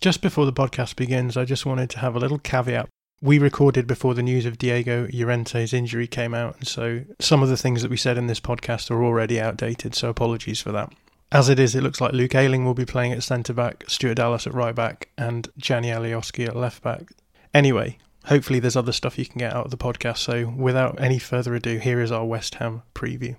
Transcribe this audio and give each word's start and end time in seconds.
Just 0.00 0.20
before 0.20 0.46
the 0.46 0.52
podcast 0.52 0.96
begins, 0.96 1.36
I 1.36 1.44
just 1.44 1.66
wanted 1.66 1.90
to 1.90 1.98
have 1.98 2.14
a 2.14 2.18
little 2.18 2.38
caveat. 2.38 2.88
We 3.22 3.38
recorded 3.38 3.86
before 3.86 4.14
the 4.14 4.22
news 4.22 4.44
of 4.44 4.58
Diego 4.58 5.06
Llorente's 5.06 5.72
injury 5.72 6.06
came 6.06 6.34
out, 6.34 6.56
and 6.58 6.68
so 6.68 7.02
some 7.18 7.42
of 7.42 7.48
the 7.48 7.56
things 7.56 7.82
that 7.82 7.90
we 7.90 7.96
said 7.96 8.18
in 8.18 8.26
this 8.26 8.40
podcast 8.40 8.90
are 8.90 9.02
already 9.02 9.40
outdated, 9.40 9.94
so 9.94 10.10
apologies 10.10 10.60
for 10.60 10.70
that. 10.72 10.92
As 11.32 11.48
it 11.48 11.58
is, 11.58 11.74
it 11.74 11.82
looks 11.82 12.00
like 12.00 12.12
Luke 12.12 12.34
Ayling 12.34 12.64
will 12.64 12.74
be 12.74 12.84
playing 12.84 13.12
at 13.12 13.22
centre 13.22 13.54
back, 13.54 13.84
Stuart 13.88 14.16
Dallas 14.16 14.46
at 14.46 14.54
right 14.54 14.74
back, 14.74 15.08
and 15.16 15.48
Gianni 15.56 15.88
Alioski 15.88 16.46
at 16.46 16.54
left 16.54 16.82
back. 16.82 17.10
Anyway, 17.54 17.98
hopefully 18.26 18.60
there's 18.60 18.76
other 18.76 18.92
stuff 18.92 19.18
you 19.18 19.26
can 19.26 19.38
get 19.38 19.54
out 19.54 19.64
of 19.64 19.70
the 19.70 19.76
podcast. 19.76 20.18
So 20.18 20.48
without 20.56 21.00
any 21.00 21.18
further 21.18 21.54
ado, 21.54 21.78
here 21.78 22.00
is 22.00 22.12
our 22.12 22.24
West 22.24 22.56
Ham 22.56 22.82
preview. 22.94 23.36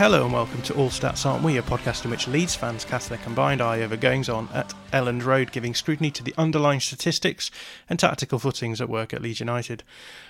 Hello 0.00 0.24
and 0.24 0.32
welcome 0.32 0.62
to 0.62 0.74
All 0.76 0.88
Stats 0.88 1.26
Aren't 1.26 1.44
We, 1.44 1.58
a 1.58 1.62
podcast 1.62 2.06
in 2.06 2.10
which 2.10 2.26
Leeds 2.26 2.54
fans 2.54 2.86
cast 2.86 3.10
their 3.10 3.18
combined 3.18 3.60
eye 3.60 3.82
over 3.82 3.98
goings 3.98 4.30
on 4.30 4.48
at 4.54 4.72
Elland 4.94 5.26
Road, 5.26 5.52
giving 5.52 5.74
scrutiny 5.74 6.10
to 6.12 6.24
the 6.24 6.32
underlying 6.38 6.80
statistics 6.80 7.50
and 7.86 7.98
tactical 7.98 8.38
footings 8.38 8.80
at 8.80 8.88
work 8.88 9.12
at 9.12 9.20
Leeds 9.20 9.40
United. 9.40 9.84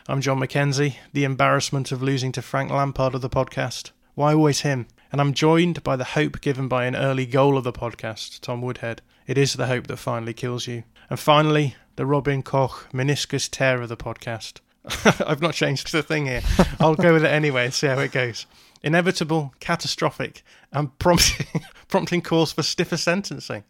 I'm 0.08 0.20
John 0.22 0.40
McKenzie, 0.40 0.96
the 1.12 1.22
embarrassment 1.22 1.92
of 1.92 2.02
losing 2.02 2.32
to 2.32 2.42
Frank 2.42 2.72
Lampard 2.72 3.14
of 3.14 3.20
the 3.20 3.30
podcast. 3.30 3.92
Why 4.16 4.34
always 4.34 4.62
him? 4.62 4.88
And 5.12 5.20
I'm 5.20 5.32
joined 5.32 5.84
by 5.84 5.94
the 5.94 6.02
hope 6.02 6.40
given 6.40 6.66
by 6.66 6.86
an 6.86 6.96
early 6.96 7.24
goal 7.24 7.56
of 7.56 7.62
the 7.62 7.72
podcast, 7.72 8.40
Tom 8.40 8.62
Woodhead. 8.62 9.02
It 9.28 9.38
is 9.38 9.52
the 9.52 9.68
hope 9.68 9.86
that 9.86 9.98
finally 9.98 10.34
kills 10.34 10.66
you. 10.66 10.82
And 11.08 11.20
finally, 11.20 11.76
the 11.94 12.06
Robin 12.06 12.42
Koch 12.42 12.88
meniscus 12.92 13.48
tear 13.48 13.80
of 13.80 13.88
the 13.88 13.96
podcast. 13.96 14.58
I've 15.24 15.40
not 15.40 15.54
changed 15.54 15.92
the 15.92 16.02
thing 16.02 16.26
here. 16.26 16.42
I'll 16.80 16.96
go 16.96 17.12
with 17.12 17.24
it 17.24 17.28
anyway 17.28 17.66
and 17.66 17.74
see 17.74 17.86
how 17.86 18.00
it 18.00 18.10
goes 18.10 18.46
inevitable, 18.82 19.54
catastrophic, 19.60 20.42
and 20.72 20.96
prompting, 20.98 21.62
prompting 21.88 22.22
cause 22.22 22.52
for 22.52 22.62
stiffer 22.62 22.96
sentencing. 22.96 23.64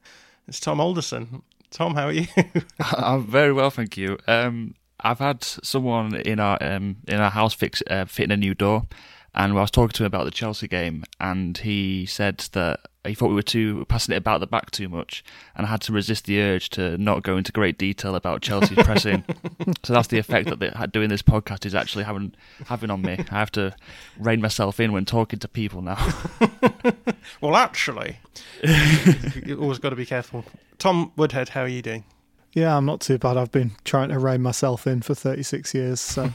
It's 0.47 0.61
Tom 0.61 0.81
Alderson. 0.81 1.43
Tom, 1.71 1.95
how 1.95 2.07
are 2.07 2.13
you? 2.13 2.27
I'm 2.81 3.27
very 3.27 3.53
well, 3.53 3.71
thank 3.71 3.97
you. 3.97 4.19
Um, 4.27 4.75
I've 5.01 5.19
had 5.19 5.43
someone 5.43 6.15
in 6.15 6.41
our 6.41 6.59
um, 6.61 6.97
in 7.09 7.21
our 7.21 7.31
house 7.31 7.55
fix 7.55 7.83
uh, 7.89 8.05
fitting 8.05 8.33
a 8.33 8.37
new 8.37 8.55
door, 8.55 8.87
and 9.35 9.53
I 9.53 9.61
was 9.61 9.71
talking 9.71 9.95
to 9.95 10.03
him 10.03 10.09
about 10.09 10.25
the 10.25 10.31
Chelsea 10.31 10.69
game, 10.69 11.05
and 11.19 11.57
he 11.57 12.07
said 12.07 12.39
that 12.53 12.81
he 13.05 13.15
thought 13.15 13.29
we 13.29 13.35
were 13.35 13.43
too 13.43 13.87
passing 13.87 14.13
it 14.15 14.19
about 14.19 14.41
the 14.41 14.47
back 14.47 14.71
too 14.71 14.89
much, 14.89 15.25
and 15.57 15.67
I 15.67 15.71
had 15.71 15.81
to 15.83 15.93
resist 15.93 16.27
the 16.27 16.41
urge 16.41 16.69
to 16.71 16.99
not 16.99 17.23
go 17.23 17.37
into 17.37 17.51
great 17.51 17.79
detail 17.79 18.15
about 18.15 18.43
Chelsea's 18.43 18.79
pressing. 18.85 19.25
so 19.83 19.95
that's 19.95 20.09
the 20.09 20.19
effect 20.19 20.51
that 20.51 20.93
doing 20.93 21.09
this 21.09 21.23
podcast 21.23 21.65
is 21.65 21.75
actually 21.75 22.05
having 22.05 22.35
having 22.67 22.91
on 22.91 23.01
me. 23.01 23.17
I 23.31 23.39
have 23.39 23.53
to 23.53 23.75
rein 24.19 24.41
myself 24.43 24.81
in 24.81 24.93
when 24.93 25.07
talking 25.07 25.39
to 25.39 25.49
people 25.49 25.81
now. 25.81 26.13
well, 27.41 27.57
actually, 27.57 28.19
you 29.47 29.59
always 29.61 29.79
got 29.79 29.91
to 29.91 29.97
be 29.97 30.07
careful. 30.07 30.45
Tom 30.79 31.13
Woodhead, 31.17 31.51
how 31.51 31.63
are 31.63 31.69
you 31.69 31.83
doing? 31.83 32.05
Yeah, 32.53 32.77
I'm 32.77 32.85
not 32.85 33.01
too 33.01 33.17
bad. 33.17 33.37
I've 33.37 33.53
been 33.53 33.73
trying 33.85 34.09
to 34.11 34.19
rein 34.19 34.43
myself 34.43 34.87
in 34.87 35.03
for 35.03 35.15
36 35.15 35.73
years, 35.73 36.01
so 36.01 36.31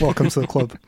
welcome 0.00 0.28
to 0.30 0.40
the 0.40 0.46
club. 0.46 0.78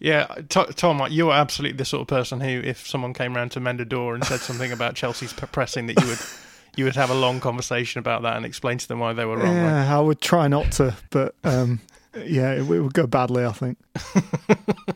Yeah, 0.00 0.26
T- 0.48 0.72
Tom, 0.74 1.06
you're 1.10 1.32
absolutely 1.32 1.76
the 1.76 1.84
sort 1.84 2.02
of 2.02 2.08
person 2.08 2.40
who, 2.40 2.60
if 2.64 2.86
someone 2.86 3.14
came 3.14 3.36
around 3.36 3.50
to 3.52 3.60
mend 3.60 3.80
a 3.80 3.84
door 3.84 4.14
and 4.14 4.24
said 4.24 4.40
something 4.40 4.72
about 4.72 4.94
Chelsea's 4.96 5.32
pressing, 5.32 5.86
that 5.86 6.00
you 6.00 6.08
would 6.08 6.18
you 6.76 6.84
would 6.84 6.96
have 6.96 7.10
a 7.10 7.14
long 7.14 7.40
conversation 7.40 7.98
about 7.98 8.22
that 8.22 8.36
and 8.36 8.44
explain 8.44 8.78
to 8.78 8.88
them 8.88 8.98
why 8.98 9.12
they 9.12 9.24
were 9.24 9.36
wrong. 9.36 9.54
Yeah, 9.54 9.76
right? 9.76 9.96
I 9.96 10.00
would 10.00 10.20
try 10.20 10.48
not 10.48 10.72
to, 10.72 10.96
but 11.10 11.34
um, 11.44 11.80
yeah, 12.16 12.52
it, 12.52 12.60
it 12.60 12.80
would 12.80 12.94
go 12.94 13.06
badly, 13.06 13.44
I 13.44 13.52
think. 13.52 13.78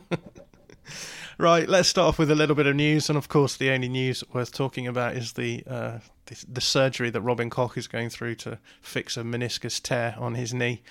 right, 1.37 1.67
let's 1.67 1.89
start 1.89 2.09
off 2.09 2.19
with 2.19 2.31
a 2.31 2.35
little 2.35 2.55
bit 2.55 2.67
of 2.67 2.75
news, 2.75 3.09
and 3.09 3.17
of 3.17 3.29
course, 3.29 3.57
the 3.57 3.71
only 3.71 3.89
news 3.89 4.23
worth 4.33 4.51
talking 4.51 4.87
about 4.87 5.15
is 5.15 5.33
the 5.33 5.63
uh, 5.67 5.99
the, 6.25 6.45
the 6.47 6.61
surgery 6.61 7.09
that 7.09 7.21
Robin 7.21 7.49
Koch 7.49 7.77
is 7.77 7.87
going 7.87 8.09
through 8.09 8.35
to 8.35 8.59
fix 8.81 9.17
a 9.17 9.21
meniscus 9.21 9.81
tear 9.81 10.15
on 10.17 10.35
his 10.35 10.53
knee. 10.53 10.81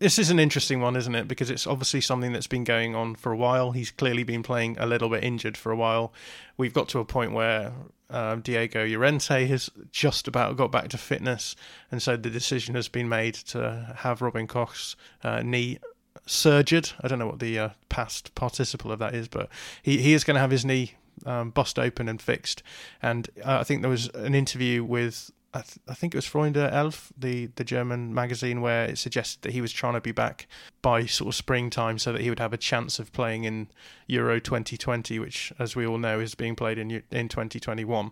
This 0.00 0.18
is 0.18 0.28
an 0.30 0.40
interesting 0.40 0.80
one, 0.80 0.96
isn't 0.96 1.14
it? 1.14 1.28
Because 1.28 1.50
it's 1.50 1.66
obviously 1.66 2.00
something 2.00 2.32
that's 2.32 2.48
been 2.48 2.64
going 2.64 2.94
on 2.94 3.14
for 3.14 3.32
a 3.32 3.36
while. 3.36 3.70
He's 3.70 3.90
clearly 3.90 4.24
been 4.24 4.42
playing 4.42 4.76
a 4.78 4.86
little 4.86 5.08
bit 5.08 5.22
injured 5.22 5.56
for 5.56 5.70
a 5.70 5.76
while. 5.76 6.12
We've 6.56 6.74
got 6.74 6.88
to 6.90 6.98
a 6.98 7.04
point 7.04 7.32
where 7.32 7.72
um, 8.10 8.40
Diego 8.40 8.84
Llorente 8.86 9.46
has 9.46 9.70
just 9.92 10.26
about 10.26 10.56
got 10.56 10.72
back 10.72 10.88
to 10.88 10.98
fitness, 10.98 11.54
and 11.90 12.02
so 12.02 12.16
the 12.16 12.30
decision 12.30 12.74
has 12.74 12.88
been 12.88 13.08
made 13.08 13.34
to 13.34 13.94
have 13.98 14.20
Robin 14.20 14.46
Koch's 14.46 14.96
uh, 15.22 15.42
knee 15.42 15.78
surgered. 16.26 16.90
I 17.00 17.08
don't 17.08 17.18
know 17.18 17.26
what 17.26 17.38
the 17.38 17.58
uh, 17.58 17.68
past 17.88 18.34
participle 18.34 18.90
of 18.90 18.98
that 18.98 19.14
is, 19.14 19.28
but 19.28 19.48
he, 19.82 19.98
he 19.98 20.12
is 20.12 20.24
going 20.24 20.34
to 20.34 20.40
have 20.40 20.50
his 20.50 20.64
knee 20.64 20.94
um, 21.26 21.50
bust 21.50 21.78
open 21.78 22.08
and 22.08 22.20
fixed. 22.20 22.62
And 23.02 23.28
uh, 23.44 23.58
I 23.60 23.64
think 23.64 23.82
there 23.82 23.90
was 23.90 24.08
an 24.08 24.34
interview 24.34 24.84
with 24.84 25.30
I, 25.54 25.60
th- 25.60 25.78
I, 25.88 25.94
think 25.94 26.14
it 26.14 26.18
was 26.18 26.26
Freunde 26.26 26.56
Elf, 26.56 27.12
the, 27.16 27.46
the 27.54 27.62
German 27.62 28.12
magazine, 28.12 28.60
where 28.60 28.86
it 28.86 28.98
suggested 28.98 29.42
that 29.42 29.52
he 29.52 29.60
was 29.60 29.72
trying 29.72 29.94
to 29.94 30.00
be 30.00 30.10
back 30.10 30.48
by 30.82 31.06
sort 31.06 31.28
of 31.28 31.36
springtime 31.36 31.98
so 31.98 32.12
that 32.12 32.22
he 32.22 32.28
would 32.28 32.40
have 32.40 32.52
a 32.52 32.58
chance 32.58 32.98
of 32.98 33.12
playing 33.12 33.44
in 33.44 33.68
Euro 34.08 34.40
2020, 34.40 35.20
which, 35.20 35.52
as 35.58 35.76
we 35.76 35.86
all 35.86 35.98
know, 35.98 36.18
is 36.18 36.34
being 36.34 36.56
played 36.56 36.76
in 36.76 36.90
in 37.12 37.28
2021. 37.28 38.10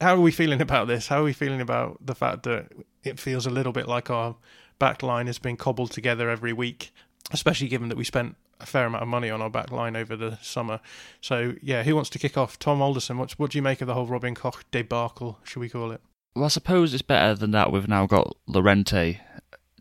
How 0.00 0.14
are 0.14 0.20
we 0.20 0.30
feeling 0.30 0.60
about 0.60 0.88
this? 0.88 1.08
How 1.08 1.20
are 1.20 1.24
we 1.24 1.32
feeling 1.32 1.62
about 1.62 2.04
the 2.04 2.14
fact 2.14 2.42
that 2.42 2.70
it 3.02 3.18
feels 3.18 3.46
a 3.46 3.50
little 3.50 3.72
bit 3.72 3.88
like 3.88 4.10
our 4.10 4.36
back 4.78 5.02
line 5.02 5.26
has 5.26 5.38
been 5.38 5.56
cobbled 5.56 5.90
together 5.90 6.28
every 6.28 6.52
week, 6.52 6.92
especially 7.32 7.68
given 7.68 7.88
that 7.88 7.96
we 7.96 8.04
spent 8.04 8.36
a 8.60 8.66
fair 8.66 8.86
amount 8.86 9.02
of 9.02 9.08
money 9.08 9.30
on 9.30 9.40
our 9.40 9.50
back 9.50 9.72
line 9.72 9.96
over 9.96 10.16
the 10.16 10.38
summer. 10.42 10.80
So, 11.20 11.54
yeah, 11.62 11.82
who 11.82 11.94
wants 11.94 12.10
to 12.10 12.18
kick 12.18 12.36
off? 12.36 12.58
Tom 12.58 12.82
Alderson, 12.82 13.18
what, 13.18 13.32
what 13.32 13.52
do 13.52 13.58
you 13.58 13.62
make 13.62 13.80
of 13.80 13.86
the 13.86 13.94
whole 13.94 14.06
Robin 14.06 14.34
Koch 14.34 14.64
debacle, 14.70 15.38
should 15.44 15.60
we 15.60 15.68
call 15.68 15.92
it? 15.92 16.00
Well, 16.34 16.44
I 16.44 16.48
suppose 16.48 16.94
it's 16.94 17.02
better 17.02 17.34
than 17.34 17.50
that. 17.52 17.72
We've 17.72 17.88
now 17.88 18.06
got 18.06 18.36
Llorente 18.46 19.20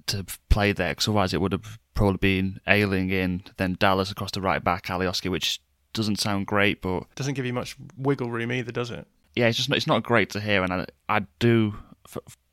to 0.08 0.26
play 0.50 0.72
there, 0.72 0.90
because 0.92 1.08
otherwise 1.08 1.34
it 1.34 1.42
would 1.42 1.52
have 1.52 1.78
probably 1.94 2.18
been 2.18 2.60
Ayling 2.68 3.10
in, 3.10 3.44
then 3.58 3.76
Dallas 3.80 4.12
across 4.12 4.32
the 4.32 4.42
right 4.42 4.64
back, 4.64 4.86
Alioski, 4.86 5.30
which 5.30 5.62
doesn't 5.94 6.20
sound 6.20 6.48
great, 6.48 6.82
but 6.82 7.04
doesn't 7.16 7.34
give 7.34 7.46
you 7.46 7.54
much 7.54 7.76
wiggle 7.98 8.32
room 8.32 8.52
either, 8.52 8.72
does 8.72 8.92
it? 8.92 9.08
Yeah, 9.36 9.48
it's 9.48 9.58
just 9.58 9.72
it's 9.72 9.88
not 9.88 10.04
great 10.04 10.30
to 10.32 10.40
hear, 10.40 10.64
and 10.64 10.74
I, 10.74 10.86
I 11.10 11.26
do 11.40 11.76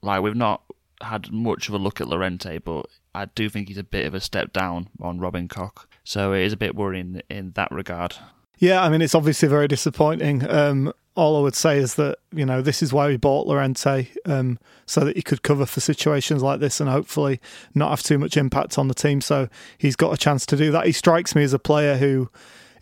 like 0.02 0.22
we've 0.22 0.34
not 0.34 0.62
had 1.00 1.30
much 1.32 1.68
of 1.68 1.74
a 1.74 1.78
look 1.78 2.00
at 2.00 2.08
Llorente, 2.08 2.58
but 2.58 2.86
I 3.14 3.26
do 3.26 3.48
think 3.48 3.68
he's 3.68 3.78
a 3.78 3.84
bit 3.84 4.06
of 4.06 4.14
a 4.14 4.20
step 4.20 4.52
down 4.52 4.88
on 5.00 5.18
Robin 5.20 5.48
Koch, 5.48 5.88
so 6.02 6.32
it 6.32 6.42
is 6.42 6.52
a 6.52 6.58
bit 6.58 6.74
worrying 6.74 7.22
in 7.30 7.52
that 7.52 7.70
regard. 7.70 8.16
Yeah, 8.58 8.82
I 8.82 8.88
mean 8.88 9.02
it's 9.02 9.14
obviously 9.14 9.48
very 9.48 9.68
disappointing. 9.68 10.48
Um, 10.48 10.92
all 11.16 11.36
I 11.36 11.40
would 11.40 11.54
say 11.54 11.78
is 11.78 11.94
that 11.94 12.18
you 12.32 12.44
know 12.44 12.60
this 12.60 12.82
is 12.82 12.92
why 12.92 13.08
we 13.08 13.16
bought 13.16 13.46
Llorente, 13.46 14.08
um, 14.26 14.58
so 14.86 15.00
that 15.00 15.16
he 15.16 15.22
could 15.22 15.42
cover 15.42 15.66
for 15.66 15.80
situations 15.80 16.42
like 16.42 16.60
this 16.60 16.80
and 16.80 16.90
hopefully 16.90 17.40
not 17.74 17.90
have 17.90 18.02
too 18.02 18.18
much 18.18 18.36
impact 18.36 18.78
on 18.78 18.88
the 18.88 18.94
team. 18.94 19.20
So 19.20 19.48
he's 19.78 19.96
got 19.96 20.12
a 20.12 20.16
chance 20.16 20.44
to 20.46 20.56
do 20.56 20.70
that. 20.72 20.86
He 20.86 20.92
strikes 20.92 21.34
me 21.34 21.42
as 21.44 21.52
a 21.52 21.58
player 21.58 21.96
who, 21.96 22.30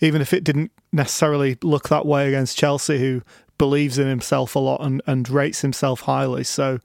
even 0.00 0.22
if 0.22 0.32
it 0.32 0.44
didn't 0.44 0.72
necessarily 0.92 1.58
look 1.62 1.88
that 1.88 2.06
way 2.06 2.28
against 2.28 2.56
Chelsea, 2.56 2.98
who 2.98 3.22
believes 3.58 3.98
in 3.98 4.08
himself 4.08 4.56
a 4.56 4.58
lot 4.58 4.84
and, 4.84 5.02
and 5.06 5.28
rates 5.28 5.60
himself 5.60 6.00
highly. 6.02 6.44
So 6.44 6.78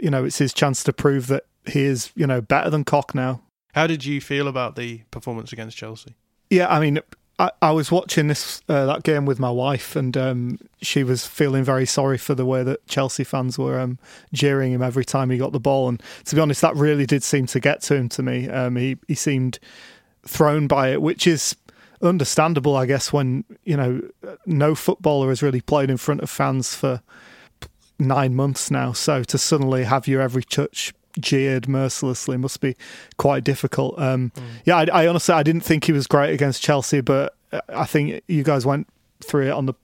you 0.00 0.10
know 0.10 0.24
it's 0.24 0.38
his 0.38 0.52
chance 0.52 0.82
to 0.84 0.92
prove 0.92 1.26
that 1.28 1.44
he 1.66 1.84
is 1.84 2.10
you 2.14 2.26
know 2.26 2.40
better 2.40 2.70
than 2.70 2.84
Koch 2.84 3.14
now. 3.14 3.42
How 3.74 3.86
did 3.86 4.04
you 4.04 4.20
feel 4.20 4.48
about 4.48 4.76
the 4.76 5.02
performance 5.10 5.52
against 5.52 5.76
Chelsea? 5.76 6.16
Yeah, 6.50 6.66
I 6.68 6.80
mean, 6.80 6.98
I, 7.40 7.50
I 7.62 7.70
was 7.70 7.90
watching 7.90 8.26
this 8.26 8.60
uh, 8.68 8.84
that 8.84 9.02
game 9.02 9.24
with 9.24 9.40
my 9.40 9.50
wife, 9.50 9.96
and 9.96 10.14
um, 10.14 10.58
she 10.82 11.02
was 11.02 11.26
feeling 11.26 11.64
very 11.64 11.86
sorry 11.86 12.18
for 12.18 12.34
the 12.34 12.44
way 12.44 12.62
that 12.62 12.86
Chelsea 12.86 13.24
fans 13.24 13.58
were 13.58 13.80
um, 13.80 13.98
jeering 14.34 14.72
him 14.72 14.82
every 14.82 15.06
time 15.06 15.30
he 15.30 15.38
got 15.38 15.52
the 15.52 15.58
ball. 15.58 15.88
And 15.88 16.02
to 16.26 16.34
be 16.34 16.40
honest, 16.42 16.60
that 16.60 16.76
really 16.76 17.06
did 17.06 17.22
seem 17.22 17.46
to 17.46 17.58
get 17.58 17.80
to 17.82 17.94
him. 17.96 18.10
To 18.10 18.22
me, 18.22 18.50
um, 18.50 18.76
he 18.76 18.98
he 19.08 19.14
seemed 19.14 19.58
thrown 20.26 20.66
by 20.66 20.90
it, 20.90 21.00
which 21.00 21.26
is 21.26 21.56
understandable, 22.02 22.76
I 22.76 22.84
guess, 22.84 23.10
when 23.10 23.44
you 23.64 23.76
know 23.76 24.02
no 24.44 24.74
footballer 24.74 25.30
has 25.30 25.42
really 25.42 25.62
played 25.62 25.88
in 25.88 25.96
front 25.96 26.20
of 26.20 26.28
fans 26.28 26.74
for 26.74 27.00
nine 27.98 28.34
months 28.34 28.70
now. 28.70 28.92
So 28.92 29.24
to 29.24 29.38
suddenly 29.38 29.84
have 29.84 30.06
your 30.06 30.20
every 30.20 30.44
touch 30.44 30.92
jeered 31.18 31.68
mercilessly 31.68 32.36
must 32.36 32.60
be 32.60 32.76
quite 33.16 33.44
difficult. 33.44 33.98
Um, 33.98 34.30
mm. 34.34 34.42
Yeah, 34.64 34.76
I, 34.76 34.86
I, 34.92 35.06
honestly 35.06 35.34
I 35.34 35.42
didn't 35.42 35.62
think 35.62 35.84
he 35.84 35.92
was 35.92 36.06
great 36.06 36.32
against 36.32 36.62
Chelsea, 36.62 37.00
but 37.00 37.34
I 37.68 37.84
think 37.84 38.22
you 38.28 38.42
guys 38.42 38.64
went 38.64 38.88
through 39.20 39.48
it 39.48 39.52
on 39.52 39.66
the 39.66 39.74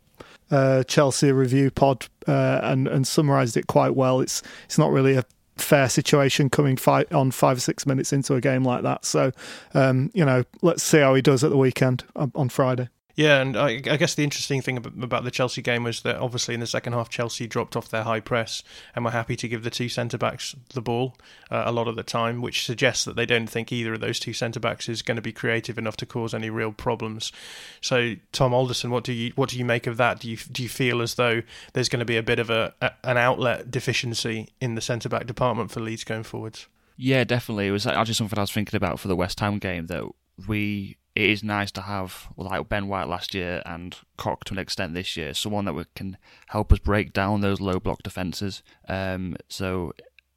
uh, 0.51 0.85
Chelsea 0.85 1.33
review 1.33 1.71
pod 1.71 2.07
uh, 2.29 2.61
and 2.63 2.87
and 2.87 3.07
summarised 3.07 3.57
it 3.57 3.67
quite 3.67 3.95
well. 3.95 4.21
It's 4.21 4.43
it's 4.65 4.79
not 4.79 4.93
really 4.93 5.17
a 5.17 5.25
fair 5.57 5.89
situation 5.89 6.51
coming 6.51 6.77
five, 6.77 7.13
on 7.13 7.31
five 7.31 7.57
or 7.57 7.61
six 7.61 7.87
minutes 7.87 8.13
into 8.13 8.35
a 8.35 8.41
game 8.41 8.63
like 8.63 8.83
that. 8.83 9.05
So 9.05 9.33
um, 9.75 10.11
you 10.15 10.25
know, 10.25 10.45
let's 10.63 10.83
see 10.83 10.99
how 10.99 11.15
he 11.15 11.23
does 11.23 11.43
at 11.43 11.51
the 11.51 11.57
weekend 11.57 12.05
on 12.15 12.49
Friday. 12.49 12.89
Yeah, 13.17 13.41
and 13.41 13.57
I, 13.57 13.81
I, 13.91 13.97
guess 13.97 14.15
the 14.15 14.25
interesting 14.25 14.61
thing 14.61 14.77
about 14.77 15.25
the 15.25 15.31
Chelsea 15.31 15.63
game 15.63 15.85
was 15.85 16.03
that 16.03 16.17
obviously 16.17 16.53
in 16.53 16.61
the 16.61 16.67
second 16.67 16.93
half 16.93 17.09
Chelsea 17.09 17.47
dropped 17.47 17.75
off 17.75 17.89
their 17.89 18.03
high 18.03 18.21
press 18.21 18.63
and 18.95 19.07
were 19.07 19.11
happy 19.11 19.37
to 19.37 19.49
give 19.49 19.63
the 19.63 19.71
two 19.71 19.89
centre 19.89 20.19
backs 20.19 20.55
the 20.75 20.83
ball 20.83 21.17
uh, 21.51 21.63
a 21.65 21.73
lot 21.73 21.89
of 21.89 21.97
the 21.97 22.03
time, 22.03 22.43
which 22.43 22.67
suggests 22.67 23.07
that 23.07 23.17
they 23.17 23.25
don't 23.25 23.47
think 23.47 23.73
either 23.73 23.95
of 23.95 24.01
those 24.01 24.21
two 24.21 24.35
centre 24.35 24.61
backs 24.61 24.87
is 24.87 25.01
going 25.01 25.17
to 25.17 25.23
be 25.23 25.33
creative 25.33 25.79
enough 25.79 25.97
to 25.97 26.05
cause 26.05 26.35
any 26.35 26.51
real 26.51 26.73
problems. 26.73 27.33
So, 27.81 28.17
Tom 28.33 28.53
Alderson, 28.53 28.91
what 28.91 29.03
do 29.03 29.15
you 29.15 29.33
what 29.35 29.49
do 29.49 29.59
you 29.59 29.65
make 29.65 29.87
of 29.87 29.97
that? 29.97 30.21
Do 30.21 30.29
you 30.29 30.37
do 30.37 30.63
you 30.63 30.69
feel 30.69 31.01
as 31.01 31.15
though 31.15 31.41
there's 31.73 31.89
going 31.89 32.01
to 32.01 32.05
be 32.07 32.19
a 32.19 32.23
bit 32.23 32.39
of 32.39 32.51
a, 32.51 32.75
a 32.83 32.93
an 33.03 33.17
outlet 33.17 33.71
deficiency 33.71 34.51
in 34.61 34.75
the 34.75 34.83
centre 34.83 35.09
back 35.09 35.27
department 35.27 35.71
for 35.71 35.81
Leeds 35.81 36.05
going 36.05 36.23
forwards? 36.23 36.67
Yeah, 36.99 37.25
definitely. 37.25 37.69
It 37.69 37.73
was 37.73 37.87
actually 37.87 38.13
something 38.13 38.39
I 38.39 38.43
was 38.43 38.53
thinking 38.53 38.77
about 38.77 39.01
for 39.01 39.09
the 39.09 39.17
West 39.17 39.41
Ham 39.41 39.59
game 39.59 39.87
that 39.87 40.05
we 40.47 40.99
it 41.17 41.31
is 41.31 41.43
nice 41.43 41.71
to 41.73 41.81
have 41.81 42.29
like 42.37 42.69
Ben 42.69 42.89
White 42.89 43.09
last 43.09 43.35
year 43.35 43.63
and 43.65 43.97
Koch 44.19 44.45
to 44.45 44.53
an 44.53 44.59
extent 44.59 44.93
this 44.93 45.17
year, 45.17 45.33
someone 45.33 45.65
that 45.65 45.87
can 45.95 46.19
help 46.49 46.73
us 46.73 46.79
break 46.79 47.15
down 47.15 47.41
those 47.41 47.61
low 47.61 47.81
block 47.81 48.03
defences. 48.03 48.63
Um, 48.87 49.37
so 49.49 49.93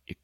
it, 0.07 0.17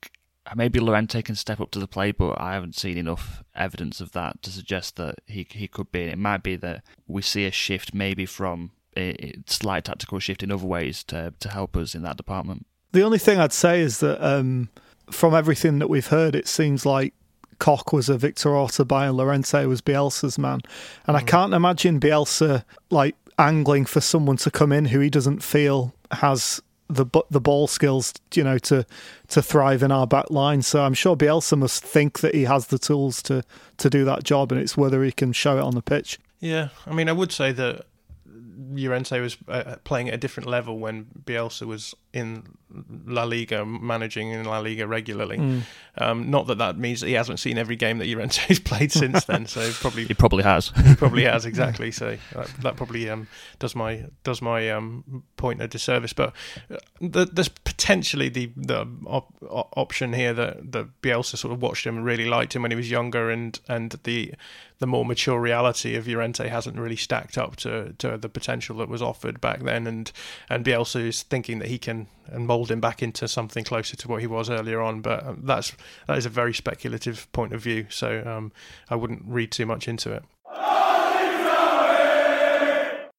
maybe 0.56 0.80
Llorente 0.80 1.22
can 1.22 1.36
step 1.36 1.60
up 1.60 1.72
to 1.72 1.80
the 1.80 1.90
plate, 1.90 2.18
but 2.18 2.40
I 2.40 2.54
haven't 2.54 2.76
seen 2.76 2.98
enough 2.98 3.44
evidence 3.54 4.00
of 4.00 4.14
that 4.14 4.42
to 4.44 4.50
suggest 4.50 4.96
that 4.96 5.16
he 5.28 5.46
he 5.52 5.68
could 5.68 5.92
be. 5.92 6.04
It 6.04 6.18
might 6.18 6.42
be 6.42 6.56
that 6.56 6.84
we 7.06 7.22
see 7.22 7.46
a 7.46 7.52
shift, 7.52 7.94
maybe 7.94 8.26
from 8.26 8.72
a 8.96 9.34
slight 9.48 9.84
tactical 9.84 10.20
shift 10.20 10.42
in 10.42 10.54
other 10.54 10.66
ways 10.66 11.04
to 11.06 11.34
to 11.38 11.50
help 11.50 11.76
us 11.76 11.96
in 11.96 12.04
that 12.04 12.16
department. 12.16 12.66
The 12.94 13.04
only 13.04 13.20
thing 13.20 13.40
I'd 13.40 13.52
say 13.52 13.82
is 13.82 14.00
that 14.00 14.26
um, 14.26 14.70
from 15.12 15.36
everything 15.36 15.80
that 15.80 15.90
we've 15.90 16.08
heard, 16.08 16.34
it 16.34 16.48
seems 16.48 16.86
like 16.86 17.14
Koch 17.60 17.94
was 17.94 18.10
a 18.10 18.18
Victor 18.18 18.56
Orta 18.56 18.86
buy 18.86 19.08
and 19.08 19.18
Llorente 19.18 19.66
was 19.66 19.82
Bielsa's 19.82 20.38
man. 20.38 20.62
And 21.08 21.16
mm. 21.16 21.20
I 21.20 21.24
can't 21.24 21.54
imagine 21.54 22.00
Bielsa 22.00 22.64
like 22.90 23.16
angling 23.38 23.86
for 23.86 24.02
someone 24.02 24.38
to 24.38 24.52
come 24.52 24.72
in 24.72 24.86
who 24.86 25.00
he 25.00 25.10
doesn't 25.10 25.44
feel 25.44 25.94
has 26.12 26.62
the 26.88 27.06
the 27.30 27.42
ball 27.42 27.68
skills, 27.68 28.14
you 28.34 28.44
know, 28.44 28.58
to 28.60 28.86
to 29.30 29.42
thrive 29.42 29.84
in 29.84 29.92
our 29.92 30.08
back 30.08 30.30
line. 30.30 30.62
So 30.62 30.84
I'm 30.84 30.94
sure 30.94 31.16
Bielsa 31.16 31.58
must 31.58 31.84
think 31.84 32.20
that 32.20 32.36
he 32.36 32.44
has 32.44 32.68
the 32.68 32.78
tools 32.78 33.22
to 33.24 33.44
to 33.78 33.90
do 33.90 34.06
that 34.06 34.24
job, 34.24 34.52
and 34.52 34.62
it's 34.62 34.78
whether 34.78 35.04
he 35.04 35.12
can 35.12 35.34
show 35.34 35.58
it 35.58 35.64
on 35.64 35.74
the 35.74 35.82
pitch. 35.82 36.20
Yeah, 36.40 36.70
I 36.86 36.94
mean, 36.94 37.10
I 37.10 37.14
would 37.14 37.32
say 37.32 37.52
that 37.54 37.86
Llorente 38.70 39.20
was 39.20 39.38
uh, 39.48 39.78
playing 39.84 40.10
at 40.10 40.14
a 40.14 40.18
different 40.18 40.48
level 40.48 40.78
when 40.78 41.08
Bielsa 41.24 41.66
was 41.66 41.96
in 42.16 42.44
La 43.06 43.24
Liga, 43.24 43.66
managing 43.66 44.32
in 44.32 44.46
La 44.46 44.60
Liga 44.60 44.88
regularly. 44.88 45.38
Mm. 45.38 45.62
Um, 45.98 46.30
not 46.30 46.48
that 46.48 46.58
that 46.58 46.78
means 46.78 47.02
that 47.02 47.08
he 47.08 47.14
hasn't 47.14 47.40
seen 47.40 47.58
every 47.58 47.76
game 47.76 48.00
that 48.00 48.08
Llorente's 48.08 48.60
played 48.66 48.92
since 48.92 49.26
then. 49.26 49.46
So 49.46 49.70
probably 49.82 50.06
he 50.06 50.14
probably 50.14 50.44
has. 50.44 50.72
he 50.86 50.96
probably 50.96 51.24
has 51.24 51.46
exactly. 51.46 51.92
So 51.92 52.18
that, 52.34 52.48
that 52.62 52.76
probably 52.78 53.10
um, 53.10 53.28
does 53.60 53.76
my 53.76 54.06
does 54.24 54.42
my 54.42 54.70
um, 54.72 55.24
point 55.38 55.62
a 55.62 55.68
disservice. 55.68 56.14
But 56.14 56.34
uh, 56.72 56.78
the, 57.02 57.26
there's 57.26 57.50
potentially 57.50 58.30
the 58.30 58.52
the 58.56 58.88
op- 59.06 59.36
option 59.42 60.14
here 60.14 60.34
that 60.34 60.72
that 60.72 61.02
Bielsa 61.02 61.38
sort 61.38 61.54
of 61.54 61.62
watched 61.62 61.86
him 61.86 61.98
and 61.98 62.06
really 62.06 62.26
liked 62.26 62.56
him 62.56 62.62
when 62.62 62.72
he 62.72 62.78
was 62.78 62.90
younger, 62.90 63.30
and 63.30 63.60
and 63.68 63.92
the 64.04 64.34
the 64.80 64.88
more 64.88 65.06
mature 65.06 65.40
reality 65.40 65.96
of 65.96 66.08
Llorente 66.08 66.48
hasn't 66.48 66.78
really 66.78 66.98
stacked 66.98 67.38
up 67.38 67.56
to, 67.56 67.94
to 67.98 68.18
the 68.18 68.28
potential 68.28 68.78
that 68.78 68.90
was 68.90 69.02
offered 69.02 69.40
back 69.40 69.62
then, 69.62 69.88
and 69.88 70.12
and 70.50 70.66
Bielsa 70.66 71.02
is 71.08 71.24
thinking 71.24 71.60
that 71.60 71.70
he 71.70 71.78
can 71.78 72.05
and 72.28 72.48
mould 72.48 72.72
him 72.72 72.82
back 72.82 73.04
into 73.04 73.28
something 73.28 73.64
closer 73.64 73.96
to 73.96 74.08
what 74.08 74.22
he 74.22 74.28
was 74.28 74.50
earlier 74.50 74.82
on. 74.82 75.02
But 75.02 75.26
um, 75.26 75.42
that's 75.44 75.74
that 76.08 76.18
is 76.18 76.26
a 76.26 76.30
very 76.30 76.54
speculative 76.54 77.32
point 77.32 77.54
of 77.54 77.62
view, 77.62 77.88
so 77.90 78.24
um, 78.26 78.52
I 78.90 78.96
wouldn't 78.96 79.24
read 79.26 79.52
too 79.52 79.66
much 79.66 79.88
into 79.88 80.12
it. 80.12 80.24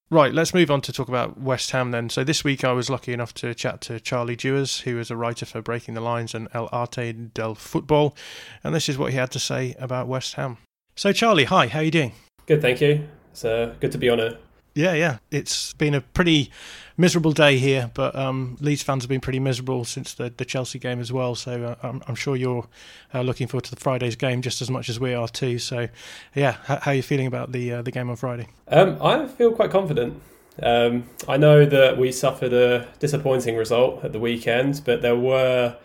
Right, 0.08 0.32
let's 0.32 0.54
move 0.54 0.70
on 0.70 0.82
to 0.82 0.92
talk 0.92 1.08
about 1.08 1.40
West 1.40 1.72
Ham 1.72 1.90
then. 1.90 2.10
So 2.10 2.22
this 2.22 2.44
week 2.44 2.62
I 2.62 2.70
was 2.70 2.88
lucky 2.88 3.12
enough 3.12 3.34
to 3.34 3.52
chat 3.54 3.80
to 3.82 3.98
Charlie 3.98 4.36
Dewars, 4.36 4.82
who 4.82 5.00
is 5.00 5.10
a 5.10 5.16
writer 5.16 5.44
for 5.44 5.60
Breaking 5.60 5.94
the 5.94 6.00
Lines 6.00 6.32
and 6.32 6.46
El 6.54 6.68
Arte 6.70 7.12
del 7.12 7.56
Football, 7.56 8.14
and 8.62 8.72
this 8.72 8.88
is 8.88 8.96
what 8.96 9.10
he 9.10 9.18
had 9.18 9.32
to 9.32 9.40
say 9.40 9.74
about 9.80 10.06
West 10.06 10.34
Ham. 10.34 10.58
So 10.94 11.12
Charlie, 11.12 11.44
hi, 11.44 11.66
how 11.66 11.80
are 11.80 11.82
you 11.82 11.90
doing? 11.90 12.12
Good, 12.46 12.62
thank 12.62 12.80
you. 12.80 13.08
It's 13.32 13.44
uh, 13.44 13.74
good 13.80 13.90
to 13.92 13.98
be 13.98 14.08
on 14.08 14.20
it. 14.20 14.40
Yeah, 14.76 14.92
yeah. 14.92 15.18
It's 15.32 15.72
been 15.72 15.94
a 15.94 16.02
pretty 16.02 16.52
miserable 16.96 17.32
day 17.32 17.58
here, 17.58 17.90
but 17.94 18.14
um, 18.14 18.56
Leeds 18.60 18.82
fans 18.82 19.02
have 19.04 19.08
been 19.08 19.20
pretty 19.20 19.40
miserable 19.40 19.84
since 19.84 20.14
the, 20.14 20.32
the 20.36 20.44
Chelsea 20.44 20.78
game 20.78 21.00
as 21.00 21.12
well. 21.12 21.34
So 21.34 21.64
uh, 21.64 21.86
I'm, 21.86 22.02
I'm, 22.06 22.14
sure 22.14 22.36
you're 22.36 22.66
uh, 23.14 23.22
looking 23.22 23.46
forward 23.46 23.64
to 23.64 23.74
the 23.74 23.80
Friday's 23.80 24.16
game 24.16 24.42
just 24.42 24.62
as 24.62 24.70
much 24.70 24.88
as 24.88 24.98
we 24.98 25.14
are 25.14 25.28
too. 25.28 25.58
So, 25.58 25.88
yeah, 26.34 26.52
how, 26.64 26.76
how 26.76 26.90
are 26.92 26.94
you 26.94 27.02
feeling 27.02 27.26
about 27.26 27.52
the 27.52 27.74
uh, 27.74 27.82
the 27.82 27.90
game 27.90 28.10
on 28.10 28.16
Friday? 28.16 28.48
Um, 28.68 28.98
I 29.02 29.26
feel 29.26 29.52
quite 29.52 29.70
confident. 29.70 30.20
Um, 30.62 31.04
I 31.28 31.36
know 31.36 31.66
that 31.66 31.98
we 31.98 32.12
suffered 32.12 32.52
a 32.52 32.88
disappointing 32.98 33.56
result 33.56 34.04
at 34.04 34.12
the 34.12 34.20
weekend, 34.20 34.82
but 34.84 35.02
there 35.02 35.16
were 35.16 35.76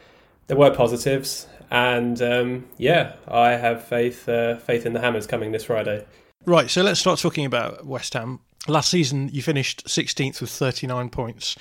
there 0.48 0.58
were 0.58 0.74
positives, 0.74 1.48
and 1.70 2.22
um, 2.22 2.70
yeah, 2.78 3.16
I 3.28 3.52
have 3.52 3.84
faith 3.84 4.30
uh, 4.30 4.58
faith 4.58 4.86
in 4.86 4.94
the 4.94 5.02
Hammers 5.02 5.28
coming 5.28 5.52
this 5.52 5.66
Friday. 5.66 6.06
Right, 6.46 6.72
so 6.72 6.82
let's 6.82 7.00
start 7.00 7.20
talking 7.20 7.46
about 7.46 7.86
West 7.86 8.14
Ham. 8.14 8.40
Last 8.68 8.92
season, 8.92 9.30
you 9.34 9.42
finished 9.42 9.86
16th 9.88 10.40
with 10.40 10.52
39 10.52 11.10
points. 11.10 11.56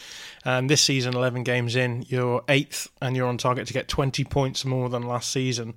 And 0.45 0.69
this 0.69 0.83
season, 0.83 1.15
11 1.15 1.45
games 1.45 1.75
in, 1.75 2.05
you're 2.09 2.43
8th 2.43 2.89
and 3.01 3.17
you're 3.17 3.27
on 3.27 3.39
target 3.39 3.67
to 3.69 3.73
get 3.73 3.89
20 3.89 4.23
points 4.25 4.67
more 4.67 4.91
than 4.91 5.05
last 5.05 5.31
season. 5.31 5.75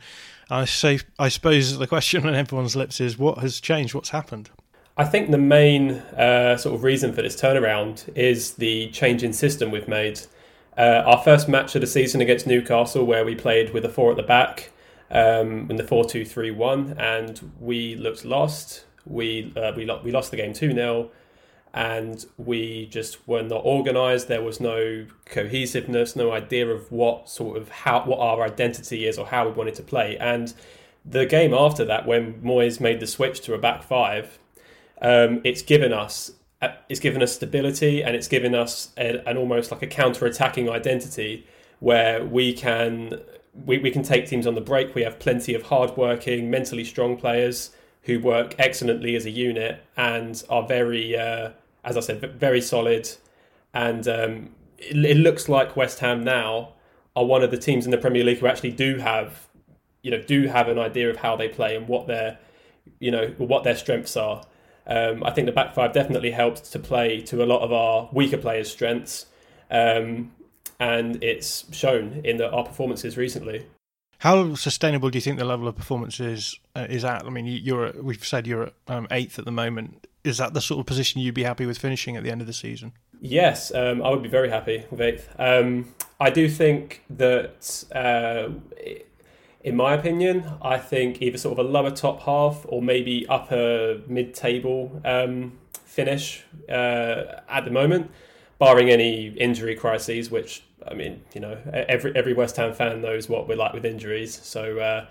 I, 0.50 0.66
say, 0.66 1.00
I 1.18 1.30
suppose 1.30 1.78
the 1.78 1.88
question 1.88 2.28
on 2.28 2.36
everyone's 2.36 2.76
lips 2.76 3.00
is 3.00 3.18
what 3.18 3.38
has 3.38 3.62
changed? 3.62 3.96
What's 3.96 4.10
happened? 4.10 4.50
I 4.98 5.06
think 5.06 5.32
the 5.32 5.38
main 5.38 5.92
uh, 5.92 6.58
sort 6.58 6.76
of 6.76 6.84
reason 6.84 7.14
for 7.14 7.22
this 7.22 7.40
turnaround 7.40 8.16
is 8.16 8.56
the 8.56 8.90
change 8.90 9.24
in 9.24 9.32
system 9.32 9.72
we've 9.72 9.88
made. 9.88 10.20
Uh, 10.78 11.04
our 11.06 11.24
first 11.24 11.48
match 11.48 11.74
of 11.76 11.82
the 11.82 11.88
season 11.88 12.20
against 12.20 12.46
Newcastle, 12.46 13.06
where 13.06 13.24
we 13.24 13.34
played 13.34 13.74
with 13.74 13.86
a 13.86 13.90
four 13.90 14.12
at 14.12 14.18
the 14.18 14.24
back 14.24 14.72
um, 15.10 15.70
in 15.70 15.78
the 15.78 15.84
4 15.84 16.06
2 16.06 16.26
3 16.26 16.52
1, 16.52 16.96
and 16.98 17.52
we 17.60 17.96
looked 17.96 18.26
lost 18.26 18.86
we 19.06 19.54
uh, 19.56 19.72
we, 19.76 19.86
lo- 19.86 20.02
we 20.04 20.12
lost 20.12 20.32
the 20.32 20.38
game 20.38 20.54
2 20.54 20.74
0 20.74 21.10
and 21.74 22.26
we 22.38 22.86
just 22.86 23.28
were 23.28 23.42
not 23.42 23.62
organized. 23.66 24.28
There 24.28 24.44
was 24.44 24.60
no 24.60 25.06
cohesiveness 25.26 26.16
no 26.16 26.32
idea 26.32 26.68
of 26.68 26.92
what 26.92 27.30
sort 27.30 27.58
of 27.58 27.70
how 27.70 28.04
what 28.06 28.20
our 28.20 28.44
identity 28.44 29.08
is 29.08 29.18
or 29.18 29.28
how 29.28 29.46
we 29.46 29.52
wanted 29.52 29.76
to 29.76 29.84
play. 29.84 30.18
And 30.18 30.54
the 31.06 31.26
game 31.26 31.54
after 31.54 31.84
that 31.86 32.06
when 32.06 32.42
Moyes 32.42 32.80
made 32.80 33.00
the 33.00 33.08
switch 33.08 33.42
to 33.42 33.54
a 33.54 33.58
back 33.58 33.84
five 33.84 34.40
um, 35.02 35.42
it's 35.44 35.62
given 35.62 35.92
us 35.92 36.32
uh, 36.62 36.70
it's 36.88 37.00
given 37.00 37.22
us 37.22 37.34
stability 37.34 38.02
and 38.02 38.16
it's 38.16 38.30
given 38.30 38.56
us 38.56 38.94
a, 38.98 39.28
an 39.28 39.36
almost 39.36 39.70
like 39.70 39.82
a 39.82 39.88
counter-attacking 39.88 40.70
identity 40.70 41.46
where 41.80 42.24
we 42.24 42.54
can 42.54 43.20
we, 43.66 43.78
we 43.78 43.92
can 43.92 44.02
take 44.02 44.28
teams 44.28 44.48
on 44.48 44.56
the 44.56 44.62
break. 44.62 44.96
We 44.96 45.04
have 45.04 45.20
plenty 45.20 45.54
of 45.54 45.64
hard-working 45.64 46.50
mentally 46.50 46.84
strong 46.84 47.18
players 47.18 47.72
who 48.04 48.20
work 48.20 48.56
excellently 48.60 49.16
as 49.16 49.26
a 49.26 49.32
unit 49.32 49.84
and 49.98 50.44
are 50.50 50.68
very, 50.68 51.18
uh, 51.18 51.52
as 51.84 51.98
I 51.98 52.02
said, 52.02 52.22
very 52.40 52.62
solid 52.62 53.10
and 53.74 54.08
um, 54.08 54.50
it, 54.78 54.98
it 54.98 55.18
looks 55.18 55.50
like 55.50 55.76
West 55.76 56.00
Ham 56.00 56.24
now 56.24 56.74
are 57.16 57.26
one 57.26 57.44
of 57.44 57.52
the 57.52 57.58
teams 57.58 57.86
in 57.86 57.92
the 57.92 57.98
Premier 57.98 58.24
League 58.24 58.40
who 58.40 58.48
actually 58.48 58.72
do 58.72 58.98
have, 58.98 59.48
you 60.02 60.12
know, 60.12 60.22
do 60.22 60.48
have 60.48 60.68
an 60.68 60.80
idea 60.80 61.10
of 61.10 61.18
how 61.18 61.36
they 61.36 61.48
play 61.48 61.76
and 61.76 61.88
what 61.88 62.08
their, 62.08 62.40
you 63.00 63.12
know, 63.12 63.28
what 63.38 63.64
their 63.64 63.76
strengths 63.76 64.16
are. 64.16 64.44
Um, 64.86 65.24
I 65.24 65.32
think 65.32 65.46
the 65.46 65.52
back 65.52 65.74
five 65.74 65.94
definitely 65.94 66.32
helped 66.32 66.72
to 66.72 66.80
play 66.80 67.22
to 67.22 67.44
a 67.44 67.46
lot 67.46 67.62
of 67.62 67.72
our 67.72 68.10
weaker 68.12 68.38
players' 68.38 68.72
strengths, 68.72 69.28
um, 69.72 70.34
and 70.80 71.24
it's 71.24 71.66
shown 71.74 72.22
in 72.26 72.38
the, 72.38 72.50
our 72.50 72.66
performances 72.66 73.16
recently. 73.16 73.66
How 74.24 74.56
sustainable 74.56 75.10
do 75.10 75.18
you 75.18 75.22
think 75.22 75.38
the 75.38 75.44
level 75.44 75.68
of 75.68 75.76
performance 75.76 76.22
is 76.22 76.58
uh, 76.78 76.88
is 76.90 77.04
at? 77.04 77.26
I 77.26 77.30
mean, 77.30 77.46
you're 77.46 77.92
we've 78.02 78.26
said 78.26 78.48
you're 78.48 78.68
at 78.68 78.74
um, 78.88 79.06
eighth 79.12 79.38
at 79.38 79.44
the 79.44 79.52
moment. 79.52 80.08
Is 80.24 80.38
that 80.38 80.54
the 80.54 80.62
sort 80.62 80.80
of 80.80 80.86
position 80.86 81.20
you'd 81.20 81.36
be 81.36 81.44
happy 81.44 81.66
with 81.66 81.78
finishing 81.78 82.16
at 82.16 82.24
the 82.24 82.32
end 82.32 82.40
of 82.40 82.48
the 82.48 82.54
season? 82.54 82.94
Yes, 83.20 83.76
um, 83.76 84.02
I 84.02 84.12
would 84.12 84.24
be 84.24 84.30
very 84.30 84.50
happy 84.50 84.86
with 84.90 85.02
eighth. 85.02 85.28
Um, 85.38 85.94
I 86.22 86.30
do 86.30 86.48
think 86.48 87.04
that, 87.10 87.84
uh, 87.94 88.52
in 89.60 89.76
my 89.76 89.94
opinion, 89.94 90.50
I 90.62 90.78
think 90.78 91.22
either 91.22 91.38
sort 91.38 91.60
of 91.60 91.66
a 91.66 91.70
lower 91.70 91.92
top 91.92 92.22
half 92.22 92.66
or 92.70 92.82
maybe 92.82 93.28
upper 93.28 94.04
mid 94.08 94.34
table 94.34 95.02
um, 95.04 95.60
finish 95.84 96.46
uh, 96.70 97.42
at 97.50 97.66
the 97.66 97.72
moment, 97.72 98.10
barring 98.60 98.90
any 98.90 99.28
injury 99.30 99.76
crises, 99.76 100.30
which 100.32 100.64
I 100.88 100.94
mean, 100.94 101.22
you 101.34 101.42
know, 101.42 101.58
every 101.74 102.16
every 102.16 102.34
West 102.34 102.58
Ham 102.58 102.74
fan 102.74 103.02
knows 103.02 103.30
what 103.30 103.48
we're 103.48 103.58
like 103.58 103.74
with 103.74 103.86
injuries. 103.86 104.40
So 104.44 104.80
uh, 104.80 105.06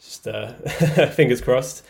just 0.00 0.26
uh, 0.26 0.52
fingers 1.10 1.40
crossed. 1.40 1.84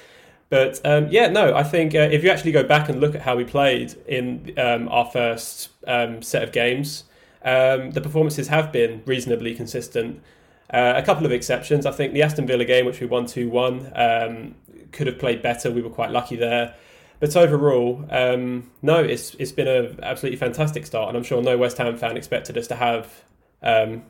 But 0.48 0.80
um, 0.84 1.08
yeah, 1.10 1.28
no, 1.28 1.54
I 1.54 1.64
think 1.64 1.94
uh, 1.94 1.98
if 1.98 2.22
you 2.22 2.30
actually 2.30 2.52
go 2.52 2.62
back 2.62 2.88
and 2.88 3.00
look 3.00 3.14
at 3.14 3.22
how 3.22 3.36
we 3.36 3.44
played 3.44 3.94
in 4.06 4.54
um, 4.58 4.88
our 4.88 5.04
first 5.06 5.70
um, 5.86 6.22
set 6.22 6.44
of 6.44 6.52
games, 6.52 7.04
um, 7.42 7.90
the 7.90 8.00
performances 8.00 8.48
have 8.48 8.70
been 8.70 9.02
reasonably 9.06 9.54
consistent. 9.54 10.22
Uh, 10.70 10.94
a 10.96 11.02
couple 11.02 11.26
of 11.26 11.32
exceptions. 11.32 11.86
I 11.86 11.92
think 11.92 12.12
the 12.12 12.22
Aston 12.22 12.46
Villa 12.46 12.64
game, 12.64 12.86
which 12.86 13.00
we 13.00 13.06
won 13.06 13.26
2 13.26 13.48
1, 13.48 13.92
um, 13.94 14.54
could 14.92 15.06
have 15.06 15.18
played 15.18 15.42
better. 15.42 15.70
We 15.70 15.82
were 15.82 15.90
quite 15.90 16.10
lucky 16.10 16.36
there. 16.36 16.74
But 17.18 17.34
overall, 17.36 18.04
um, 18.10 18.70
no, 18.82 19.02
it's 19.02 19.34
it's 19.34 19.52
been 19.52 19.68
an 19.68 20.00
absolutely 20.02 20.38
fantastic 20.38 20.86
start, 20.86 21.08
and 21.08 21.16
I'm 21.16 21.24
sure 21.24 21.42
no 21.42 21.56
West 21.56 21.78
Ham 21.78 21.96
fan 21.96 22.16
expected 22.16 22.58
us 22.58 22.66
to 22.68 22.76
have 22.76 23.24
um, 23.62 24.02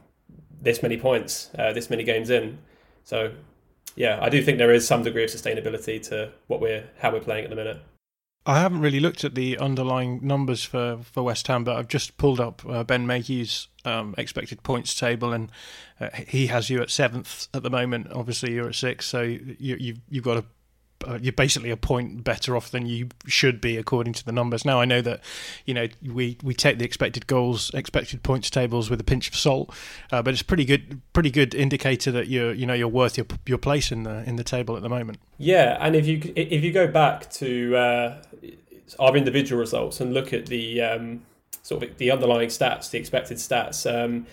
this 0.60 0.82
many 0.82 0.96
points, 0.96 1.50
uh, 1.58 1.72
this 1.72 1.88
many 1.88 2.02
games 2.02 2.30
in. 2.30 2.58
So, 3.04 3.32
yeah, 3.94 4.18
I 4.20 4.28
do 4.28 4.42
think 4.42 4.58
there 4.58 4.72
is 4.72 4.86
some 4.86 5.02
degree 5.04 5.24
of 5.24 5.30
sustainability 5.30 6.02
to 6.08 6.32
what 6.48 6.60
we're 6.60 6.88
how 6.98 7.12
we're 7.12 7.20
playing 7.20 7.44
at 7.44 7.50
the 7.50 7.56
minute. 7.56 7.80
I 8.48 8.60
haven't 8.60 8.80
really 8.80 9.00
looked 9.00 9.24
at 9.24 9.34
the 9.34 9.58
underlying 9.58 10.20
numbers 10.22 10.62
for, 10.62 11.00
for 11.02 11.24
West 11.24 11.48
Ham, 11.48 11.64
but 11.64 11.76
I've 11.76 11.88
just 11.88 12.16
pulled 12.16 12.38
up 12.38 12.62
uh, 12.68 12.84
Ben 12.84 13.04
Mayhew's 13.04 13.66
um, 13.84 14.14
expected 14.16 14.62
points 14.62 14.94
table, 14.94 15.32
and 15.32 15.50
uh, 16.00 16.10
he 16.28 16.46
has 16.46 16.70
you 16.70 16.80
at 16.80 16.90
seventh 16.90 17.48
at 17.52 17.64
the 17.64 17.70
moment. 17.70 18.06
Obviously, 18.12 18.52
you're 18.52 18.68
at 18.68 18.76
sixth, 18.76 19.08
so 19.08 19.22
you, 19.22 19.48
you, 19.58 19.96
you've 20.08 20.22
got 20.22 20.36
a 20.36 20.44
uh, 21.06 21.18
you're 21.20 21.32
basically 21.32 21.70
a 21.70 21.76
point 21.76 22.24
better 22.24 22.56
off 22.56 22.70
than 22.70 22.86
you 22.86 23.08
should 23.26 23.60
be 23.60 23.76
according 23.76 24.12
to 24.14 24.24
the 24.24 24.32
numbers. 24.32 24.64
Now 24.64 24.80
I 24.80 24.84
know 24.84 25.00
that 25.02 25.20
you 25.64 25.74
know 25.74 25.88
we, 26.02 26.38
we 26.42 26.54
take 26.54 26.78
the 26.78 26.84
expected 26.84 27.26
goals, 27.26 27.70
expected 27.74 28.22
points 28.22 28.50
tables 28.50 28.90
with 28.90 29.00
a 29.00 29.04
pinch 29.04 29.28
of 29.28 29.36
salt, 29.36 29.74
uh, 30.12 30.22
but 30.22 30.32
it's 30.32 30.42
pretty 30.42 30.64
good 30.64 31.00
pretty 31.12 31.30
good 31.30 31.54
indicator 31.54 32.10
that 32.12 32.28
you're 32.28 32.52
you 32.52 32.66
know 32.66 32.74
you're 32.74 32.88
worth 32.88 33.16
your 33.16 33.26
your 33.46 33.58
place 33.58 33.92
in 33.92 34.04
the 34.04 34.22
in 34.28 34.36
the 34.36 34.44
table 34.44 34.76
at 34.76 34.82
the 34.82 34.88
moment. 34.88 35.18
Yeah, 35.38 35.76
and 35.80 35.94
if 35.94 36.06
you 36.06 36.20
if 36.36 36.62
you 36.62 36.72
go 36.72 36.86
back 36.86 37.30
to 37.32 37.76
uh, 37.76 38.22
our 38.98 39.16
individual 39.16 39.60
results 39.60 40.00
and 40.00 40.14
look 40.14 40.32
at 40.32 40.46
the 40.46 40.80
um, 40.80 41.22
sort 41.62 41.82
of 41.82 41.98
the 41.98 42.10
underlying 42.10 42.48
stats, 42.48 42.90
the 42.90 42.98
expected 42.98 43.38
stats. 43.38 43.86
Um, 43.86 44.26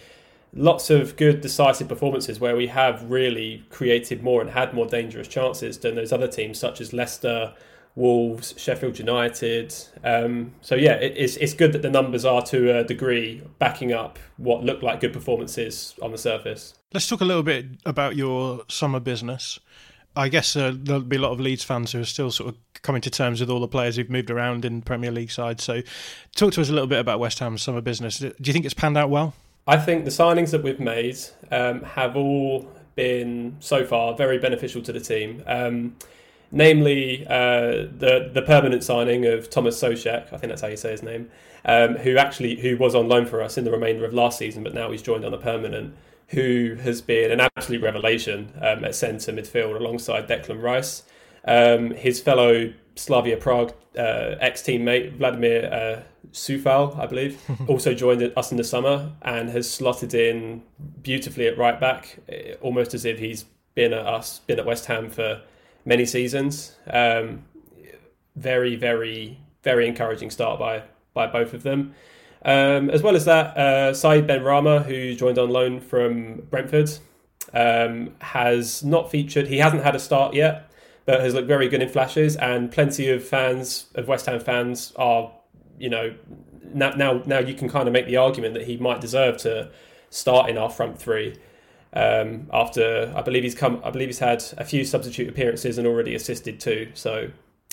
lots 0.56 0.90
of 0.90 1.16
good 1.16 1.42
decisive 1.42 1.88
performances 1.88 2.40
where 2.40 2.56
we 2.56 2.68
have 2.68 3.10
really 3.10 3.64
created 3.70 4.24
more 4.24 4.42
and 4.42 4.52
had 4.52 4.74
more 4.74 4.86
dangerous 4.86 5.28
chances 5.28 5.80
than 5.80 5.96
those 5.96 6.12
other 6.12 6.28
teams 6.28 6.60
such 6.60 6.80
as 6.80 6.94
Leicester, 6.94 7.54
Wolves, 7.96 8.54
Sheffield 8.58 8.98
United. 9.00 9.74
Um, 10.04 10.54
so 10.62 10.76
yeah, 10.76 10.94
it, 10.94 11.14
it's 11.16 11.38
it's 11.38 11.54
good 11.54 11.74
that 11.74 11.82
the 11.82 11.90
numbers 11.90 12.26
are 12.26 12.42
to 12.44 12.80
a 12.80 12.84
degree 12.84 13.42
backing 13.60 13.94
up 13.94 14.20
what 14.38 14.64
looked 14.64 14.84
like 14.84 15.00
good 15.00 15.14
performances 15.14 15.96
on 16.02 16.12
the 16.12 16.18
surface. 16.18 16.74
Let's 16.94 17.08
talk 17.08 17.22
a 17.22 17.26
little 17.26 17.44
bit 17.44 17.66
about 17.86 18.16
your 18.16 18.64
summer 18.68 19.00
business. 19.00 19.60
I 20.16 20.30
guess 20.30 20.56
uh, 20.56 20.74
there'll 20.76 21.02
be 21.02 21.16
a 21.16 21.20
lot 21.20 21.32
of 21.32 21.40
Leeds 21.40 21.64
fans 21.64 21.92
who 21.92 22.00
are 22.00 22.06
still 22.06 22.30
sort 22.30 22.50
of 22.50 22.82
coming 22.84 23.02
to 23.02 23.10
terms 23.10 23.40
with 23.40 23.50
all 23.50 23.60
the 23.60 23.68
players 23.68 23.96
who've 23.96 24.12
moved 24.12 24.30
around 24.30 24.64
in 24.64 24.84
Premier 24.84 25.12
League 25.12 25.32
side. 25.32 25.60
So, 25.60 25.82
talk 26.36 26.54
to 26.54 26.62
us 26.62 26.70
a 26.70 26.72
little 26.72 26.88
bit 26.88 27.00
about 27.00 27.20
West 27.20 27.40
Ham's 27.40 27.64
summer 27.64 27.82
business. 27.82 28.20
Do 28.20 28.32
you 28.44 28.54
think 28.54 28.66
it's 28.66 28.76
panned 28.76 28.96
out 28.96 29.10
well? 29.10 29.34
I 29.66 29.78
think 29.78 30.04
the 30.04 30.12
signings 30.12 30.52
that 30.52 30.62
we've 30.64 30.80
made 30.80 31.18
um, 31.52 31.84
have 31.84 32.16
all 32.18 32.70
been 32.96 33.56
so 33.60 33.86
far 33.86 34.16
very 34.16 34.38
beneficial 34.38 34.82
to 34.82 34.92
the 34.92 35.00
team. 35.00 35.44
Um, 35.48 35.96
namely, 36.52 37.26
uh, 37.28 37.88
the 37.98 38.30
the 38.34 38.42
permanent 38.42 38.84
signing 38.84 39.26
of 39.26 39.50
Thomas 39.50 39.82
Soucek, 39.82 40.34
I 40.34 40.38
think 40.38 40.50
that's 40.50 40.62
how 40.62 40.68
you 40.68 40.78
say 40.78 40.92
his 40.92 41.04
name, 41.04 41.30
um, 41.66 41.96
who 41.96 42.18
actually 42.18 42.60
who 42.60 42.78
was 42.78 42.94
on 42.94 43.08
loan 43.08 43.26
for 43.26 43.42
us 43.42 43.58
in 43.58 43.64
the 43.64 43.72
remainder 43.72 44.06
of 44.06 44.14
last 44.14 44.38
season, 44.38 44.64
but 44.64 44.74
now 44.74 44.92
he's 44.92 45.02
joined 45.02 45.26
on 45.26 45.34
a 45.34 45.40
permanent. 45.40 45.96
Who 46.30 46.78
has 46.82 47.02
been 47.02 47.32
an 47.32 47.42
absolute 47.56 47.84
revelation 47.84 48.54
um, 48.60 48.84
at 48.84 48.96
centre 48.96 49.32
midfield 49.32 49.76
alongside 49.76 50.28
Declan 50.28 50.64
Rice. 50.64 51.04
Um, 51.46 51.92
his 51.92 52.22
fellow 52.22 52.74
Slavia 52.96 53.38
Prague 53.38 53.74
uh, 53.98 54.36
ex 54.40 54.62
teammate 54.62 55.18
Vladimir 55.18 55.66
uh, 55.72 56.04
Coufal, 56.32 56.98
I 56.98 57.06
believe, 57.06 57.42
also 57.68 57.94
joined 57.94 58.32
us 58.36 58.52
in 58.52 58.58
the 58.58 58.64
summer 58.64 59.12
and 59.22 59.50
has 59.50 59.70
slotted 59.70 60.14
in 60.14 60.64
beautifully 61.02 61.48
at 61.48 61.58
right 61.58 61.80
back, 61.80 62.20
eh, 62.30 62.56
almost 62.62 62.94
as 62.94 63.06
if 63.06 63.20
he's 63.20 63.46
been 63.76 63.94
at 63.94 64.06
us, 64.06 64.40
been 64.40 64.60
at 64.60 64.66
West 64.66 64.86
Ham 64.86 65.10
for 65.10 65.42
many 65.86 66.06
seasons. 66.06 66.76
Um, 66.88 67.44
very, 68.36 68.76
very, 68.76 69.40
very 69.64 69.88
encouraging 69.88 70.30
start 70.32 70.60
by 70.60 70.84
by 71.14 71.28
both 71.28 71.54
of 71.54 71.64
them. 71.64 71.94
Um, 72.46 72.90
as 72.90 73.02
well 73.02 73.16
as 73.16 73.26
that, 73.26 73.58
uh, 73.58 73.94
Ben 74.22 74.42
Benrahma, 74.42 74.84
who 74.86 75.16
joined 75.16 75.38
on 75.38 75.50
loan 75.50 75.80
from 75.80 76.42
Brentford, 76.50 76.90
um, 77.54 78.14
has 78.20 78.84
not 78.84 79.10
featured. 79.10 79.48
He 79.48 79.60
hasn't 79.60 79.84
had 79.84 79.96
a 79.96 80.00
start 80.00 80.34
yet, 80.34 80.70
but 81.06 81.20
has 81.22 81.34
looked 81.34 81.48
very 81.48 81.68
good 81.68 81.82
in 81.82 81.90
flashes. 81.90 82.36
And 82.38 82.72
plenty 82.72 83.10
of 83.10 83.24
fans 83.24 83.88
of 83.96 84.08
West 84.08 84.26
Ham 84.26 84.40
fans 84.40 84.94
are 84.96 85.32
you 85.78 85.90
know, 85.90 86.14
now 86.74 86.92
now 86.92 87.22
now 87.26 87.40
you 87.40 87.54
can 87.54 87.70
kind 87.70 87.88
of 87.88 87.94
make 87.94 88.06
the 88.06 88.18
argument 88.18 88.54
that 88.54 88.66
he 88.66 88.78
might 88.78 89.02
deserve 89.02 89.38
to 89.38 89.70
start 90.10 90.50
in 90.50 90.58
our 90.58 90.70
front 90.70 91.00
three. 91.00 91.36
Um, 91.96 92.50
after 92.52 93.14
I 93.16 93.22
believe 93.22 93.44
he's 93.44 93.56
come, 93.56 93.82
I 93.84 93.92
believe 93.92 94.08
he's 94.08 94.20
had 94.20 94.44
a 94.58 94.64
few 94.64 94.84
substitute 94.84 95.30
appearances 95.30 95.78
and 95.78 95.86
already 95.86 96.16
assisted 96.16 96.60
too. 96.60 96.90
So 96.94 97.30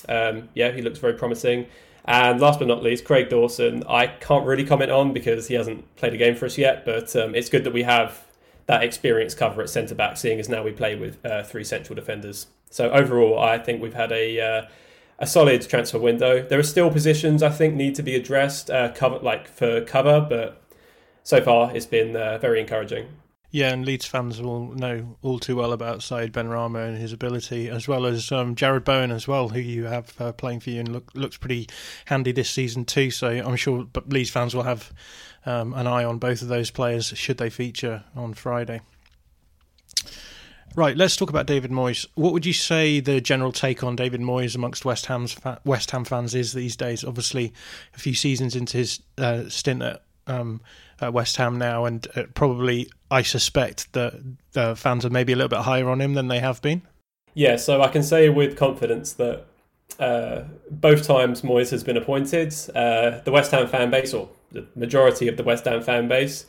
um, 0.09 0.49
yeah, 0.55 0.73
he 0.73 0.83
looks 0.83 0.99
very 0.99 1.15
promising. 1.15 1.67
And 2.07 2.41
last 2.41 2.59
but 2.59 2.67
not 2.67 2.83
least, 2.83 3.05
Craig 3.05 3.29
Dawson. 3.29 3.85
I 3.89 4.07
can't 4.07 4.47
really 4.47 4.65
comment 4.65 4.91
on 4.91 5.13
because 5.13 5.47
he 5.49 5.55
hasn't 5.55 5.97
played 5.97 6.15
a 6.15 6.17
game 6.17 6.35
for 6.35 6.47
us 6.47 6.59
yet, 6.59 6.85
but 6.85 7.15
um, 7.15 7.35
it's 7.35 7.49
good 7.49 7.65
that 7.65 7.73
we 7.73 7.83
have 7.83 8.27
that 8.67 8.83
experience 8.83 9.35
cover 9.35 9.63
at 9.63 9.69
centre 9.69 9.95
back, 9.95 10.17
seeing 10.17 10.41
as 10.41 10.49
now 10.49 10.63
we 10.63 10.73
play 10.73 10.97
with 10.97 11.25
uh, 11.25 11.43
three 11.43 11.65
central 11.65 11.95
defenders. 11.95 12.47
So 12.71 12.91
overall, 12.91 13.39
I 13.39 13.59
think 13.59 13.83
we've 13.83 13.95
had 13.95 14.13
a 14.13 14.41
uh, 14.41 14.67
a 15.19 15.27
solid 15.27 15.69
transfer 15.69 15.99
window. 15.99 16.43
There 16.43 16.59
are 16.59 16.65
still 16.65 16.91
positions 16.91 17.43
I 17.43 17.51
think 17.51 17.75
need 17.75 17.95
to 17.97 18.03
be 18.03 18.15
addressed, 18.15 18.71
uh, 18.71 18.93
cover 18.93 19.19
like 19.19 19.49
for 19.49 19.83
cover, 19.83 20.27
but 20.27 20.63
so 21.23 21.43
far 21.43 21.75
it's 21.77 21.87
been 21.87 22.17
uh, 22.17 22.39
very 22.39 22.61
encouraging. 22.61 23.09
Yeah, 23.53 23.73
and 23.73 23.85
Leeds 23.85 24.07
fans 24.07 24.41
will 24.41 24.73
know 24.75 25.17
all 25.23 25.41
too 25.41 25.57
well 25.57 25.73
about 25.73 26.05
Said 26.05 26.33
Benrahma 26.33 26.87
and 26.87 26.97
his 26.97 27.13
ability, 27.13 27.69
as 27.69 27.89
well 27.89 28.07
as 28.07 28.31
um, 28.31 28.55
Jarrod 28.55 28.85
Bowen 28.85 29.11
as 29.11 29.27
well, 29.27 29.49
who 29.49 29.59
you 29.59 29.87
have 29.87 30.15
uh, 30.21 30.31
playing 30.33 30.61
for 30.61 30.71
you 30.71 30.79
and 30.79 30.93
look, 30.93 31.11
looks 31.15 31.37
pretty 31.37 31.69
handy 32.05 32.31
this 32.31 32.49
season 32.49 32.85
too. 32.85 33.11
So 33.11 33.29
I'm 33.29 33.57
sure 33.57 33.89
Leeds 34.07 34.31
fans 34.31 34.55
will 34.55 34.63
have 34.63 34.93
um, 35.45 35.75
an 35.75 35.89
eye 35.89 36.05
on 36.05 36.19
both 36.19 36.43
of 36.43 36.49
those 36.49 36.71
players 36.71 37.07
should 37.07 37.39
they 37.39 37.51
feature 37.51 38.05
on 38.15 38.35
Friday. 38.35 38.83
Right, 40.77 40.97
let's 40.97 41.17
talk 41.17 41.31
about 41.31 41.47
David 41.47 41.73
Moyes. 41.73 42.07
What 42.15 42.33
would 42.33 42.47
you 42.47 42.53
say 42.53 43.01
the 43.01 43.21
general 43.21 43.51
take 43.51 43.83
on 43.83 43.97
David 43.97 44.21
Moyes 44.21 44.55
amongst 44.55 44.85
West 44.85 45.07
Ham's 45.07 45.33
fa- 45.33 45.61
West 45.65 45.91
Ham 45.91 46.05
fans 46.05 46.35
is 46.35 46.53
these 46.53 46.77
days? 46.77 47.05
Obviously, 47.05 47.53
a 47.95 47.99
few 47.99 48.15
seasons 48.15 48.55
into 48.55 48.79
his 48.79 49.01
uh, 49.19 49.49
stint 49.49 49.83
at, 49.83 50.05
um, 50.29 50.61
at, 51.01 51.13
West 51.13 51.37
Ham 51.37 51.59
now, 51.59 51.87
and 51.87 52.07
uh, 52.15 52.23
probably 52.35 52.89
I 53.11 53.23
suspect 53.23 53.93
that 53.95 54.15
the 54.53 54.77
fans 54.77 55.05
are 55.05 55.11
maybe 55.11 55.33
a 55.33 55.37
little 55.37 55.49
bit 55.49 55.61
higher 55.61 55.89
on 55.89 56.01
him 56.01 56.15
than 56.15 56.29
they 56.29 56.39
have 56.39 56.63
been. 56.63 56.83
Yeah, 57.35 57.57
so 57.57 57.83
I 57.83 57.89
can 57.89 58.05
say 58.05 58.29
with 58.29 58.57
confidence 58.57 59.15
that 59.15 59.47
uh, 59.99 60.43
both 60.71 61.05
times 61.05 61.43
Moyes 61.43 61.71
has 61.71 61.83
been 61.83 61.97
appointed, 61.97 62.55
uh, 62.77 63.21
the 63.25 63.33
West 63.33 63.51
Ham 63.51 63.67
fan 63.67 63.91
base, 63.91 64.15
or 64.15 64.29
the 64.53 64.67
majority 64.77 65.27
of 65.27 65.37
the 65.37 65.43
West 65.43 65.65
Ham 65.65 65.83
fan 65.83 66.07
base, 66.07 66.47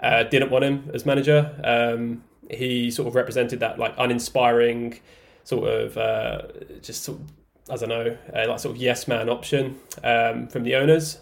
uh, 0.00 0.24
didn't 0.24 0.50
want 0.50 0.64
him 0.64 0.90
as 0.92 1.06
manager. 1.06 1.54
Um, 1.64 2.22
he 2.52 2.90
sort 2.90 3.08
of 3.08 3.14
represented 3.14 3.60
that 3.60 3.78
like 3.78 3.94
uninspiring 3.98 5.00
sort 5.44 5.68
of 5.68 5.96
uh, 5.96 6.42
just 6.80 7.02
sort 7.02 7.18
of, 7.18 7.24
I 7.70 7.76
don't 7.76 7.88
know 7.88 8.16
uh, 8.34 8.48
like 8.48 8.60
sort 8.60 8.76
of 8.76 8.82
yes 8.82 9.08
man 9.08 9.28
option 9.28 9.78
um, 10.04 10.48
from 10.48 10.62
the 10.62 10.76
owners. 10.76 11.18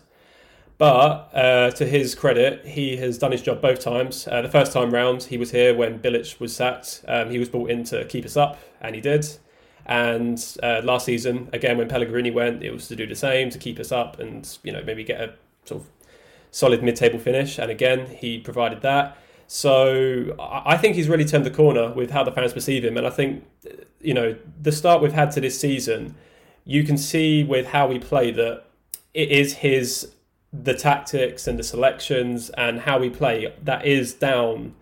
But 0.78 1.28
uh, 1.34 1.70
to 1.72 1.84
his 1.84 2.14
credit, 2.14 2.64
he 2.64 2.96
has 2.96 3.18
done 3.18 3.32
his 3.32 3.42
job 3.42 3.60
both 3.60 3.80
times. 3.80 4.26
Uh, 4.26 4.40
the 4.40 4.49
first 4.49 4.72
time 4.72 4.90
round, 4.90 5.25
he 5.25 5.37
was 5.37 5.50
here 5.50 5.75
when 5.75 5.99
Bilic 5.99 6.40
was 6.40 6.56
sacked. 6.56 7.04
Um, 7.06 7.28
he 7.28 7.38
was 7.38 7.50
brought 7.50 7.68
in 7.68 7.84
to 7.84 8.06
keep 8.06 8.25
us 8.25 8.34
up, 8.34 8.58
and 8.80 8.94
he 8.94 9.02
did. 9.02 9.26
And 9.84 10.42
uh, 10.62 10.80
last 10.82 11.04
season, 11.04 11.50
again, 11.52 11.76
when 11.76 11.87
Pellegrini 11.87 12.30
went, 12.30 12.62
it 12.62 12.70
was 12.70 12.88
to 12.88 12.96
do 12.96 13.06
the 13.06 13.14
same 13.14 13.50
to 13.50 13.58
keep 13.58 13.78
us 13.78 13.92
up 13.92 14.20
and 14.20 14.58
you 14.62 14.72
know 14.72 14.82
maybe 14.82 15.04
get 15.04 15.20
a 15.20 15.34
sort 15.66 15.82
of 15.82 15.88
solid 16.50 16.82
mid-table 16.82 17.18
finish. 17.18 17.58
And 17.58 17.70
again, 17.70 18.06
he 18.06 18.38
provided 18.38 18.80
that. 18.80 19.18
So 19.52 20.37
I 20.38 20.76
think 20.76 20.95
he's 20.95 21.09
really 21.09 21.25
turned 21.25 21.45
the 21.45 21.50
corner 21.50 21.90
with 21.90 22.12
how 22.12 22.23
the 22.23 22.30
fans 22.30 22.52
perceive 22.52 22.85
him. 22.85 22.97
And 22.97 23.04
I 23.04 23.11
think 23.11 23.45
you 24.00 24.14
know 24.14 24.37
the 24.62 24.71
start 24.71 25.02
we've 25.02 25.12
had 25.12 25.33
to 25.33 25.40
this 25.40 25.59
season, 25.59 26.14
you 26.64 26.85
can 26.85 26.97
see 26.97 27.42
with 27.42 27.66
how 27.66 27.88
we 27.88 27.99
play 27.99 28.30
that 28.30 28.66
it 29.12 29.28
is 29.28 29.54
his 29.54 30.12
the 30.52 30.73
tactics 30.73 31.49
and 31.49 31.59
the 31.59 31.64
selections 31.64 32.50
and 32.50 32.83
how 32.83 33.00
we 33.00 33.11
play 33.11 33.52
that 33.64 33.85
is 33.85 34.14
down 34.14 34.76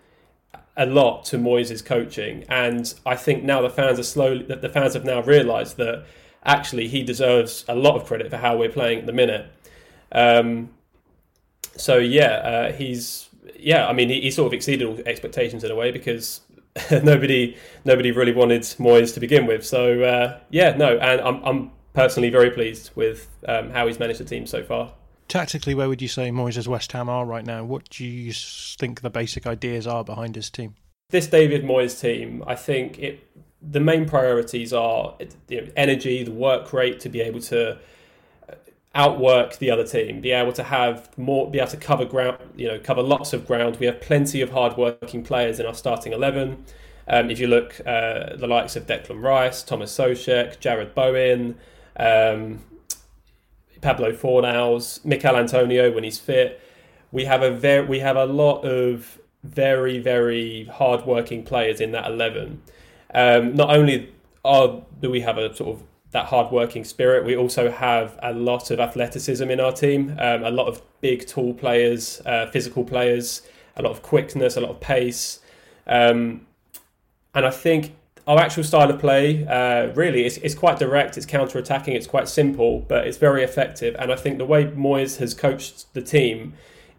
a 0.76 0.84
lot 0.84 1.24
to 1.24 1.38
Moyes' 1.38 1.82
coaching. 1.82 2.44
And 2.50 2.92
I 3.06 3.16
think 3.16 3.44
now 3.44 3.62
the 3.62 3.70
fans 3.70 3.98
are 3.98 4.02
slowly 4.02 4.42
that 4.44 4.60
the 4.60 4.68
fans 4.68 4.92
have 4.92 5.04
now 5.04 5.22
realised 5.22 5.78
that 5.78 6.04
actually 6.44 6.88
he 6.88 7.02
deserves 7.02 7.64
a 7.68 7.74
lot 7.74 7.96
of 7.96 8.04
credit 8.04 8.28
for 8.28 8.36
how 8.36 8.58
we're 8.58 8.68
playing 8.68 8.98
at 8.98 9.06
the 9.06 9.14
minute. 9.14 9.50
Um, 10.12 10.68
so 11.74 11.96
yeah, 11.96 12.32
uh, 12.32 12.72
he's 12.72 13.27
yeah. 13.58 13.86
I 13.86 13.92
mean, 13.92 14.08
he, 14.08 14.20
he, 14.20 14.30
sort 14.30 14.46
of 14.48 14.52
exceeded 14.52 14.86
all 14.86 14.98
expectations 15.06 15.64
in 15.64 15.70
a 15.70 15.74
way 15.74 15.90
because 15.90 16.40
nobody 16.90 17.56
nobody 17.84 18.10
really 18.10 18.32
wanted 18.32 18.62
Moyes 18.62 19.14
to 19.14 19.20
begin 19.20 19.46
with. 19.46 19.64
So 19.64 20.02
uh, 20.02 20.40
yeah, 20.50 20.76
no, 20.76 20.98
and 20.98 21.20
I'm 21.20 21.42
I'm 21.44 21.70
personally 21.94 22.30
very 22.30 22.50
pleased 22.50 22.90
with 22.94 23.28
um, 23.46 23.70
how 23.70 23.86
he's 23.86 23.98
managed 23.98 24.20
the 24.20 24.24
team 24.24 24.46
so 24.46 24.62
far. 24.62 24.92
Tactically, 25.26 25.74
where 25.74 25.88
would 25.88 26.00
you 26.00 26.08
say 26.08 26.30
Moyes' 26.30 26.66
West 26.66 26.92
Ham 26.92 27.08
are 27.08 27.26
right 27.26 27.44
now? 27.44 27.62
What 27.62 27.90
do 27.90 28.04
you 28.04 28.32
think 28.32 29.02
the 29.02 29.10
basic 29.10 29.46
ideas 29.46 29.86
are 29.86 30.02
behind 30.02 30.36
his 30.36 30.48
team? 30.48 30.74
This 31.10 31.26
David 31.26 31.64
Moyes 31.64 32.00
team, 32.00 32.42
I 32.46 32.54
think 32.54 32.98
it. 32.98 33.24
The 33.60 33.80
main 33.80 34.08
priorities 34.08 34.72
are 34.72 35.16
you 35.48 35.62
know, 35.62 35.68
energy, 35.76 36.22
the 36.22 36.30
work 36.30 36.72
rate 36.72 37.00
to 37.00 37.08
be 37.08 37.20
able 37.20 37.40
to 37.40 37.76
outwork 38.98 39.58
the 39.58 39.70
other 39.70 39.86
team, 39.86 40.20
be 40.20 40.32
able 40.32 40.52
to 40.52 40.64
have 40.64 41.16
more, 41.16 41.48
be 41.50 41.58
able 41.58 41.70
to 41.70 41.76
cover 41.76 42.04
ground, 42.04 42.36
you 42.56 42.66
know, 42.66 42.78
cover 42.78 43.02
lots 43.14 43.32
of 43.32 43.46
ground. 43.46 43.76
We 43.78 43.86
have 43.86 44.00
plenty 44.00 44.40
of 44.42 44.50
hard-working 44.50 45.22
players 45.22 45.60
in 45.60 45.66
our 45.66 45.74
starting 45.74 46.12
eleven. 46.12 46.64
Um, 47.06 47.30
if 47.30 47.38
you 47.40 47.46
look, 47.46 47.80
uh, 47.86 48.36
the 48.36 48.48
likes 48.56 48.76
of 48.76 48.86
Declan 48.86 49.22
Rice, 49.22 49.62
Thomas 49.62 49.90
Soucek, 49.96 50.58
Jarrod 50.58 50.94
Bowen, 50.94 51.56
um, 51.96 52.60
Pablo 53.80 54.10
Fornals, 54.12 55.02
Michail 55.04 55.36
Antonio 55.36 55.92
when 55.94 56.04
he's 56.04 56.18
fit. 56.18 56.60
We 57.12 57.24
have 57.24 57.42
a 57.42 57.50
very 57.50 57.86
we 57.86 58.00
have 58.00 58.16
a 58.16 58.26
lot 58.26 58.58
of 58.64 59.18
very 59.44 59.98
very 60.00 60.64
hard-working 60.64 61.44
players 61.44 61.80
in 61.80 61.92
that 61.92 62.06
eleven. 62.06 62.60
Um, 63.14 63.54
not 63.54 63.70
only 63.78 64.12
are 64.44 64.82
do 65.00 65.08
we 65.08 65.20
have 65.20 65.38
a 65.38 65.54
sort 65.54 65.76
of 65.76 65.82
that 66.10 66.26
hard-working 66.26 66.84
spirit, 66.84 67.24
we 67.24 67.36
also 67.36 67.70
have 67.70 68.18
a 68.22 68.32
lot 68.32 68.70
of 68.70 68.80
athleticism 68.80 69.50
in 69.50 69.60
our 69.60 69.72
team. 69.72 70.16
Um, 70.18 70.42
a 70.44 70.50
lot 70.50 70.66
of 70.66 70.80
big, 71.00 71.26
tall 71.26 71.52
players, 71.54 72.22
uh, 72.24 72.46
physical 72.46 72.84
players, 72.84 73.42
a 73.76 73.82
lot 73.82 73.90
of 73.90 74.02
quickness, 74.02 74.56
a 74.56 74.60
lot 74.60 74.70
of 74.70 74.80
pace, 74.80 75.40
um, 75.86 76.46
and 77.34 77.46
I 77.46 77.50
think 77.50 77.94
our 78.26 78.38
actual 78.38 78.62
style 78.62 78.90
of 78.90 79.00
play 79.00 79.46
uh, 79.46 79.86
really 79.94 80.26
is, 80.26 80.36
is 80.38 80.54
quite 80.54 80.78
direct. 80.78 81.16
It's 81.16 81.24
counter 81.24 81.58
attacking. 81.58 81.94
It's 81.94 82.06
quite 82.06 82.28
simple, 82.28 82.80
but 82.80 83.06
it's 83.06 83.16
very 83.16 83.42
effective. 83.42 83.96
And 83.98 84.12
I 84.12 84.16
think 84.16 84.36
the 84.36 84.44
way 84.44 84.66
Moyes 84.66 85.18
has 85.18 85.32
coached 85.32 85.92
the 85.94 86.02
team, 86.02 86.52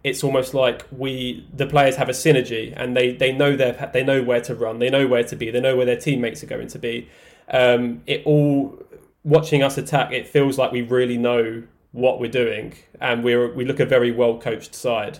it's 0.03 0.23
almost 0.23 0.53
like 0.53 0.85
we 0.91 1.45
the 1.53 1.67
players 1.67 1.97
have 1.97 2.09
a 2.09 2.13
synergy 2.13 2.73
and 2.75 2.95
they 2.95 3.11
they 3.11 3.31
know 3.33 3.55
their 3.55 3.91
they 3.93 4.03
know 4.03 4.23
where 4.23 4.41
to 4.41 4.55
run. 4.55 4.79
They 4.79 4.89
know 4.89 5.05
where 5.07 5.23
to 5.23 5.35
be. 5.35 5.51
They 5.51 5.59
know 5.59 5.75
where 5.75 5.85
their 5.85 5.99
teammates 5.99 6.41
are 6.41 6.47
going 6.47 6.67
to 6.69 6.79
be. 6.79 7.09
Um, 7.51 8.01
it 8.07 8.23
all 8.25 8.81
watching 9.23 9.63
us 9.63 9.77
attack. 9.77 10.11
It 10.11 10.27
feels 10.27 10.57
like 10.57 10.71
we 10.71 10.81
really 10.81 11.17
know 11.17 11.63
what 11.91 12.19
we're 12.19 12.31
doing, 12.31 12.75
and 12.99 13.23
we 13.23 13.35
we 13.47 13.65
look 13.65 13.79
a 13.79 13.85
very 13.85 14.11
well 14.11 14.39
coached 14.39 14.75
side. 14.75 15.19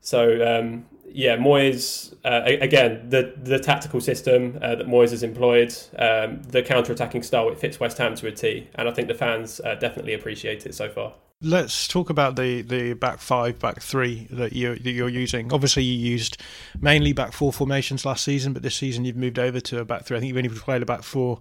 So 0.00 0.58
um, 0.58 0.86
yeah, 1.08 1.36
Moyes 1.36 2.14
uh, 2.24 2.42
again 2.44 3.08
the 3.08 3.34
the 3.36 3.58
tactical 3.58 4.00
system 4.00 4.58
uh, 4.62 4.76
that 4.76 4.86
Moyes 4.86 5.10
has 5.10 5.22
employed, 5.22 5.74
um, 5.98 6.42
the 6.42 6.62
counter 6.62 6.92
attacking 6.92 7.22
style 7.22 7.48
it 7.48 7.58
fits 7.58 7.80
West 7.80 7.98
Ham 7.98 8.14
to 8.16 8.26
a 8.26 8.32
T, 8.32 8.68
and 8.74 8.88
I 8.88 8.92
think 8.92 9.08
the 9.08 9.14
fans 9.14 9.60
uh, 9.60 9.74
definitely 9.74 10.14
appreciate 10.14 10.66
it 10.66 10.74
so 10.74 10.88
far. 10.88 11.14
Let's 11.46 11.86
talk 11.86 12.10
about 12.10 12.34
the, 12.34 12.62
the 12.62 12.94
back 12.94 13.20
five, 13.20 13.60
back 13.60 13.80
three 13.80 14.26
that 14.30 14.52
you 14.52 14.74
that 14.74 14.90
you're 14.90 15.08
using. 15.08 15.52
Obviously, 15.52 15.84
you 15.84 16.10
used 16.10 16.38
mainly 16.80 17.12
back 17.12 17.32
four 17.32 17.52
formations 17.52 18.04
last 18.04 18.24
season, 18.24 18.52
but 18.52 18.62
this 18.62 18.74
season 18.74 19.04
you've 19.04 19.16
moved 19.16 19.38
over 19.38 19.60
to 19.60 19.78
a 19.78 19.84
back 19.84 20.04
three. 20.04 20.16
I 20.16 20.20
think 20.20 20.34
you've 20.34 20.44
only 20.44 20.48
played 20.58 20.82
a 20.82 20.86
back 20.86 21.04
four 21.04 21.38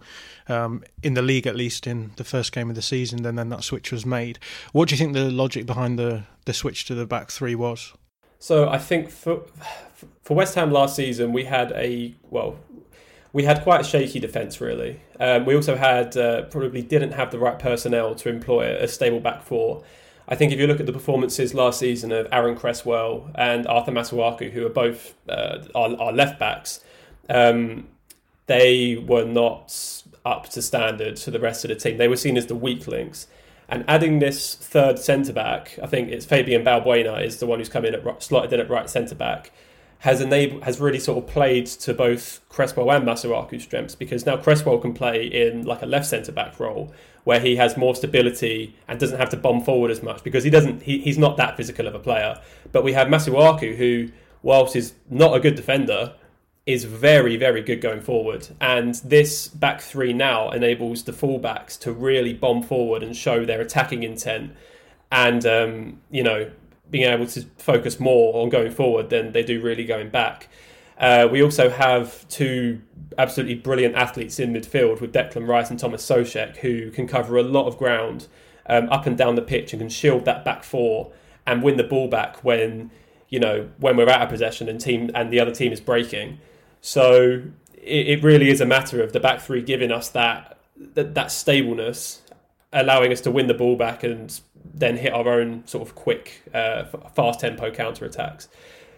um, 0.47 0.83
in 1.01 1.15
the 1.15 1.23
league, 1.23 1.47
at 1.47 1.55
least 1.55 1.87
in 1.87 2.11
the 2.17 2.23
first 2.23 2.51
game 2.51 2.69
of 2.69 2.75
the 2.75 2.83
season. 2.83 3.25
And 3.25 3.37
then 3.37 3.49
that 3.49 3.63
switch 3.63 3.91
was 3.91 4.05
made. 4.05 4.37
What 4.73 4.89
do 4.89 4.95
you 4.95 4.99
think 4.99 5.13
the 5.13 5.31
logic 5.31 5.65
behind 5.65 5.97
the 5.97 6.23
the 6.45 6.53
switch 6.53 6.85
to 6.85 6.93
the 6.93 7.07
back 7.07 7.31
three 7.31 7.55
was? 7.55 7.93
So 8.37 8.69
I 8.69 8.77
think 8.77 9.09
for 9.09 9.41
for 10.21 10.35
West 10.35 10.53
Ham 10.53 10.71
last 10.71 10.95
season, 10.95 11.33
we 11.33 11.45
had 11.45 11.71
a 11.71 12.13
well, 12.29 12.59
we 13.35 13.43
had 13.43 13.61
quite 13.63 13.81
a 13.81 13.83
shaky 13.83 14.17
defence 14.17 14.61
really. 14.61 15.01
Um, 15.19 15.45
we 15.45 15.57
also 15.57 15.75
had 15.75 16.15
uh, 16.15 16.43
probably 16.43 16.81
didn't 16.81 17.11
have 17.11 17.31
the 17.31 17.37
right 17.37 17.59
personnel 17.59 18.15
to 18.15 18.29
employ 18.29 18.77
a 18.77 18.87
stable 18.87 19.19
back 19.19 19.43
four. 19.43 19.83
I 20.25 20.35
think 20.35 20.53
if 20.53 20.59
you 20.59 20.67
look 20.67 20.79
at 20.79 20.85
the 20.85 20.93
performances 20.93 21.53
last 21.53 21.79
season 21.79 22.13
of 22.13 22.29
Aaron 22.31 22.55
Cresswell 22.55 23.29
and 23.35 23.67
Arthur 23.67 23.91
Masuaku, 23.91 24.51
who 24.51 24.65
are 24.65 24.69
both 24.69 25.15
uh, 25.27 25.65
our, 25.75 25.93
our, 25.97 26.13
left 26.13 26.39
backs, 26.39 26.79
um, 27.29 27.87
they 28.45 29.03
were 29.05 29.25
not 29.25 30.01
up 30.23 30.47
to 30.51 30.61
standard 30.61 31.17
to 31.17 31.29
the 31.29 31.39
rest 31.39 31.65
of 31.65 31.69
the 31.69 31.75
team. 31.75 31.97
They 31.97 32.07
were 32.07 32.15
seen 32.15 32.37
as 32.37 32.45
the 32.45 32.55
weak 32.55 32.87
links. 32.87 33.27
And 33.67 33.83
adding 33.85 34.19
this 34.19 34.55
third 34.55 34.97
centre 34.97 35.33
back, 35.33 35.77
I 35.83 35.87
think 35.87 36.09
it's 36.09 36.25
Fabian 36.25 36.63
Balbuena 36.63 37.21
is 37.21 37.39
the 37.39 37.47
one 37.47 37.59
who's 37.59 37.67
come 37.67 37.83
in 37.83 37.93
at 37.93 38.23
slotted 38.23 38.53
in 38.53 38.61
at 38.61 38.69
right 38.69 38.89
centre 38.89 39.15
back, 39.15 39.51
has 39.99 40.21
enabled 40.21 40.63
has 40.63 40.79
really 40.79 40.99
sort 40.99 41.17
of 41.17 41.29
played 41.29 41.65
to 41.65 41.93
both 41.93 42.41
Cresswell 42.49 42.91
and 42.91 43.05
Masuaku's 43.05 43.63
strengths 43.63 43.95
because 43.95 44.25
now 44.25 44.37
Cresswell 44.37 44.77
can 44.77 44.93
play 44.93 45.25
in 45.25 45.65
like 45.65 45.81
a 45.81 45.85
left 45.85 46.07
centre 46.07 46.31
back 46.31 46.59
role 46.59 46.93
where 47.23 47.39
he 47.39 47.55
has 47.55 47.75
more 47.75 47.95
stability 47.95 48.75
and 48.87 48.99
doesn't 48.99 49.19
have 49.19 49.29
to 49.29 49.37
bomb 49.37 49.61
forward 49.61 49.89
as 49.89 50.03
much 50.03 50.23
because 50.23 50.43
he 50.43 50.49
doesn't 50.49 50.83
he, 50.83 50.99
he's 50.99 51.17
not 51.17 51.37
that 51.37 51.57
physical 51.57 51.87
of 51.87 51.95
a 51.95 51.99
player. 51.99 52.39
But 52.71 52.83
we 52.83 52.93
have 52.93 53.07
Masuaku 53.07 53.75
who, 53.75 54.09
whilst 54.43 54.75
is 54.75 54.93
not 55.09 55.35
a 55.35 55.39
good 55.39 55.55
defender, 55.55 56.13
is 56.65 56.83
very, 56.83 57.37
very 57.37 57.61
good 57.61 57.79
going 57.81 58.01
forward. 58.01 58.47
And 58.59 58.95
this 58.95 59.47
back 59.47 59.81
three 59.81 60.13
now 60.13 60.51
enables 60.51 61.03
the 61.03 61.11
fullbacks 61.11 61.79
to 61.81 61.91
really 61.91 62.33
bomb 62.33 62.63
forward 62.63 63.03
and 63.03 63.15
show 63.15 63.45
their 63.45 63.61
attacking 63.61 64.03
intent 64.03 64.55
and, 65.11 65.45
um, 65.45 66.01
you 66.09 66.23
know, 66.23 66.51
being 66.89 67.09
able 67.09 67.27
to 67.27 67.41
focus 67.57 67.99
more 67.99 68.41
on 68.41 68.49
going 68.49 68.71
forward 68.71 69.09
than 69.09 69.31
they 69.31 69.43
do 69.43 69.61
really 69.61 69.85
going 69.85 70.09
back. 70.09 70.47
Uh, 70.97 71.27
we 71.29 71.43
also 71.43 71.69
have 71.69 72.27
two 72.29 72.81
absolutely 73.17 73.55
brilliant 73.55 73.95
athletes 73.95 74.39
in 74.39 74.53
midfield 74.53 75.01
with 75.01 75.13
Declan 75.13 75.47
Rice 75.47 75.69
and 75.69 75.79
Thomas 75.79 76.05
Soucek 76.05 76.57
who 76.57 76.89
can 76.91 77.07
cover 77.07 77.37
a 77.37 77.43
lot 77.43 77.67
of 77.67 77.77
ground 77.77 78.27
um, 78.67 78.89
up 78.89 79.05
and 79.05 79.17
down 79.17 79.35
the 79.35 79.41
pitch 79.41 79.73
and 79.73 79.81
can 79.81 79.89
shield 79.89 80.25
that 80.25 80.45
back 80.45 80.63
four 80.63 81.11
and 81.45 81.61
win 81.61 81.77
the 81.77 81.83
ball 81.83 82.07
back 82.07 82.43
when 82.43 82.91
you 83.29 83.39
know 83.39 83.69
when 83.77 83.97
we're 83.97 84.09
out 84.09 84.21
of 84.21 84.29
possession 84.29 84.69
and 84.69 84.79
team 84.79 85.11
and 85.13 85.31
the 85.31 85.39
other 85.39 85.53
team 85.53 85.71
is 85.71 85.81
breaking. 85.81 86.39
So 86.81 87.43
it, 87.73 88.07
it 88.07 88.23
really 88.23 88.49
is 88.49 88.61
a 88.61 88.65
matter 88.65 89.01
of 89.03 89.13
the 89.13 89.19
back 89.19 89.41
three 89.41 89.61
giving 89.61 89.91
us 89.91 90.09
that, 90.09 90.57
that 90.93 91.13
that 91.15 91.31
stableness, 91.31 92.21
allowing 92.71 93.11
us 93.11 93.21
to 93.21 93.31
win 93.31 93.47
the 93.47 93.53
ball 93.53 93.75
back 93.75 94.03
and 94.03 94.39
then 94.73 94.97
hit 94.97 95.13
our 95.13 95.27
own 95.27 95.65
sort 95.67 95.87
of 95.87 95.95
quick, 95.95 96.41
uh, 96.53 96.85
fast 97.15 97.39
tempo 97.39 97.71
counter 97.71 98.05
attacks. 98.05 98.47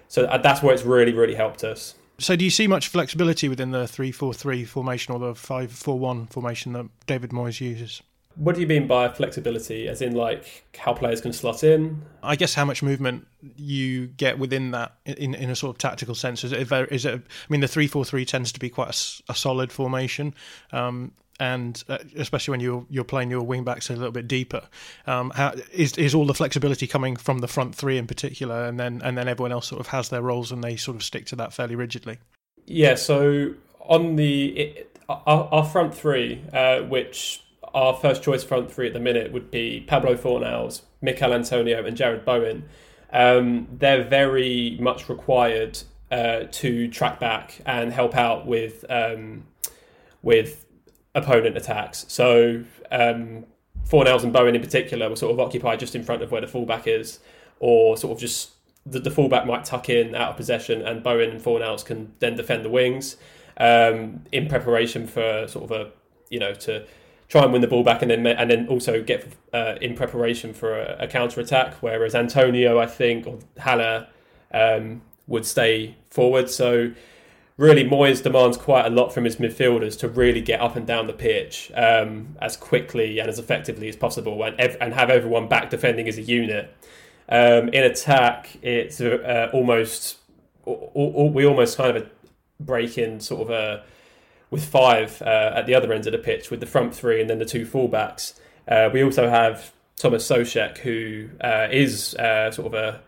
So 0.08 0.26
uh, 0.26 0.38
that's 0.38 0.62
where 0.62 0.74
it's 0.74 0.84
really, 0.84 1.14
really 1.14 1.36
helped 1.36 1.64
us. 1.64 1.96
So, 2.20 2.36
do 2.36 2.44
you 2.44 2.50
see 2.50 2.66
much 2.66 2.88
flexibility 2.88 3.48
within 3.48 3.70
the 3.70 3.88
three-four-three 3.88 4.66
formation 4.66 5.14
or 5.14 5.20
the 5.20 5.36
five-four-one 5.36 6.28
formation 6.28 6.74
that 6.74 6.88
David 7.06 7.30
Moyes 7.30 7.62
uses? 7.62 8.02
What 8.38 8.56
do 8.56 8.62
you 8.62 8.68
mean 8.68 8.88
by 8.88 9.10
flexibility? 9.10 9.88
As 9.88 10.02
in, 10.02 10.14
like 10.14 10.66
how 10.78 10.94
players 10.94 11.22
can 11.22 11.34
slot 11.34 11.64
in? 11.64 12.04
I 12.24 12.36
guess 12.36 12.54
how 12.54 12.66
much 12.66 12.84
movement 12.84 13.28
you 13.56 14.08
get 14.08 14.40
within 14.40 14.72
that 14.72 14.94
in, 15.06 15.34
in 15.34 15.50
a 15.50 15.56
sort 15.56 15.76
of 15.76 15.80
tactical 15.80 16.16
sense. 16.16 16.44
Is 16.44 16.52
it, 16.52 16.72
is 16.92 17.06
it 17.06 17.16
I 17.16 17.20
mean, 17.50 17.62
the 17.62 17.68
three 17.68 17.88
four 17.88 18.06
three 18.06 18.26
tends 18.26 18.52
to 18.52 18.60
be 18.60 18.70
quite 18.70 18.90
a, 18.90 19.32
a 19.32 19.36
solid 19.36 19.72
formation. 19.72 20.34
Um, 20.72 21.14
and 21.40 21.84
uh, 21.88 22.00
especially 22.16 22.52
when 22.52 22.60
you're 22.60 22.86
you're 22.90 23.04
playing 23.04 23.30
your 23.30 23.44
wing 23.44 23.64
backs 23.64 23.90
a 23.90 23.94
little 23.94 24.12
bit 24.12 24.28
deeper, 24.28 24.68
um, 25.06 25.32
how, 25.32 25.54
is 25.72 25.98
is 25.98 26.16
all 26.16 26.26
the 26.26 26.34
flexibility 26.34 26.88
coming 26.88 27.16
from 27.16 27.40
the 27.40 27.48
front 27.48 27.76
three 27.76 27.98
in 27.98 28.08
particular, 28.08 28.66
and 28.66 28.80
then 28.80 29.02
and 29.04 29.18
then 29.18 29.28
everyone 29.28 29.52
else 29.52 29.68
sort 29.68 29.80
of 29.80 29.88
has 29.88 30.10
their 30.10 30.22
roles 30.22 30.52
and 30.52 30.64
they 30.64 30.76
sort 30.76 30.96
of 30.96 31.04
stick 31.04 31.26
to 31.28 31.36
that 31.36 31.54
fairly 31.54 31.76
rigidly. 31.76 32.18
Yeah. 32.66 32.96
So 32.96 33.54
on 33.82 34.16
the 34.16 34.48
it, 34.58 34.98
our, 35.10 35.48
our, 35.52 35.66
front 35.66 35.96
three, 35.96 36.44
uh, 36.52 36.80
which 36.82 37.44
our 37.78 37.94
first 37.94 38.24
choice 38.24 38.44
front 38.44 38.72
three 38.72 38.88
at 38.88 38.94
the 38.94 39.00
minute 39.00 39.32
would 39.32 39.52
be 39.52 39.82
Pablo 39.86 40.16
Fornals, 40.16 40.82
Michail 41.00 41.32
Antonio, 41.32 41.86
and 41.86 41.96
Jarrod 41.96 42.26
Bowen. 42.26 42.68
Um, 43.14 43.68
they're 43.72 44.04
very 44.04 44.78
much 44.82 45.08
required 45.08 45.78
uh, 46.12 46.46
to 46.52 46.88
track 46.88 47.20
back 47.20 47.62
and 47.68 47.94
help 47.94 48.16
out 48.16 48.48
with 48.48 48.84
um, 48.90 49.46
with 50.24 50.66
opponent 51.14 51.56
attacks. 51.56 52.06
So 52.08 52.64
um, 52.90 53.46
Fornals 53.88 54.24
and 54.24 54.34
Bowen 54.34 54.56
in 54.56 54.62
particular 54.62 55.08
were 55.08 55.16
sort 55.16 55.34
of 55.34 55.40
occupied 55.40 55.80
just 55.80 55.94
in 55.94 56.04
front 56.04 56.24
of 56.24 56.32
where 56.32 56.42
the 56.42 56.48
fullback 56.48 56.88
is, 56.88 57.20
or 57.60 57.96
sort 57.96 58.14
of 58.14 58.20
just 58.20 58.54
the, 58.88 59.00
the 59.00 59.12
fullback 59.12 59.46
might 59.46 59.66
tuck 59.66 59.88
in 59.88 60.16
out 60.16 60.32
of 60.32 60.36
possession, 60.36 60.82
and 60.82 61.04
Bowen 61.04 61.30
and 61.30 61.42
Fornals 61.42 61.86
can 61.86 62.14
then 62.18 62.36
defend 62.36 62.66
the 62.66 62.72
wings 62.72 63.18
um, 63.58 64.24
in 64.32 64.48
preparation 64.48 65.06
for 65.06 65.48
sort 65.48 65.66
of 65.66 65.72
a 65.72 65.92
you 66.32 66.40
know 66.40 66.56
to 66.56 66.88
try 67.30 67.44
and 67.44 67.52
win 67.52 67.62
the 67.62 67.68
ball 67.68 67.84
back 67.84 68.02
and 68.02 68.12
then 68.12 68.26
and 68.26 68.50
then 68.50 68.68
also 68.68 69.02
get 69.04 69.34
uh, 69.54 69.76
in 69.82 69.96
preparation 69.96 70.54
for 70.54 70.80
a, 70.80 70.98
a 71.02 71.08
counter 71.08 71.42
attack. 71.42 71.76
Whereas 71.82 72.16
Antonio, 72.16 72.80
I 72.80 72.86
think, 72.86 73.28
or 73.28 73.40
Haller 73.60 74.08
um, 74.54 75.02
would 75.28 75.46
stay 75.46 75.96
forward. 76.10 76.50
So 76.50 76.92
really, 77.58 77.84
Moyes 77.84 78.24
demands 78.24 78.58
quite 78.58 78.86
a 78.86 78.90
lot 78.90 79.14
from 79.14 79.26
his 79.26 79.38
midfielders 79.38 79.98
to 80.00 80.08
really 80.08 80.42
get 80.42 80.62
up 80.62 80.76
and 80.76 80.88
down 80.88 81.08
the 81.08 81.14
pitch 81.14 81.72
um, 81.76 82.36
as 82.42 82.56
quickly 82.56 83.20
and 83.20 83.30
as 83.30 83.40
effectively 83.40 83.90
as 83.90 83.96
possible, 83.96 84.42
and 84.44 84.60
ev- 84.60 84.78
and 84.80 84.94
have 84.94 85.10
everyone 85.10 85.48
back 85.48 85.70
defending 85.70 86.08
as 86.08 86.18
a 86.18 86.22
unit. 86.22 86.74
Um, 87.30 87.68
in 87.70 87.84
attack, 87.84 88.58
it's 88.62 89.02
uh, 89.02 89.50
almost 89.52 90.18
we 90.66 91.46
almost 91.46 91.78
kind 91.78 91.98
of 91.98 92.10
break 92.60 92.98
in 92.98 93.20
sort 93.20 93.42
of 93.42 93.50
a 93.50 93.84
with 94.50 94.64
five 94.64 95.22
uh, 95.22 95.54
at 95.56 95.66
the 95.66 95.76
other 95.76 95.92
ends 95.92 96.08
of 96.08 96.14
the 96.14 96.20
pitch 96.20 96.50
with 96.50 96.60
the 96.60 96.66
front 96.66 96.96
three 96.96 97.20
and 97.22 97.30
then 97.30 97.40
the 97.40 97.46
two 97.46 97.66
fullbacks. 97.66 98.34
Uh, 98.68 98.90
we 98.92 99.04
also 99.04 99.30
have 99.30 99.74
Thomas 99.98 100.28
Soucek, 100.28 100.78
who 100.80 101.30
uh, 101.42 101.68
is 101.72 102.16
uh, 102.16 102.52
sort 102.52 102.68
of 102.68 102.74
a 102.74 103.02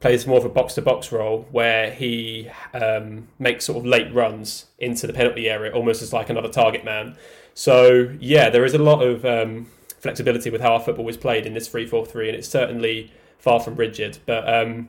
plays 0.00 0.26
more 0.26 0.38
of 0.38 0.44
a 0.46 0.48
box 0.48 0.74
to 0.74 0.82
box 0.82 1.12
role 1.12 1.46
where 1.50 1.90
he 1.90 2.48
um, 2.72 3.28
makes 3.38 3.66
sort 3.66 3.76
of 3.76 3.84
late 3.84 4.12
runs 4.14 4.64
into 4.78 5.06
the 5.06 5.12
penalty 5.12 5.48
area, 5.48 5.70
almost 5.72 6.00
as 6.00 6.10
like 6.10 6.30
another 6.30 6.48
target 6.48 6.84
man. 6.84 7.16
So 7.52 8.14
yeah, 8.18 8.48
there 8.48 8.64
is 8.64 8.72
a 8.72 8.78
lot 8.78 9.02
of 9.02 9.24
um, 9.24 9.66
flexibility 9.98 10.48
with 10.48 10.62
how 10.62 10.72
our 10.72 10.80
football 10.80 11.08
is 11.08 11.18
played 11.18 11.44
in 11.46 11.52
this 11.52 11.68
three 11.68 11.86
four 11.86 12.06
three, 12.06 12.28
and 12.28 12.36
it's 12.36 12.48
certainly 12.48 13.12
far 13.38 13.60
from 13.60 13.76
rigid. 13.76 14.18
But 14.24 14.52
um, 14.52 14.88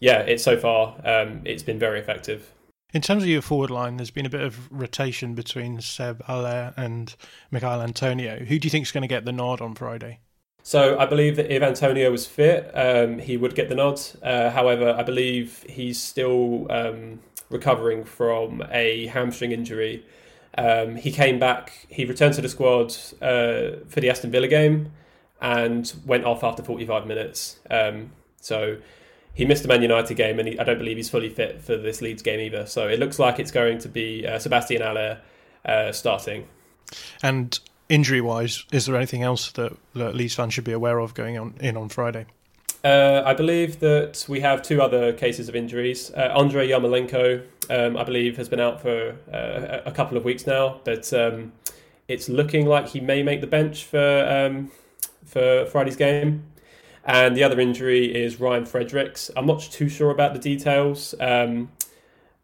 yeah, 0.00 0.18
it's 0.20 0.42
so 0.42 0.56
far 0.56 0.96
um, 1.04 1.42
it's 1.44 1.62
been 1.62 1.78
very 1.78 2.00
effective. 2.00 2.52
In 2.92 3.00
terms 3.00 3.22
of 3.22 3.28
your 3.28 3.40
forward 3.40 3.70
line, 3.70 3.96
there's 3.96 4.10
been 4.10 4.26
a 4.26 4.30
bit 4.30 4.42
of 4.42 4.70
rotation 4.70 5.34
between 5.34 5.80
Seb 5.80 6.22
Haller 6.24 6.74
and 6.76 7.14
Michail 7.50 7.80
Antonio. 7.80 8.38
Who 8.40 8.58
do 8.58 8.66
you 8.66 8.70
think 8.70 8.84
is 8.84 8.92
going 8.92 9.02
to 9.02 9.08
get 9.08 9.24
the 9.24 9.32
nod 9.32 9.62
on 9.62 9.74
Friday? 9.74 10.20
So 10.62 10.98
I 10.98 11.06
believe 11.06 11.36
that 11.36 11.50
if 11.50 11.62
Antonio 11.62 12.10
was 12.10 12.26
fit, 12.26 12.70
um, 12.74 13.18
he 13.18 13.38
would 13.38 13.54
get 13.54 13.70
the 13.70 13.74
nod. 13.74 14.00
Uh, 14.22 14.50
however, 14.50 14.94
I 14.96 15.02
believe 15.02 15.64
he's 15.68 16.00
still 16.00 16.70
um, 16.70 17.20
recovering 17.48 18.04
from 18.04 18.62
a 18.70 19.06
hamstring 19.06 19.52
injury. 19.52 20.04
Um, 20.58 20.96
he 20.96 21.10
came 21.10 21.38
back. 21.38 21.86
He 21.88 22.04
returned 22.04 22.34
to 22.34 22.42
the 22.42 22.48
squad 22.48 22.94
uh, 23.22 23.78
for 23.88 24.00
the 24.00 24.10
Aston 24.10 24.30
Villa 24.30 24.48
game 24.48 24.92
and 25.40 25.92
went 26.04 26.24
off 26.24 26.44
after 26.44 26.62
45 26.62 27.06
minutes. 27.06 27.58
Um, 27.70 28.12
so 28.40 28.76
he 29.34 29.44
missed 29.44 29.62
the 29.62 29.68
Man 29.68 29.82
United 29.82 30.14
game, 30.16 30.38
and 30.38 30.48
he, 30.48 30.58
I 30.58 30.64
don't 30.64 30.78
believe 30.78 30.96
he's 30.96 31.10
fully 31.10 31.28
fit 31.28 31.62
for 31.62 31.76
this 31.76 32.02
Leeds 32.02 32.22
game 32.22 32.40
either. 32.40 32.66
So 32.66 32.88
it 32.88 32.98
looks 32.98 33.18
like 33.18 33.38
it's 33.38 33.50
going 33.50 33.78
to 33.78 33.88
be 33.88 34.26
uh, 34.26 34.38
Sebastian 34.38 34.82
Haller 34.82 35.20
uh, 35.64 35.92
starting. 35.92 36.48
And 37.22 37.58
injury 37.88 38.20
wise, 38.20 38.64
is 38.72 38.86
there 38.86 38.96
anything 38.96 39.22
else 39.22 39.52
that, 39.52 39.76
that 39.94 40.14
Leeds 40.14 40.34
fans 40.34 40.54
should 40.54 40.64
be 40.64 40.72
aware 40.72 40.98
of 40.98 41.14
going 41.14 41.38
on 41.38 41.54
in 41.60 41.76
on 41.76 41.88
Friday? 41.88 42.26
Uh, 42.84 43.22
I 43.24 43.32
believe 43.32 43.78
that 43.78 44.26
we 44.28 44.40
have 44.40 44.60
two 44.60 44.82
other 44.82 45.12
cases 45.12 45.48
of 45.48 45.54
injuries. 45.54 46.10
Uh, 46.10 46.34
Andrei 46.36 46.68
Yarmolenko, 46.68 47.44
um, 47.70 47.96
I 47.96 48.02
believe, 48.02 48.36
has 48.36 48.48
been 48.48 48.58
out 48.58 48.80
for 48.80 49.16
uh, 49.32 49.88
a 49.88 49.92
couple 49.92 50.16
of 50.16 50.24
weeks 50.24 50.46
now, 50.48 50.80
but 50.84 51.12
um, 51.12 51.52
it's 52.08 52.28
looking 52.28 52.66
like 52.66 52.88
he 52.88 53.00
may 53.00 53.22
make 53.22 53.40
the 53.40 53.46
bench 53.46 53.84
for 53.84 54.26
um, 54.28 54.72
for 55.24 55.64
Friday's 55.66 55.96
game. 55.96 56.44
And 57.04 57.36
the 57.36 57.42
other 57.42 57.58
injury 57.58 58.14
is 58.14 58.40
Ryan 58.40 58.64
Fredericks. 58.64 59.30
I'm 59.36 59.46
not 59.46 59.60
too 59.60 59.88
sure 59.88 60.10
about 60.10 60.34
the 60.34 60.38
details 60.38 61.14
um, 61.20 61.70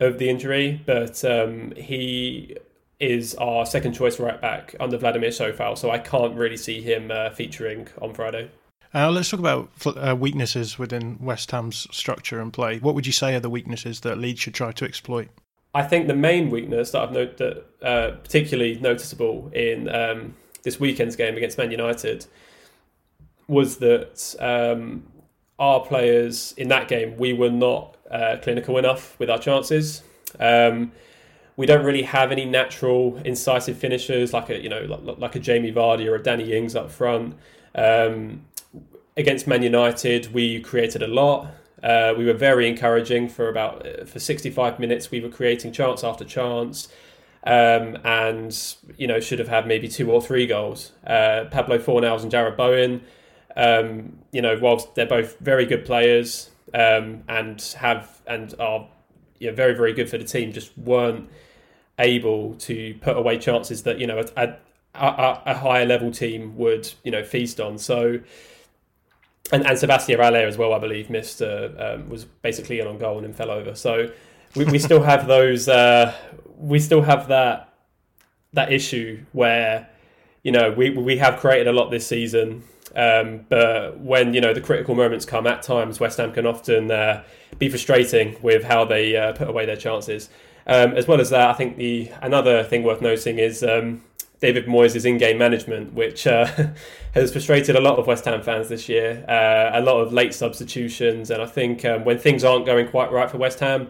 of 0.01 0.19
the 0.19 0.29
injury, 0.29 0.83
but 0.85 1.25
um, 1.25 1.73
he 1.77 2.57
is 3.01 3.35
our 3.37 3.65
second 3.65 3.93
choice 3.93 4.19
right 4.19 4.41
back 4.41 4.75
under 4.81 4.99
Vladimir 4.99 5.31
Coufal, 5.31 5.79
so 5.79 5.91
I 5.91 5.99
can't 5.99 6.35
really 6.35 6.57
see 6.57 6.81
him 6.81 7.11
uh, 7.11 7.31
featuring 7.31 7.89
on 8.03 8.13
Friday. 8.13 8.51
Uh, 8.95 9.11
let's 9.11 9.31
talk 9.31 9.41
about 9.41 9.71
uh, 9.87 10.17
weaknesses 10.17 10.79
within 10.79 11.19
West 11.21 11.51
Ham's 11.51 11.87
structure 11.91 12.41
and 12.41 12.53
play. 12.53 12.79
What 12.79 12.95
would 12.95 13.07
you 13.07 13.13
say 13.13 13.35
are 13.35 13.41
the 13.41 13.51
weaknesses 13.51 14.01
that 14.01 14.19
Leeds 14.19 14.41
should 14.41 14.55
try 14.55 14.73
to 14.73 14.85
exploit? 14.85 15.29
I 15.75 15.83
think 15.83 16.09
the 16.09 16.15
main 16.15 16.51
weakness 16.51 16.93
that 16.93 17.03
I've 17.03 17.13
noted, 17.13 17.63
uh, 17.83 18.13
particularly 18.23 18.79
noticeable 18.81 19.51
in 19.53 19.89
um, 19.95 20.35
this 20.63 20.81
weekend's 20.81 21.15
game 21.15 21.37
against 21.37 21.59
Man 21.59 21.71
United, 21.71 22.27
was 23.49 23.79
that 23.79 24.35
um, 24.39 25.03
our 25.59 25.81
players 25.81 26.55
in 26.57 26.69
that 26.69 26.87
game 26.87 27.17
we 27.17 27.33
were 27.33 27.51
not 27.51 27.97
uh, 28.11 28.37
clinical 28.43 28.79
enough 28.79 29.19
with 29.19 29.29
our 29.29 29.39
chances. 29.39 30.03
Um, 30.39 30.93
we 31.57 31.67
don't 31.67 31.85
really 31.85 32.03
have 32.03 32.31
any 32.31 32.45
natural 32.45 33.17
incisive 33.25 33.77
finishers 33.77 34.33
like 34.33 34.49
a 34.49 34.63
you 34.63 34.69
know 34.69 34.83
like, 34.83 35.19
like 35.19 35.35
a 35.35 35.41
Jamie 35.41 35.73
Vardy 35.73 36.07
or 36.07 36.15
a 36.15 36.23
Danny 36.23 36.53
Ings 36.53 36.77
up 36.77 36.91
front. 36.91 37.35
Um, 37.75 38.45
against 39.17 39.47
Man 39.47 39.63
United, 39.63 40.33
we 40.33 40.61
created 40.61 41.03
a 41.03 41.09
lot. 41.09 41.49
Uh, 41.83 42.15
we 42.17 42.25
were 42.25 42.33
very 42.33 42.69
encouraging 42.69 43.29
for 43.29 43.49
about 43.49 43.87
uh, 43.87 44.05
for 44.05 44.19
65 44.21 44.79
minutes. 44.79 45.11
We 45.11 45.21
were 45.21 45.29
creating 45.29 45.73
chance 45.73 46.05
after 46.05 46.25
chance, 46.25 46.89
um, 47.45 47.99
and 48.05 48.57
you 48.97 49.07
know 49.07 49.21
should 49.21 49.39
have 49.39 49.49
had 49.49 49.67
maybe 49.67 49.89
two 49.89 50.11
or 50.11 50.23
three 50.23 50.47
goals. 50.47 50.93
Uh, 51.07 51.45
Pablo 51.51 51.79
Fornals 51.79 52.23
and 52.23 52.31
Jarrod 52.31 52.57
Bowen 52.57 53.03
um, 53.57 54.19
you 54.33 54.43
know, 54.43 54.59
whilst 54.61 54.95
they're 54.95 55.07
both 55.07 55.39
very 55.39 55.67
good 55.67 55.85
players 55.85 56.51
um, 56.75 57.23
and 57.29 57.61
have 57.79 58.21
and 58.27 58.55
are 58.59 58.89
you 59.39 59.49
know, 59.49 59.55
very 59.55 59.75
very 59.75 59.93
good 59.93 60.09
for 60.09 60.19
the 60.19 60.25
team, 60.25 60.53
just 60.53 60.77
weren't 60.79 61.29
able 61.99 62.55
to 62.55 62.95
put 63.01 63.17
away 63.17 63.39
chances 63.39 63.83
that 63.83 63.99
you 63.99 64.07
know 64.07 64.23
a, 64.37 64.57
a, 64.95 65.43
a 65.47 65.55
higher 65.55 65.87
level 65.87 66.11
team 66.11 66.57
would 66.57 66.93
you 67.05 67.11
know 67.11 67.25
feast 67.25 67.61
on. 67.61 67.79
So. 67.79 68.21
And, 69.51 69.67
and 69.67 69.79
Sebastian 69.79 70.21
Haller 70.21 70.47
as 70.47 70.59
well, 70.59 70.75
I 70.75 70.79
believe, 70.79 71.09
missed 71.09 71.41
uh, 71.41 71.71
um, 71.79 72.11
was 72.11 72.27
basically 72.27 72.81
in 72.81 72.87
on 72.87 72.99
goal 72.99 73.17
and 73.17 73.25
then 73.25 73.33
fell 73.33 73.51
over. 73.51 73.75
So 73.75 74.11
we, 74.55 74.67
we 74.67 74.79
still 74.79 75.03
have 75.03 75.27
those. 75.27 75.71
Uh, 75.71 76.15
we 76.59 76.79
still 76.79 77.01
have 77.01 77.29
that 77.29 77.73
that 78.53 78.73
issue 78.73 79.25
where 79.33 79.89
you 80.43 80.53
know 80.53 80.71
we 80.73 80.91
we 80.91 81.19
have 81.19 81.39
created 81.39 81.67
a 81.69 81.73
lot 81.73 81.91
this 81.91 82.07
season. 82.07 82.63
Um, 82.95 83.47
but 83.49 83.99
when 83.99 84.35
you 84.35 84.41
know 84.41 84.55
the 84.55 84.61
critical 84.61 84.95
moments 84.95 85.25
come, 85.25 85.47
at 85.47 85.63
times 85.63 86.01
West 86.01 86.19
Ham 86.19 86.33
can 86.33 86.47
often 86.47 86.91
uh, 86.91 87.23
be 87.59 87.69
frustrating 87.69 88.37
with 88.43 88.65
how 88.65 88.85
they 88.85 89.17
uh, 89.17 89.33
put 89.33 89.49
away 89.49 89.67
their 89.67 89.77
chances. 89.77 90.29
Um, 90.67 90.93
as 90.93 91.09
well 91.09 91.21
as 91.21 91.31
that, 91.31 91.49
I 91.49 91.55
think 91.55 91.77
the 91.77 92.11
another 92.21 92.63
thing 92.63 92.83
worth 92.83 93.01
noting 93.01 93.39
is 93.39 93.63
um, 93.63 94.03
David 94.41 94.67
Moyes' 94.67 95.05
in-game 95.05 95.39
management, 95.39 95.95
which 95.95 96.27
uh, 96.27 96.47
has 97.15 97.33
frustrated 97.33 97.75
a 97.75 97.81
lot 97.81 97.99
of 97.99 98.07
West 98.07 98.25
Ham 98.27 98.43
fans 98.43 98.69
this 98.69 98.89
year. 98.89 99.25
Uh, 99.29 99.79
a 99.79 99.81
lot 99.81 100.01
of 100.01 100.13
late 100.13 100.35
substitutions, 100.35 101.31
and 101.31 101.43
I 101.43 101.47
think 101.47 101.85
um, 101.85 102.05
when 102.05 102.19
things 102.19 102.45
aren't 102.45 102.67
going 102.67 102.89
quite 102.89 103.11
right 103.11 103.31
for 103.31 103.39
West 103.39 103.61
Ham, 103.61 103.89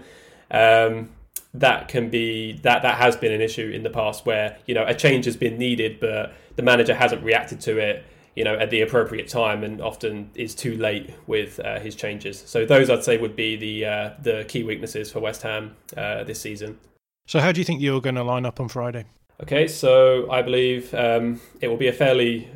um, 0.50 1.10
that 1.54 1.88
can 1.88 2.10
be 2.10 2.52
that 2.62 2.82
that 2.82 2.98
has 2.98 3.16
been 3.16 3.32
an 3.32 3.40
issue 3.40 3.70
in 3.70 3.82
the 3.82 3.90
past 3.90 4.24
where 4.24 4.58
you 4.66 4.74
know 4.74 4.84
a 4.86 4.94
change 4.94 5.24
has 5.24 5.36
been 5.36 5.58
needed, 5.58 5.98
but 5.98 6.32
the 6.56 6.62
manager 6.62 6.94
hasn't 6.94 7.22
reacted 7.24 7.60
to 7.62 7.78
it 7.78 8.04
you 8.38 8.44
know, 8.44 8.54
at 8.54 8.70
the 8.70 8.82
appropriate 8.82 9.26
time, 9.26 9.64
and 9.64 9.80
often 9.80 10.30
is 10.36 10.54
too 10.54 10.76
late 10.76 11.10
with 11.26 11.58
uh, 11.58 11.80
his 11.80 11.96
changes. 11.96 12.40
So 12.46 12.64
those 12.64 12.88
I'd 12.88 13.02
say 13.02 13.18
would 13.18 13.34
be 13.34 13.56
the 13.56 13.84
uh, 13.84 14.10
the 14.22 14.44
key 14.46 14.62
weaknesses 14.62 15.10
for 15.10 15.18
West 15.18 15.42
Ham 15.42 15.74
uh, 15.96 16.22
this 16.22 16.40
season. 16.40 16.78
So 17.26 17.40
how 17.40 17.50
do 17.50 17.60
you 17.60 17.64
think 17.64 17.80
you're 17.80 18.00
going 18.00 18.14
to 18.14 18.22
line 18.22 18.46
up 18.46 18.60
on 18.60 18.68
Friday? 18.68 19.06
Okay, 19.42 19.66
so 19.66 20.30
I 20.30 20.42
believe 20.42 20.94
um, 20.94 21.40
it 21.60 21.66
will 21.66 21.76
be 21.76 21.88
a 21.88 21.92
fairly. 21.92 22.48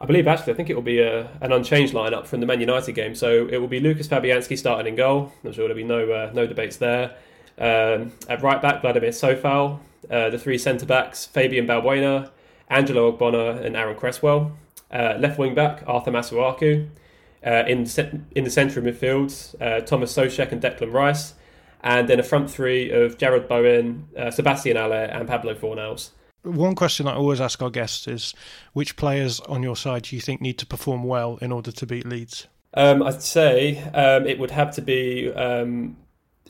I 0.00 0.06
believe 0.06 0.26
actually, 0.26 0.54
I 0.54 0.56
think 0.56 0.70
it 0.70 0.74
will 0.74 0.90
be 0.96 1.00
a, 1.00 1.28
an 1.42 1.52
unchanged 1.52 1.92
lineup 1.92 2.26
from 2.26 2.40
the 2.40 2.46
Man 2.46 2.60
United 2.60 2.94
game. 2.94 3.14
So 3.14 3.46
it 3.48 3.58
will 3.58 3.68
be 3.68 3.80
Lucas 3.80 4.08
Fabianski 4.08 4.56
starting 4.56 4.86
in 4.86 4.96
goal. 4.96 5.32
I'm 5.44 5.52
sure 5.52 5.68
there'll 5.68 5.76
be 5.76 5.84
no 5.84 6.10
uh, 6.10 6.30
no 6.32 6.46
debates 6.46 6.78
there. 6.78 7.14
Um, 7.58 8.12
at 8.26 8.42
right 8.42 8.62
back, 8.62 8.80
Vladimir 8.80 9.10
Coufal. 9.10 9.80
Uh, 10.10 10.30
the 10.30 10.38
three 10.38 10.56
centre 10.56 10.86
backs, 10.86 11.26
Fabian 11.26 11.66
Balbuena, 11.66 12.30
Angelo 12.68 13.12
Ogbonna 13.12 13.64
and 13.64 13.76
Aaron 13.76 13.96
Cresswell. 13.96 14.52
Uh, 14.90 15.14
left 15.18 15.38
wing 15.38 15.54
back, 15.54 15.82
Arthur 15.86 16.10
Masuaku. 16.10 16.88
Uh, 17.44 17.64
in, 17.68 17.86
in 18.34 18.42
the 18.42 18.50
centre 18.50 18.80
of 18.80 18.86
midfield, 18.86 19.54
uh, 19.60 19.80
Thomas 19.80 20.12
Soucek 20.12 20.50
and 20.50 20.60
Declan 20.60 20.92
Rice. 20.92 21.34
And 21.82 22.08
then 22.08 22.18
a 22.18 22.22
front 22.24 22.50
three 22.50 22.90
of 22.90 23.18
Jarrod 23.18 23.46
Bowen, 23.46 24.08
uh, 24.16 24.30
Sebastian 24.30 24.76
Haller, 24.76 25.04
and 25.04 25.28
Pablo 25.28 25.54
Fornals. 25.54 26.10
One 26.42 26.74
question 26.74 27.06
I 27.08 27.14
always 27.14 27.40
ask 27.40 27.60
our 27.62 27.70
guests 27.70 28.06
is 28.06 28.34
which 28.72 28.96
players 28.96 29.40
on 29.40 29.62
your 29.62 29.76
side 29.76 30.02
do 30.02 30.16
you 30.16 30.22
think 30.22 30.40
need 30.40 30.58
to 30.58 30.66
perform 30.66 31.04
well 31.04 31.38
in 31.42 31.52
order 31.52 31.72
to 31.72 31.86
beat 31.86 32.06
Leeds? 32.06 32.46
Um, 32.74 33.02
I'd 33.02 33.22
say 33.22 33.82
um, 33.94 34.26
it 34.26 34.38
would 34.38 34.50
have 34.50 34.72
to 34.76 34.82
be 34.82 35.32
um, 35.32 35.96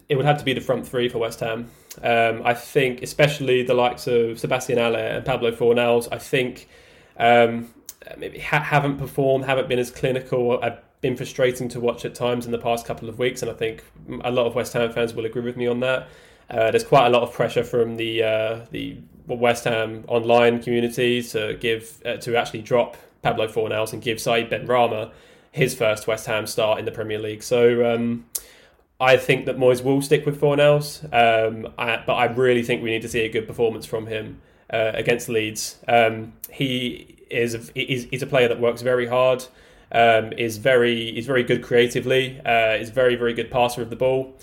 it 0.08 0.16
would 0.16 0.26
have 0.26 0.38
to 0.38 0.44
be 0.44 0.52
the 0.52 0.60
front 0.60 0.86
three 0.86 1.08
for 1.08 1.18
West 1.18 1.40
Ham. 1.40 1.70
Um, 2.02 2.42
I 2.44 2.54
think, 2.54 3.02
especially 3.02 3.62
the 3.62 3.74
likes 3.74 4.06
of 4.06 4.38
Sebastian 4.38 4.78
Haller 4.78 4.98
and 4.98 5.24
Pablo 5.24 5.52
Fornals, 5.52 6.08
I 6.12 6.18
think 6.18 6.68
um, 7.18 7.72
maybe 8.16 8.38
ha- 8.38 8.60
haven't 8.60 8.98
performed, 8.98 9.44
haven't 9.44 9.68
been 9.68 9.78
as 9.78 9.90
clinical. 9.90 10.62
I've 10.62 10.78
been 11.00 11.16
frustrating 11.16 11.68
to 11.70 11.80
watch 11.80 12.04
at 12.04 12.14
times 12.14 12.46
in 12.46 12.52
the 12.52 12.58
past 12.58 12.86
couple 12.86 13.08
of 13.08 13.18
weeks, 13.18 13.42
and 13.42 13.50
I 13.50 13.54
think 13.54 13.84
a 14.22 14.30
lot 14.30 14.46
of 14.46 14.54
West 14.54 14.72
Ham 14.72 14.92
fans 14.92 15.14
will 15.14 15.24
agree 15.24 15.42
with 15.42 15.56
me 15.56 15.66
on 15.66 15.80
that. 15.80 16.08
Uh, 16.48 16.70
there's 16.70 16.84
quite 16.84 17.06
a 17.06 17.10
lot 17.10 17.22
of 17.22 17.32
pressure 17.32 17.64
from 17.64 17.96
the 17.96 18.22
uh, 18.22 18.60
the 18.70 18.98
West 19.26 19.64
Ham 19.64 20.04
online 20.06 20.62
community 20.62 21.22
to 21.22 21.56
give 21.60 22.00
uh, 22.06 22.16
to 22.18 22.36
actually 22.36 22.62
drop 22.62 22.96
Pablo 23.22 23.48
Fornals 23.48 23.92
and 23.92 24.00
give 24.00 24.20
Said 24.20 24.50
Benrahma 24.50 25.10
his 25.50 25.74
first 25.74 26.06
West 26.06 26.26
Ham 26.26 26.46
start 26.46 26.78
in 26.78 26.84
the 26.84 26.92
Premier 26.92 27.18
League. 27.18 27.42
So 27.42 27.92
um, 27.92 28.26
I 28.98 29.18
think 29.18 29.46
that 29.46 29.58
Moyes 29.58 29.84
will 29.84 30.00
stick 30.00 30.24
with 30.24 30.40
Fornals, 30.40 31.04
um, 31.12 31.72
I, 31.78 32.02
but 32.06 32.14
I 32.14 32.24
really 32.26 32.62
think 32.62 32.82
we 32.82 32.90
need 32.90 33.02
to 33.02 33.08
see 33.08 33.20
a 33.20 33.28
good 33.28 33.46
performance 33.46 33.84
from 33.84 34.06
him 34.06 34.40
uh, 34.72 34.92
against 34.94 35.28
Leeds. 35.28 35.78
Um, 35.86 36.32
he 36.50 37.16
is 37.28 37.54
a, 37.54 37.60
is, 37.74 38.06
is 38.06 38.22
a 38.22 38.26
player 38.26 38.48
that 38.48 38.60
works 38.60 38.82
very 38.82 39.06
hard. 39.06 39.44
Um, 39.92 40.32
is 40.32 40.58
very 40.58 41.16
is 41.16 41.26
very 41.26 41.44
good 41.44 41.62
creatively. 41.62 42.40
Uh, 42.44 42.76
is 42.80 42.90
very 42.90 43.14
very 43.14 43.32
good 43.32 43.52
passer 43.52 43.82
of 43.82 43.90
the 43.90 43.96
ball, 43.96 44.34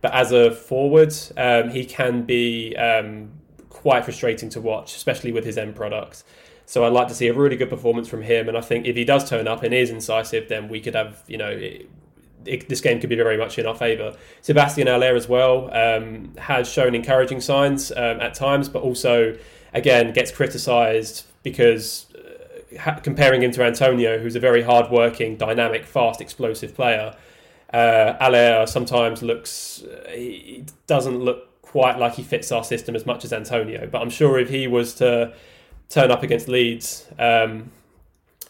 but 0.00 0.14
as 0.14 0.30
a 0.30 0.52
forward, 0.52 1.12
um, 1.36 1.70
he 1.70 1.84
can 1.84 2.22
be 2.22 2.76
um, 2.76 3.32
quite 3.68 4.04
frustrating 4.04 4.48
to 4.50 4.60
watch, 4.60 4.94
especially 4.94 5.32
with 5.32 5.44
his 5.44 5.58
end 5.58 5.74
product. 5.74 6.22
So 6.66 6.84
I'd 6.84 6.92
like 6.92 7.08
to 7.08 7.14
see 7.14 7.26
a 7.26 7.34
really 7.34 7.56
good 7.56 7.68
performance 7.68 8.06
from 8.06 8.22
him, 8.22 8.48
and 8.48 8.56
I 8.56 8.60
think 8.60 8.86
if 8.86 8.94
he 8.94 9.04
does 9.04 9.28
turn 9.28 9.48
up 9.48 9.64
and 9.64 9.74
is 9.74 9.90
incisive, 9.90 10.48
then 10.48 10.68
we 10.68 10.80
could 10.80 10.94
have 10.94 11.22
you 11.26 11.38
know. 11.38 11.58
It, 12.46 12.68
this 12.68 12.80
game 12.80 13.00
could 13.00 13.10
be 13.10 13.16
very 13.16 13.36
much 13.36 13.58
in 13.58 13.66
our 13.66 13.74
favour. 13.74 14.14
Sebastian 14.40 14.86
Haller 14.86 15.14
as 15.14 15.28
well 15.28 15.70
um, 15.74 16.34
has 16.38 16.68
shown 16.68 16.94
encouraging 16.94 17.40
signs 17.40 17.90
um, 17.92 18.20
at 18.20 18.34
times, 18.34 18.68
but 18.68 18.82
also 18.82 19.36
again 19.74 20.12
gets 20.12 20.30
criticised 20.30 21.26
because 21.42 22.06
uh, 22.84 22.94
comparing 23.02 23.42
him 23.42 23.50
to 23.52 23.62
Antonio, 23.62 24.18
who's 24.18 24.36
a 24.36 24.40
very 24.40 24.62
hard-working, 24.62 25.36
dynamic, 25.36 25.84
fast, 25.84 26.20
explosive 26.20 26.74
player. 26.74 27.14
Uh, 27.72 28.14
Haller 28.20 28.66
sometimes 28.66 29.22
looks 29.22 29.82
uh, 29.82 30.10
he 30.10 30.64
doesn't 30.86 31.18
look 31.18 31.48
quite 31.62 31.98
like 31.98 32.14
he 32.14 32.22
fits 32.22 32.52
our 32.52 32.64
system 32.64 32.94
as 32.94 33.06
much 33.06 33.24
as 33.24 33.32
Antonio, 33.32 33.88
but 33.90 34.02
I'm 34.02 34.10
sure 34.10 34.38
if 34.38 34.50
he 34.50 34.66
was 34.66 34.94
to 34.94 35.32
turn 35.88 36.10
up 36.10 36.22
against 36.22 36.48
Leeds. 36.48 37.06
Um, 37.18 37.70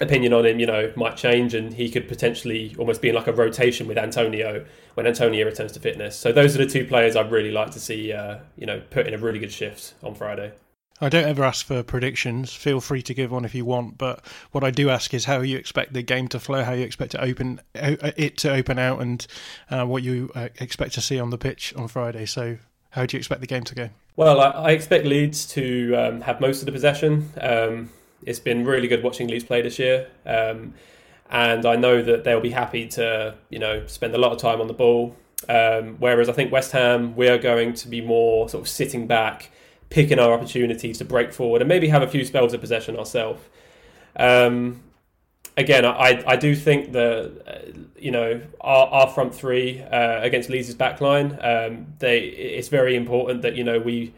opinion 0.03 0.33
on 0.33 0.45
him, 0.45 0.61
you 0.61 0.67
know, 0.67 0.93
might 0.97 1.17
change, 1.17 1.55
and 1.55 1.73
he 1.73 1.91
could 1.91 2.09
potentially 2.09 2.75
almost 2.79 3.01
be 3.01 3.09
in 3.09 3.15
like 3.15 3.27
a 3.27 3.33
rotation 3.33 3.87
with 3.87 3.97
Antonio 3.97 4.65
when 4.95 5.07
Antonio 5.07 5.47
returns 5.47 5.73
to 5.73 5.81
fitness. 5.81 6.17
So 6.17 6.33
those 6.33 6.55
are 6.55 6.59
the 6.59 6.67
two 6.67 6.85
players 6.85 7.17
I'd 7.17 7.31
really 7.31 7.53
like 7.53 7.71
to 7.71 7.81
see, 7.81 8.12
uh, 8.12 8.38
you 8.57 8.67
know, 8.67 8.83
put 8.91 9.07
in 9.07 9.15
a 9.15 9.19
really 9.19 9.38
good 9.38 9.53
shift 9.53 9.95
on 10.03 10.15
Friday. 10.15 10.53
I 11.01 11.09
don't 11.09 11.25
ever 11.25 11.43
ask 11.43 11.67
for 11.67 11.83
predictions. 11.83 12.55
Feel 12.55 12.81
free 12.81 13.03
to 13.03 13.15
give 13.15 13.33
one 13.33 13.45
if 13.45 13.57
you 13.57 13.65
want, 13.65 13.99
but 13.99 14.25
what 14.53 14.62
I 14.62 14.71
do 14.71 14.88
ask 14.88 15.12
is 15.12 15.25
how 15.25 15.41
you 15.41 15.59
expect 15.59 15.95
the 15.95 16.03
game 16.03 16.29
to 16.29 16.38
flow, 16.38 16.62
how 16.62 16.75
you 16.75 16.85
expect 16.85 17.11
to 17.12 17.21
open 17.21 17.61
uh, 17.75 17.97
it 18.17 18.37
to 18.38 18.53
open 18.53 18.79
out, 18.79 19.01
and 19.01 19.27
uh, 19.69 19.85
what 19.85 20.05
you 20.05 20.31
uh, 20.37 20.51
expect 20.61 20.95
to 20.95 21.01
see 21.01 21.19
on 21.19 21.31
the 21.31 21.38
pitch 21.38 21.75
on 21.75 21.88
Friday. 21.88 22.25
So, 22.27 22.59
how 22.91 23.05
do 23.05 23.17
you 23.17 23.19
expect 23.19 23.41
the 23.41 23.49
game 23.49 23.65
to 23.65 23.75
go? 23.75 23.91
Well, 24.15 24.41
I, 24.41 24.51
I 24.51 24.71
expect 24.71 25.05
Leeds 25.05 25.47
to 25.55 25.95
um, 25.97 26.21
have 26.21 26.41
most 26.41 26.61
of 26.61 26.67
the 26.67 26.73
possession. 26.73 27.31
Um, 27.41 27.91
it's 28.27 28.39
been 28.39 28.65
really 28.65 28.89
good 28.89 29.03
watching 29.03 29.29
Leeds 29.29 29.45
play 29.45 29.63
this 29.63 29.79
year. 29.79 30.09
Um, 30.27 30.75
and 31.31 31.65
I 31.65 31.77
know 31.77 32.03
that 32.03 32.25
they'll 32.25 32.41
be 32.41 32.51
happy 32.51 32.87
to, 32.89 33.35
you 33.49 33.59
know, 33.59 33.87
spend 33.87 34.15
a 34.15 34.19
lot 34.19 34.33
of 34.33 34.39
time 34.39 34.61
on 34.61 34.67
the 34.67 34.75
ball. 34.75 35.17
Um, 35.49 35.97
whereas 35.99 36.29
I 36.29 36.33
think 36.33 36.53
West 36.53 36.73
Ham, 36.73 37.17
we 37.17 37.29
are 37.29 37.39
going 37.39 37.73
to 37.75 37.89
be 37.89 38.01
more 38.01 38.49
sort 38.49 38.63
of 38.63 38.69
sitting 38.69 39.07
back, 39.07 39.51
picking 39.91 40.19
our 40.19 40.33
opportunities 40.33 40.99
to 40.99 41.05
break 41.05 41.33
forward 41.33 41.63
and 41.63 41.69
maybe 41.69 41.89
have 41.89 42.03
a 42.03 42.07
few 42.07 42.25
spells 42.25 42.53
of 42.53 42.61
possession 42.61 42.97
ourselves. 42.97 43.43
Um, 44.17 44.83
again, 45.57 45.85
I, 45.85 46.23
I 46.27 46.37
do 46.37 46.55
think 46.55 46.93
that 46.93 47.43
uh, 47.47 47.81
you 47.99 48.11
know 48.11 48.41
our, 48.61 48.87
our 48.87 49.09
front 49.09 49.35
three 49.35 49.83
uh, 49.83 50.21
against 50.23 50.49
Leeds' 50.49 50.75
backline, 50.75 51.33
um, 51.45 51.87
they 51.99 52.21
it's 52.21 52.69
very 52.69 52.97
important 52.97 53.43
that 53.43 53.55
you 53.55 53.65
know 53.65 53.79
we 53.79 54.15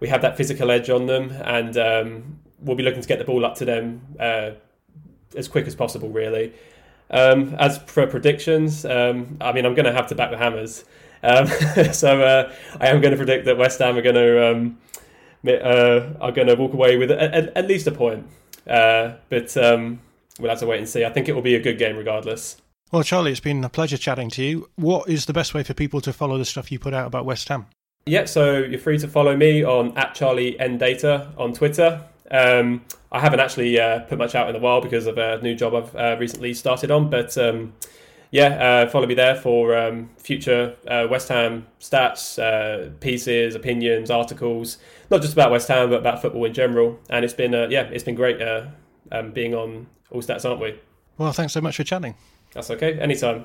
we 0.00 0.08
have 0.08 0.22
that 0.22 0.36
physical 0.36 0.70
edge 0.70 0.90
on 0.90 1.06
them, 1.06 1.30
and 1.30 1.76
um, 1.76 2.40
we'll 2.64 2.76
be 2.76 2.82
looking 2.82 3.00
to 3.00 3.08
get 3.08 3.18
the 3.18 3.24
ball 3.24 3.44
up 3.44 3.54
to 3.56 3.64
them 3.64 4.02
uh, 4.18 4.50
as 5.36 5.48
quick 5.48 5.66
as 5.66 5.74
possible, 5.74 6.08
really. 6.08 6.52
Um, 7.10 7.54
as 7.58 7.78
for 7.78 8.06
predictions, 8.06 8.84
um, 8.84 9.36
I 9.40 9.52
mean, 9.52 9.66
I'm 9.66 9.74
going 9.74 9.84
to 9.84 9.92
have 9.92 10.08
to 10.08 10.14
back 10.14 10.30
the 10.30 10.38
Hammers. 10.38 10.84
Um, 11.22 11.46
so 11.92 12.22
uh, 12.22 12.52
I 12.80 12.88
am 12.88 13.00
going 13.00 13.12
to 13.12 13.16
predict 13.16 13.44
that 13.46 13.56
West 13.56 13.78
Ham 13.78 13.96
are 13.96 14.02
going 14.02 14.14
to 14.14 14.50
um, 14.50 14.78
uh, 15.46 16.14
are 16.20 16.32
going 16.32 16.48
to 16.48 16.54
walk 16.54 16.72
away 16.72 16.96
with 16.96 17.10
at, 17.10 17.34
at 17.56 17.68
least 17.68 17.86
a 17.86 17.92
point. 17.92 18.26
Uh, 18.66 19.14
but 19.28 19.54
um, 19.56 20.00
we'll 20.38 20.50
have 20.50 20.60
to 20.60 20.66
wait 20.66 20.78
and 20.78 20.88
see. 20.88 21.04
I 21.04 21.10
think 21.10 21.28
it 21.28 21.34
will 21.34 21.42
be 21.42 21.54
a 21.54 21.60
good 21.60 21.78
game 21.78 21.96
regardless. 21.96 22.56
Well, 22.92 23.02
Charlie, 23.02 23.32
it's 23.32 23.40
been 23.40 23.64
a 23.64 23.68
pleasure 23.68 23.96
chatting 23.96 24.30
to 24.30 24.42
you. 24.42 24.70
What 24.76 25.08
is 25.08 25.26
the 25.26 25.32
best 25.32 25.52
way 25.52 25.62
for 25.62 25.74
people 25.74 26.00
to 26.02 26.12
follow 26.12 26.38
the 26.38 26.44
stuff 26.44 26.70
you 26.70 26.78
put 26.78 26.94
out 26.94 27.06
about 27.06 27.24
West 27.24 27.48
Ham? 27.48 27.66
Yeah, 28.06 28.26
so 28.26 28.58
you're 28.58 28.78
free 28.78 28.98
to 28.98 29.08
follow 29.08 29.36
me 29.36 29.64
on 29.64 29.96
at 29.96 30.14
Charlie 30.14 30.58
N 30.60 30.78
Data 30.78 31.32
on 31.38 31.52
Twitter. 31.52 32.02
Um, 32.34 32.82
I 33.12 33.20
haven't 33.20 33.38
actually 33.38 33.78
uh, 33.78 34.00
put 34.00 34.18
much 34.18 34.34
out 34.34 34.50
in 34.50 34.56
a 34.56 34.58
while 34.58 34.80
because 34.80 35.06
of 35.06 35.18
a 35.18 35.40
new 35.40 35.54
job 35.54 35.74
I've 35.74 35.94
uh, 35.94 36.16
recently 36.18 36.52
started 36.52 36.90
on, 36.90 37.08
but 37.08 37.38
um, 37.38 37.74
yeah, 38.32 38.48
uh, 38.86 38.90
follow 38.90 39.06
me 39.06 39.14
there 39.14 39.36
for 39.36 39.76
um, 39.76 40.10
future 40.18 40.74
uh, 40.88 41.06
West 41.08 41.28
Ham 41.28 41.68
stats, 41.78 42.42
uh, 42.42 42.90
pieces, 42.98 43.54
opinions, 43.54 44.10
articles, 44.10 44.78
not 45.12 45.22
just 45.22 45.34
about 45.34 45.52
West 45.52 45.68
Ham 45.68 45.90
but 45.90 46.00
about 46.00 46.20
football 46.20 46.44
in 46.44 46.52
general. 46.52 46.98
And 47.08 47.24
it's 47.24 47.34
been 47.34 47.54
uh, 47.54 47.68
yeah, 47.70 47.84
it's 47.84 48.02
been 48.02 48.16
great 48.16 48.42
um, 49.12 49.30
being 49.30 49.54
on 49.54 49.86
All 50.10 50.20
Stats, 50.20 50.44
aren't 50.44 50.60
we? 50.60 50.74
Well, 51.18 51.32
thanks 51.32 51.52
so 51.52 51.60
much 51.60 51.76
for 51.76 51.84
chatting. 51.84 52.16
That's 52.52 52.70
okay. 52.70 52.98
Anytime. 52.98 53.44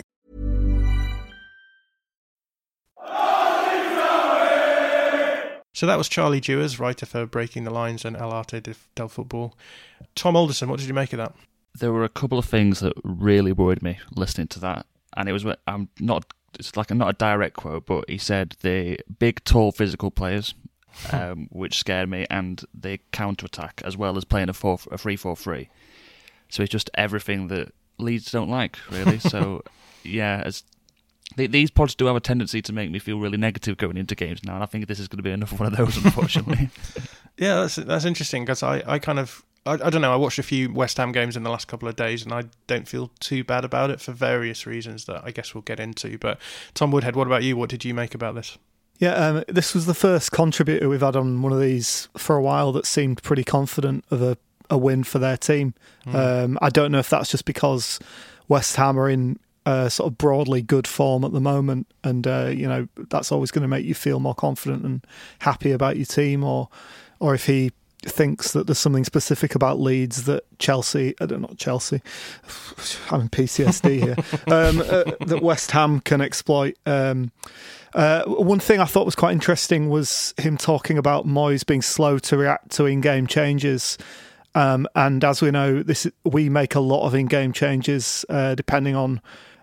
So 5.81 5.87
that 5.87 5.97
was 5.97 6.07
Charlie 6.07 6.39
Dewars, 6.39 6.79
writer 6.79 7.07
for 7.07 7.25
Breaking 7.25 7.63
the 7.63 7.71
Lines 7.71 8.05
and 8.05 8.15
El 8.15 8.31
Arte 8.31 8.61
del 8.93 9.07
Football. 9.07 9.55
Tom 10.13 10.35
Alderson, 10.35 10.69
what 10.69 10.79
did 10.79 10.87
you 10.87 10.93
make 10.93 11.11
of 11.11 11.17
that? 11.17 11.33
There 11.73 11.91
were 11.91 12.03
a 12.03 12.09
couple 12.09 12.37
of 12.37 12.45
things 12.45 12.81
that 12.81 12.93
really 13.03 13.51
worried 13.51 13.81
me 13.81 13.97
listening 14.15 14.45
to 14.49 14.59
that, 14.59 14.85
and 15.17 15.27
it 15.27 15.31
was 15.31 15.43
I'm 15.65 15.89
not 15.99 16.25
it's 16.59 16.77
like 16.77 16.91
a, 16.91 16.93
not 16.93 17.09
a 17.09 17.13
direct 17.13 17.55
quote, 17.55 17.87
but 17.87 18.07
he 18.07 18.19
said 18.19 18.57
the 18.61 18.99
big, 19.17 19.43
tall, 19.43 19.71
physical 19.71 20.11
players, 20.11 20.53
um, 21.11 21.47
which 21.49 21.79
scared 21.79 22.09
me, 22.09 22.27
and 22.29 22.63
the 22.79 22.99
counter 23.11 23.47
attack 23.47 23.81
as 23.83 23.97
well 23.97 24.17
as 24.17 24.23
playing 24.23 24.49
a 24.49 24.53
four 24.53 24.77
a 24.91 24.99
three 24.99 25.15
four 25.15 25.35
three. 25.35 25.69
So 26.49 26.61
it's 26.61 26.71
just 26.71 26.91
everything 26.93 27.47
that 27.47 27.73
Leeds 27.97 28.31
don't 28.31 28.49
like 28.49 28.77
really. 28.91 29.17
So 29.31 29.63
yeah, 30.03 30.43
as 30.45 30.63
these 31.35 31.71
pods 31.71 31.95
do 31.95 32.05
have 32.05 32.15
a 32.15 32.19
tendency 32.19 32.61
to 32.61 32.73
make 32.73 32.91
me 32.91 32.99
feel 32.99 33.19
really 33.19 33.37
negative 33.37 33.77
going 33.77 33.97
into 33.97 34.15
games 34.15 34.43
now, 34.43 34.55
and 34.55 34.63
I 34.63 34.65
think 34.65 34.87
this 34.87 34.99
is 34.99 35.07
going 35.07 35.17
to 35.17 35.23
be 35.23 35.31
another 35.31 35.55
one 35.55 35.71
of 35.71 35.77
those, 35.77 35.97
unfortunately. 36.03 36.69
yeah, 37.37 37.61
that's 37.61 37.75
that's 37.75 38.05
interesting 38.05 38.43
because 38.43 38.63
I, 38.63 38.83
I 38.85 38.99
kind 38.99 39.19
of 39.19 39.43
I, 39.65 39.73
I 39.73 39.89
don't 39.89 40.01
know. 40.01 40.13
I 40.13 40.17
watched 40.17 40.39
a 40.39 40.43
few 40.43 40.73
West 40.73 40.97
Ham 40.97 41.11
games 41.11 41.37
in 41.37 41.43
the 41.43 41.49
last 41.49 41.67
couple 41.67 41.87
of 41.87 41.95
days, 41.95 42.23
and 42.23 42.33
I 42.33 42.43
don't 42.67 42.87
feel 42.87 43.11
too 43.19 43.43
bad 43.43 43.63
about 43.63 43.89
it 43.89 44.01
for 44.01 44.11
various 44.11 44.65
reasons 44.65 45.05
that 45.05 45.21
I 45.23 45.31
guess 45.31 45.53
we'll 45.53 45.61
get 45.61 45.79
into. 45.79 46.17
But 46.17 46.39
Tom 46.73 46.91
Woodhead, 46.91 47.15
what 47.15 47.27
about 47.27 47.43
you? 47.43 47.55
What 47.55 47.69
did 47.69 47.85
you 47.85 47.93
make 47.93 48.15
about 48.15 48.35
this? 48.35 48.57
Yeah, 48.97 49.13
um, 49.13 49.43
this 49.47 49.73
was 49.73 49.87
the 49.87 49.95
first 49.95 50.31
contributor 50.31 50.87
we've 50.87 51.01
had 51.01 51.15
on 51.15 51.41
one 51.41 51.51
of 51.51 51.59
these 51.59 52.07
for 52.17 52.35
a 52.35 52.41
while 52.41 52.71
that 52.73 52.85
seemed 52.85 53.23
pretty 53.23 53.43
confident 53.43 54.05
of 54.11 54.21
a, 54.21 54.37
a 54.69 54.77
win 54.77 55.03
for 55.03 55.17
their 55.17 55.37
team. 55.37 55.73
Mm. 56.05 56.43
Um, 56.43 56.59
I 56.61 56.69
don't 56.69 56.91
know 56.91 56.99
if 56.99 57.09
that's 57.09 57.31
just 57.31 57.45
because 57.45 57.99
West 58.47 58.75
Ham 58.75 58.99
are 58.99 59.09
in 59.09 59.39
uh, 59.65 59.89
sort 59.89 60.11
of 60.11 60.17
broadly 60.17 60.61
good 60.61 60.87
form 60.87 61.23
at 61.23 61.31
the 61.31 61.41
moment, 61.41 61.87
and 62.03 62.25
uh, 62.27 62.51
you 62.53 62.67
know 62.67 62.87
that's 63.09 63.31
always 63.31 63.51
going 63.51 63.63
to 63.63 63.67
make 63.67 63.85
you 63.85 63.93
feel 63.93 64.19
more 64.19 64.35
confident 64.35 64.83
and 64.83 65.05
happy 65.39 65.71
about 65.71 65.97
your 65.97 66.05
team, 66.05 66.43
or 66.43 66.69
or 67.19 67.33
if 67.33 67.45
he 67.45 67.71
thinks 68.03 68.53
that 68.53 68.65
there's 68.65 68.79
something 68.79 69.03
specific 69.03 69.53
about 69.53 69.79
Leeds 69.79 70.23
that 70.23 70.43
Chelsea, 70.57 71.13
I 71.21 71.27
don't 71.27 71.41
know, 71.41 71.53
Chelsea, 71.57 72.01
I'm 73.11 73.21
in 73.21 73.29
PTSD 73.29 74.03
here, 74.03 74.15
um, 74.53 74.79
uh, 74.81 75.11
that 75.25 75.39
West 75.41 75.71
Ham 75.71 75.99
can 75.99 76.21
exploit. 76.21 76.77
Um, 76.85 77.31
uh, 77.93 78.23
one 78.23 78.59
thing 78.59 78.79
I 78.79 78.85
thought 78.85 79.05
was 79.05 79.15
quite 79.15 79.33
interesting 79.33 79.89
was 79.89 80.33
him 80.37 80.57
talking 80.57 80.97
about 80.97 81.27
Moyes 81.27 81.65
being 81.65 81.81
slow 81.81 82.17
to 82.19 82.37
react 82.37 82.71
to 82.71 82.85
in-game 82.85 83.27
changes. 83.27 83.97
Um, 84.55 84.87
and 84.95 85.23
as 85.23 85.41
we 85.41 85.51
know, 85.51 85.83
this 85.83 86.07
we 86.23 86.49
make 86.49 86.75
a 86.75 86.79
lot 86.79 87.05
of 87.05 87.15
in-game 87.15 87.53
changes 87.53 88.25
uh, 88.29 88.55
depending 88.55 88.95
on 88.95 89.21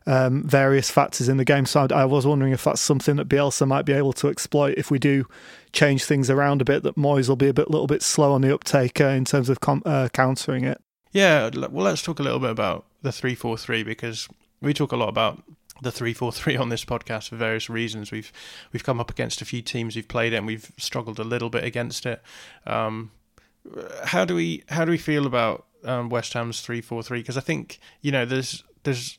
um, 0.09 0.43
various 0.43 0.91
factors 0.91 1.29
in 1.29 1.37
the 1.37 1.45
game. 1.45 1.67
So 1.67 1.87
I 1.91 2.07
was 2.07 2.27
wondering 2.27 2.53
if 2.53 2.65
that's 2.65 2.81
something 2.81 3.17
that 3.17 3.29
Bielsa 3.29 3.69
might 3.69 3.85
be 3.85 3.93
able 3.93 4.15
to 4.15 4.29
exploit 4.29 4.75
if 4.79 4.91
we 4.91 4.99
do 4.99 5.27
change 5.73 6.05
things 6.05 6.31
around 6.31 6.63
a 6.63 6.65
bit. 6.65 6.83
That 6.83 6.97
Moyes 6.97 7.29
will 7.29 7.37
be 7.37 7.49
a 7.49 7.55
bit, 7.55 7.71
little 7.71 7.87
bit 7.87 8.03
slow 8.03 8.33
on 8.33 8.41
the 8.41 8.53
uptake 8.53 9.01
uh, 9.03 9.09
in 9.09 9.27
terms 9.27 9.51
of 9.51 9.61
com- 9.61 9.83
uh, 9.85 10.09
countering 10.13 10.65
it. 10.65 10.81
Yeah, 11.13 11.51
well, 11.55 11.85
let's 11.85 12.03
talk 12.03 12.21
a 12.21 12.23
little 12.23 12.41
bit 12.41 12.51
about 12.51 12.87
the 13.03 13.13
three 13.13 13.35
four 13.35 13.59
three 13.59 13.83
because 13.83 14.29
we 14.63 14.73
talk 14.73 14.93
a 14.93 14.97
lot 14.97 15.11
about 15.11 15.43
the 15.83 15.93
three 15.93 16.15
four 16.15 16.33
three 16.33 16.57
on 16.57 16.71
this 16.71 16.87
podcast 16.87 17.29
for 17.29 17.37
various 17.37 17.69
reasons. 17.69 18.11
We've 18.11 18.33
we've 18.73 18.85
come 18.85 19.01
up 19.01 19.11
against 19.11 19.43
a 19.43 19.45
few 19.45 19.61
teams 19.61 19.95
who've 19.95 20.09
played 20.09 20.33
it 20.33 20.37
and 20.37 20.47
we've 20.47 20.73
struggled 20.79 21.19
a 21.19 21.25
little 21.25 21.51
bit 21.51 21.65
against 21.65 22.07
it. 22.07 22.23
Um, 22.67 23.11
how 24.05 24.25
do 24.25 24.35
we 24.35 24.65
how 24.71 24.87
do 24.87 24.91
we 24.91 24.99
feel 24.99 25.27
about 25.27 25.67
um, 25.85 26.09
West 26.09 26.33
Ham's 26.33 26.63
three 26.63 26.81
four 26.81 27.03
three? 27.03 27.21
Because 27.21 27.37
I 27.37 27.43
think 27.43 27.79
you 28.01 28.11
know 28.11 28.25
there's 28.25 28.65
there's 28.85 29.19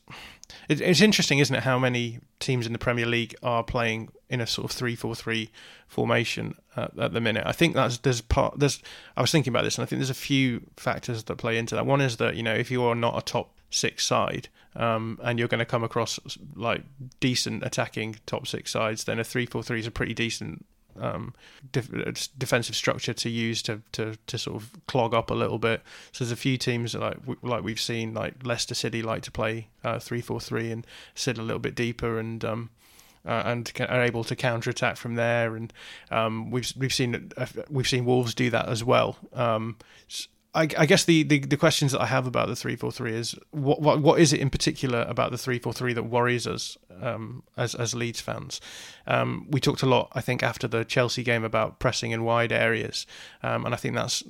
it's 0.68 1.00
interesting, 1.00 1.38
isn't 1.38 1.54
it, 1.54 1.62
how 1.62 1.78
many 1.78 2.20
teams 2.38 2.66
in 2.66 2.72
the 2.72 2.78
Premier 2.78 3.06
League 3.06 3.34
are 3.42 3.62
playing 3.62 4.10
in 4.28 4.40
a 4.40 4.46
sort 4.46 4.64
of 4.64 4.76
three-four-three 4.76 5.50
formation 5.88 6.54
at, 6.76 6.96
at 6.98 7.12
the 7.12 7.20
minute. 7.20 7.42
I 7.46 7.52
think 7.52 7.74
that's 7.74 7.98
there's 7.98 8.20
part 8.20 8.58
there's. 8.58 8.82
I 9.16 9.20
was 9.20 9.32
thinking 9.32 9.52
about 9.52 9.64
this, 9.64 9.76
and 9.76 9.82
I 9.82 9.86
think 9.86 9.98
there's 9.98 10.10
a 10.10 10.14
few 10.14 10.62
factors 10.76 11.24
that 11.24 11.36
play 11.36 11.58
into 11.58 11.74
that. 11.74 11.86
One 11.86 12.00
is 12.00 12.16
that 12.18 12.36
you 12.36 12.42
know 12.42 12.54
if 12.54 12.70
you 12.70 12.82
are 12.84 12.94
not 12.94 13.18
a 13.18 13.22
top 13.22 13.54
six 13.70 14.06
side, 14.06 14.48
um, 14.76 15.18
and 15.22 15.38
you're 15.38 15.48
going 15.48 15.58
to 15.58 15.64
come 15.64 15.84
across 15.84 16.18
like 16.54 16.82
decent 17.18 17.64
attacking 17.64 18.16
top 18.26 18.46
six 18.46 18.70
sides, 18.70 19.04
then 19.04 19.18
a 19.18 19.24
three-four-three 19.24 19.80
is 19.80 19.86
a 19.86 19.90
pretty 19.90 20.14
decent 20.14 20.64
um, 20.98 21.34
uh, 21.76 22.12
defensive 22.38 22.74
structure 22.74 23.12
to 23.12 23.28
use 23.28 23.62
to, 23.62 23.82
to, 23.92 24.16
to 24.26 24.38
sort 24.38 24.56
of 24.56 24.70
clog 24.86 25.14
up 25.14 25.30
a 25.30 25.34
little 25.34 25.58
bit. 25.58 25.82
So 26.12 26.24
there's 26.24 26.32
a 26.32 26.36
few 26.36 26.56
teams 26.56 26.94
like 26.94 27.18
like 27.42 27.62
we've 27.62 27.80
seen 27.80 28.14
like 28.14 28.34
Leicester 28.44 28.74
City 28.74 29.02
like 29.02 29.22
to 29.22 29.30
play 29.30 29.68
uh, 29.84 29.98
three 29.98 30.20
four 30.20 30.40
three 30.40 30.70
and 30.70 30.86
sit 31.14 31.38
a 31.38 31.42
little 31.42 31.60
bit 31.60 31.74
deeper 31.74 32.18
and 32.18 32.44
um, 32.44 32.70
uh, 33.26 33.42
and 33.44 33.70
are 33.80 34.02
able 34.02 34.24
to 34.24 34.36
counter 34.36 34.70
attack 34.70 34.96
from 34.96 35.14
there. 35.14 35.56
And 35.56 35.72
um, 36.10 36.50
we've 36.50 36.72
we've 36.76 36.94
seen 36.94 37.30
uh, 37.36 37.46
we've 37.68 37.88
seen 37.88 38.04
Wolves 38.04 38.34
do 38.34 38.50
that 38.50 38.68
as 38.68 38.82
well. 38.84 39.16
Um, 39.32 39.76
I, 40.52 40.62
I, 40.62 40.86
guess 40.86 41.04
the, 41.04 41.22
the, 41.22 41.38
the, 41.38 41.56
questions 41.56 41.92
that 41.92 42.00
I 42.00 42.06
have 42.06 42.26
about 42.26 42.48
the 42.48 42.56
three 42.56 42.74
four 42.74 42.90
three 42.90 43.14
is 43.14 43.36
what, 43.52 43.80
what 43.80 44.00
what 44.00 44.20
is 44.20 44.32
it 44.32 44.40
in 44.40 44.50
particular 44.50 45.06
about 45.08 45.30
the 45.30 45.38
three 45.38 45.60
four 45.60 45.72
three 45.72 45.92
that 45.92 46.02
worries 46.04 46.46
us 46.46 46.76
um, 47.00 47.42
as 47.56 47.74
as 47.74 47.94
Leeds 47.94 48.20
fans? 48.20 48.60
Um, 49.06 49.46
we 49.50 49.60
talked 49.60 49.82
a 49.82 49.86
lot, 49.86 50.10
I 50.12 50.20
think, 50.20 50.42
after 50.42 50.68
the 50.68 50.84
Chelsea 50.84 51.22
game 51.22 51.44
about 51.44 51.78
pressing 51.78 52.10
in 52.10 52.24
wide 52.24 52.52
areas, 52.52 53.06
um, 53.42 53.64
and 53.64 53.74
I 53.74 53.76
think 53.76 53.94
that's 53.94 54.22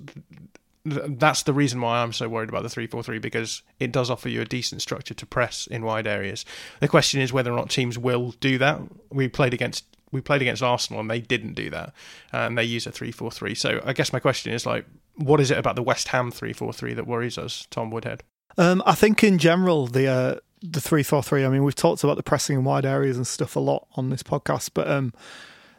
that's 0.84 1.42
the 1.42 1.52
reason 1.52 1.80
why 1.80 2.02
I'm 2.02 2.12
so 2.12 2.28
worried 2.28 2.48
about 2.48 2.62
the 2.62 2.68
three 2.68 2.86
four 2.86 3.02
three 3.02 3.18
because 3.18 3.62
it 3.78 3.92
does 3.92 4.10
offer 4.10 4.28
you 4.28 4.40
a 4.40 4.46
decent 4.46 4.82
structure 4.82 5.14
to 5.14 5.26
press 5.26 5.66
in 5.66 5.84
wide 5.84 6.06
areas. 6.06 6.44
The 6.80 6.88
question 6.88 7.20
is 7.20 7.32
whether 7.32 7.52
or 7.52 7.56
not 7.56 7.70
teams 7.70 7.98
will 7.98 8.32
do 8.40 8.58
that. 8.58 8.80
We 9.10 9.28
played 9.28 9.52
against 9.52 9.84
we 10.12 10.20
played 10.20 10.42
against 10.42 10.62
Arsenal 10.62 11.00
and 11.00 11.10
they 11.10 11.20
didn't 11.20 11.54
do 11.54 11.70
that, 11.70 11.92
and 12.32 12.56
they 12.56 12.64
use 12.64 12.86
a 12.86 12.92
three 12.92 13.12
four 13.12 13.30
three. 13.30 13.54
So 13.54 13.80
I 13.84 13.92
guess 13.92 14.12
my 14.12 14.20
question 14.20 14.52
is 14.52 14.64
like 14.64 14.86
what 15.16 15.40
is 15.40 15.50
it 15.50 15.58
about 15.58 15.76
the 15.76 15.82
West 15.82 16.08
Ham 16.08 16.30
three 16.30 16.52
four 16.52 16.72
three 16.72 16.94
that 16.94 17.06
worries 17.06 17.36
us, 17.36 17.66
Tom 17.70 17.90
Woodhead? 17.90 18.22
Um, 18.56 18.82
I 18.86 18.94
think 18.94 19.22
in 19.22 19.38
general 19.38 19.86
the 19.86 20.06
uh, 20.06 20.36
the 20.62 20.80
three 20.80 21.02
four 21.02 21.22
three. 21.22 21.44
I 21.44 21.48
mean, 21.48 21.64
we've 21.64 21.74
talked 21.74 22.04
about 22.04 22.16
the 22.16 22.22
pressing 22.22 22.56
in 22.56 22.64
wide 22.64 22.84
areas 22.84 23.16
and 23.16 23.26
stuff 23.26 23.56
a 23.56 23.60
lot 23.60 23.86
on 23.94 24.10
this 24.10 24.22
podcast, 24.22 24.70
but 24.74 24.88
um, 24.88 25.12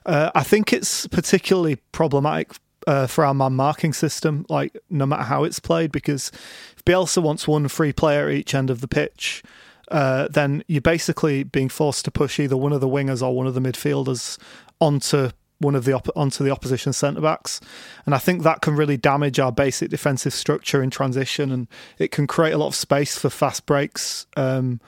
uh, 0.06 0.32
I 0.34 0.44
think 0.44 0.74
it's 0.74 1.08
particularly 1.08 1.78
problematic 1.92 2.54
uh, 2.88 3.08
for 3.08 3.26
our 3.26 3.34
man 3.34 3.54
marking 3.54 3.94
system. 3.94 4.46
Like 4.50 4.78
no 4.90 5.06
matter 5.06 5.24
how 5.24 5.44
it's 5.44 5.60
played, 5.60 5.92
because 5.92 6.32
if 6.76 6.84
Bielsa 6.86 7.22
wants 7.22 7.48
one 7.48 7.68
free 7.68 7.94
player 7.94 8.28
at 8.28 8.36
each 8.36 8.56
end 8.56 8.70
of 8.70 8.82
the 8.82 8.88
pitch. 8.88 9.44
Uh, 9.90 10.30
then 10.30 10.64
you're 10.70 10.80
basically 10.80 11.44
being 11.44 11.68
forced 11.68 12.06
to 12.06 12.12
push 12.12 12.40
either 12.40 12.56
one 12.56 12.72
of 12.72 12.80
the 12.80 12.88
wingers 12.88 13.22
or 13.22 13.36
one 13.36 13.46
of 13.46 13.54
the 13.54 13.60
midfielders 13.60 14.38
onto 14.80 15.32
one 15.62 15.76
of 15.76 15.86
the 15.86 15.94
op- 15.94 16.16
onto 16.16 16.44
the 16.44 16.52
opposition 16.52 16.94
centre 16.94 17.22
backs, 17.22 17.62
and 18.06 18.14
I 18.16 18.18
think 18.18 18.44
that 18.44 18.62
can 18.62 18.76
really 18.76 18.98
damage 18.98 19.40
our 19.40 19.52
basic 19.52 19.90
defensive 19.90 20.34
structure 20.34 20.82
in 20.82 20.90
transition, 20.90 21.52
and 21.52 21.68
it 21.98 22.12
can 22.12 22.28
create 22.28 22.52
a 22.52 22.58
lot 22.58 22.68
of 22.68 22.76
space 22.76 23.18
for 23.18 23.30
fast 23.30 23.66
breaks 23.66 24.26
um, 24.36 24.80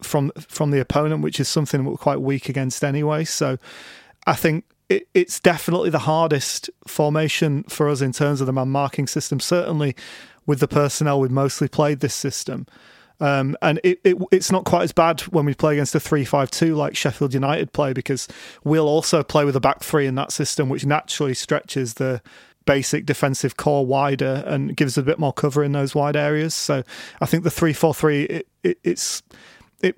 from 0.00 0.30
from 0.38 0.70
the 0.70 0.80
opponent, 0.80 1.22
which 1.22 1.40
is 1.40 1.48
something 1.48 1.84
we're 1.84 1.96
quite 1.96 2.20
weak 2.20 2.48
against 2.48 2.82
anyway. 2.84 3.24
So, 3.24 3.58
I 4.26 4.34
think 4.34 4.64
it, 4.88 5.08
it's 5.14 5.40
definitely 5.40 5.90
the 5.90 6.00
hardest 6.00 6.70
formation 6.86 7.64
for 7.64 7.88
us 7.88 8.00
in 8.00 8.12
terms 8.12 8.40
of 8.40 8.46
the 8.46 8.52
man 8.52 8.68
marking 8.68 9.06
system. 9.06 9.40
Certainly, 9.40 9.96
with 10.46 10.60
the 10.60 10.68
personnel 10.68 11.20
we've 11.20 11.30
mostly 11.30 11.68
played 11.68 12.00
this 12.00 12.14
system. 12.14 12.66
Um, 13.22 13.56
and 13.62 13.78
it, 13.84 14.00
it, 14.02 14.16
it's 14.32 14.50
not 14.50 14.64
quite 14.64 14.82
as 14.82 14.90
bad 14.90 15.20
when 15.20 15.44
we 15.44 15.54
play 15.54 15.74
against 15.74 15.94
a 15.94 16.00
3 16.00 16.24
5 16.24 16.50
2 16.50 16.74
like 16.74 16.96
Sheffield 16.96 17.32
United 17.32 17.72
play 17.72 17.92
because 17.92 18.26
we'll 18.64 18.88
also 18.88 19.22
play 19.22 19.44
with 19.44 19.54
a 19.54 19.60
back 19.60 19.80
three 19.84 20.08
in 20.08 20.16
that 20.16 20.32
system, 20.32 20.68
which 20.68 20.84
naturally 20.84 21.32
stretches 21.32 21.94
the 21.94 22.20
basic 22.64 23.06
defensive 23.06 23.56
core 23.56 23.86
wider 23.86 24.42
and 24.44 24.76
gives 24.76 24.98
a 24.98 25.04
bit 25.04 25.20
more 25.20 25.32
cover 25.32 25.62
in 25.62 25.70
those 25.70 25.94
wide 25.94 26.16
areas. 26.16 26.52
So 26.52 26.82
I 27.20 27.26
think 27.26 27.44
the 27.44 27.50
3 27.50 27.72
4 27.72 27.94
3, 27.94 28.22
it, 28.24 28.48
it, 28.64 28.78
it's, 28.82 29.22
it, 29.82 29.94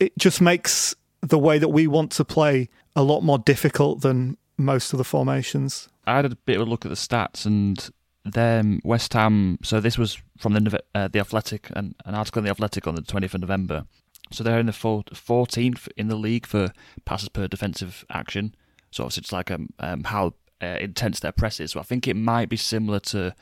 it 0.00 0.16
just 0.16 0.40
makes 0.40 0.94
the 1.20 1.38
way 1.38 1.58
that 1.58 1.68
we 1.68 1.86
want 1.86 2.12
to 2.12 2.24
play 2.24 2.70
a 2.96 3.02
lot 3.02 3.20
more 3.20 3.38
difficult 3.38 4.00
than 4.00 4.38
most 4.56 4.94
of 4.94 4.96
the 4.96 5.04
formations. 5.04 5.90
I 6.06 6.16
had 6.16 6.24
a 6.24 6.34
bit 6.34 6.58
of 6.58 6.66
a 6.66 6.70
look 6.70 6.86
at 6.86 6.88
the 6.88 6.96
stats 6.96 7.44
and 7.44 7.90
then 8.24 8.80
West 8.84 9.12
Ham. 9.12 9.58
So 9.62 9.80
this 9.80 9.98
was 9.98 10.18
from 10.38 10.54
the 10.54 10.82
uh, 10.94 11.08
the 11.08 11.20
Athletic, 11.20 11.68
an, 11.74 11.94
an 12.04 12.14
article 12.14 12.40
in 12.40 12.44
the 12.44 12.50
Athletic 12.50 12.86
on 12.86 12.94
the 12.94 13.02
20th 13.02 13.34
of 13.34 13.40
November. 13.40 13.86
So 14.32 14.42
they're 14.42 14.58
in 14.58 14.66
the 14.66 14.72
14th 14.72 15.88
in 15.96 16.08
the 16.08 16.16
league 16.16 16.46
for 16.46 16.72
passes 17.04 17.28
per 17.28 17.46
defensive 17.46 18.04
action. 18.10 18.54
So 18.90 19.04
obviously 19.04 19.20
it's 19.22 19.32
like 19.32 19.50
um, 19.50 19.68
um 19.78 20.04
how 20.04 20.34
uh, 20.62 20.78
intense 20.80 21.20
their 21.20 21.32
press 21.32 21.60
is. 21.60 21.72
So 21.72 21.80
I 21.80 21.82
think 21.82 22.08
it 22.08 22.14
might 22.14 22.48
be 22.48 22.56
similar 22.56 23.00
to 23.00 23.34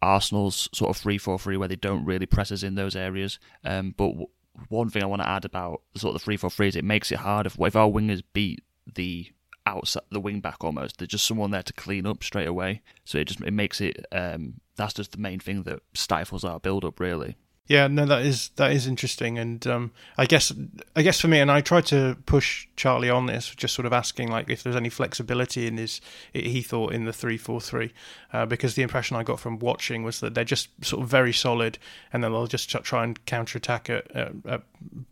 Arsenal's 0.00 0.68
sort 0.72 0.96
of 0.96 1.02
3-4-3 1.02 1.58
where 1.58 1.68
they 1.68 1.76
don't 1.76 2.04
really 2.04 2.26
press 2.26 2.52
us 2.52 2.62
in 2.62 2.74
those 2.74 2.96
areas. 2.96 3.38
Um, 3.64 3.94
but 3.96 4.08
w- 4.08 4.28
one 4.68 4.88
thing 4.88 5.02
I 5.02 5.06
want 5.06 5.22
to 5.22 5.28
add 5.28 5.44
about 5.44 5.82
sort 5.96 6.14
of 6.14 6.24
the 6.24 6.32
3-4-3 6.32 6.68
is 6.68 6.76
it 6.76 6.84
makes 6.84 7.10
it 7.10 7.18
harder 7.18 7.48
if, 7.48 7.58
if 7.58 7.76
our 7.76 7.88
wingers 7.88 8.22
beat 8.32 8.62
the 8.94 9.28
outside 9.66 10.02
the 10.10 10.20
wing 10.20 10.40
back 10.40 10.62
almost. 10.62 10.98
There's 10.98 11.08
just 11.08 11.26
someone 11.26 11.50
there 11.50 11.62
to 11.62 11.72
clean 11.72 12.06
up 12.06 12.22
straight 12.22 12.48
away. 12.48 12.82
So 13.04 13.18
it 13.18 13.26
just 13.26 13.40
it 13.40 13.52
makes 13.52 13.80
it 13.80 14.04
um, 14.12 14.54
that's 14.76 14.94
just 14.94 15.12
the 15.12 15.18
main 15.18 15.40
thing 15.40 15.62
that 15.64 15.80
stifles 15.94 16.44
our 16.44 16.60
build 16.60 16.84
up 16.84 17.00
really. 17.00 17.36
Yeah, 17.66 17.86
no, 17.86 18.04
that 18.04 18.26
is 18.26 18.50
that 18.56 18.72
is 18.72 18.86
interesting, 18.86 19.38
and 19.38 19.66
um, 19.66 19.92
I 20.18 20.26
guess 20.26 20.52
I 20.94 21.00
guess 21.00 21.18
for 21.18 21.28
me, 21.28 21.40
and 21.40 21.50
I 21.50 21.62
tried 21.62 21.86
to 21.86 22.18
push 22.26 22.68
Charlie 22.76 23.08
on 23.08 23.24
this, 23.24 23.54
just 23.54 23.74
sort 23.74 23.86
of 23.86 23.92
asking 23.94 24.30
like 24.30 24.50
if 24.50 24.62
there's 24.62 24.76
any 24.76 24.90
flexibility 24.90 25.66
in 25.66 25.78
his 25.78 26.02
he 26.34 26.60
thought 26.60 26.92
in 26.92 27.06
the 27.06 27.12
three 27.12 27.38
four 27.38 27.62
three, 27.62 27.94
uh, 28.34 28.44
because 28.44 28.74
the 28.74 28.82
impression 28.82 29.16
I 29.16 29.22
got 29.22 29.40
from 29.40 29.58
watching 29.60 30.02
was 30.02 30.20
that 30.20 30.34
they're 30.34 30.44
just 30.44 30.68
sort 30.84 31.04
of 31.04 31.08
very 31.08 31.32
solid, 31.32 31.78
and 32.12 32.22
then 32.22 32.32
they'll 32.32 32.46
just 32.46 32.68
try 32.68 33.02
and 33.02 33.24
counter 33.24 33.56
attack 33.56 33.88
at, 33.88 34.10
at, 34.10 34.32
at 34.46 34.62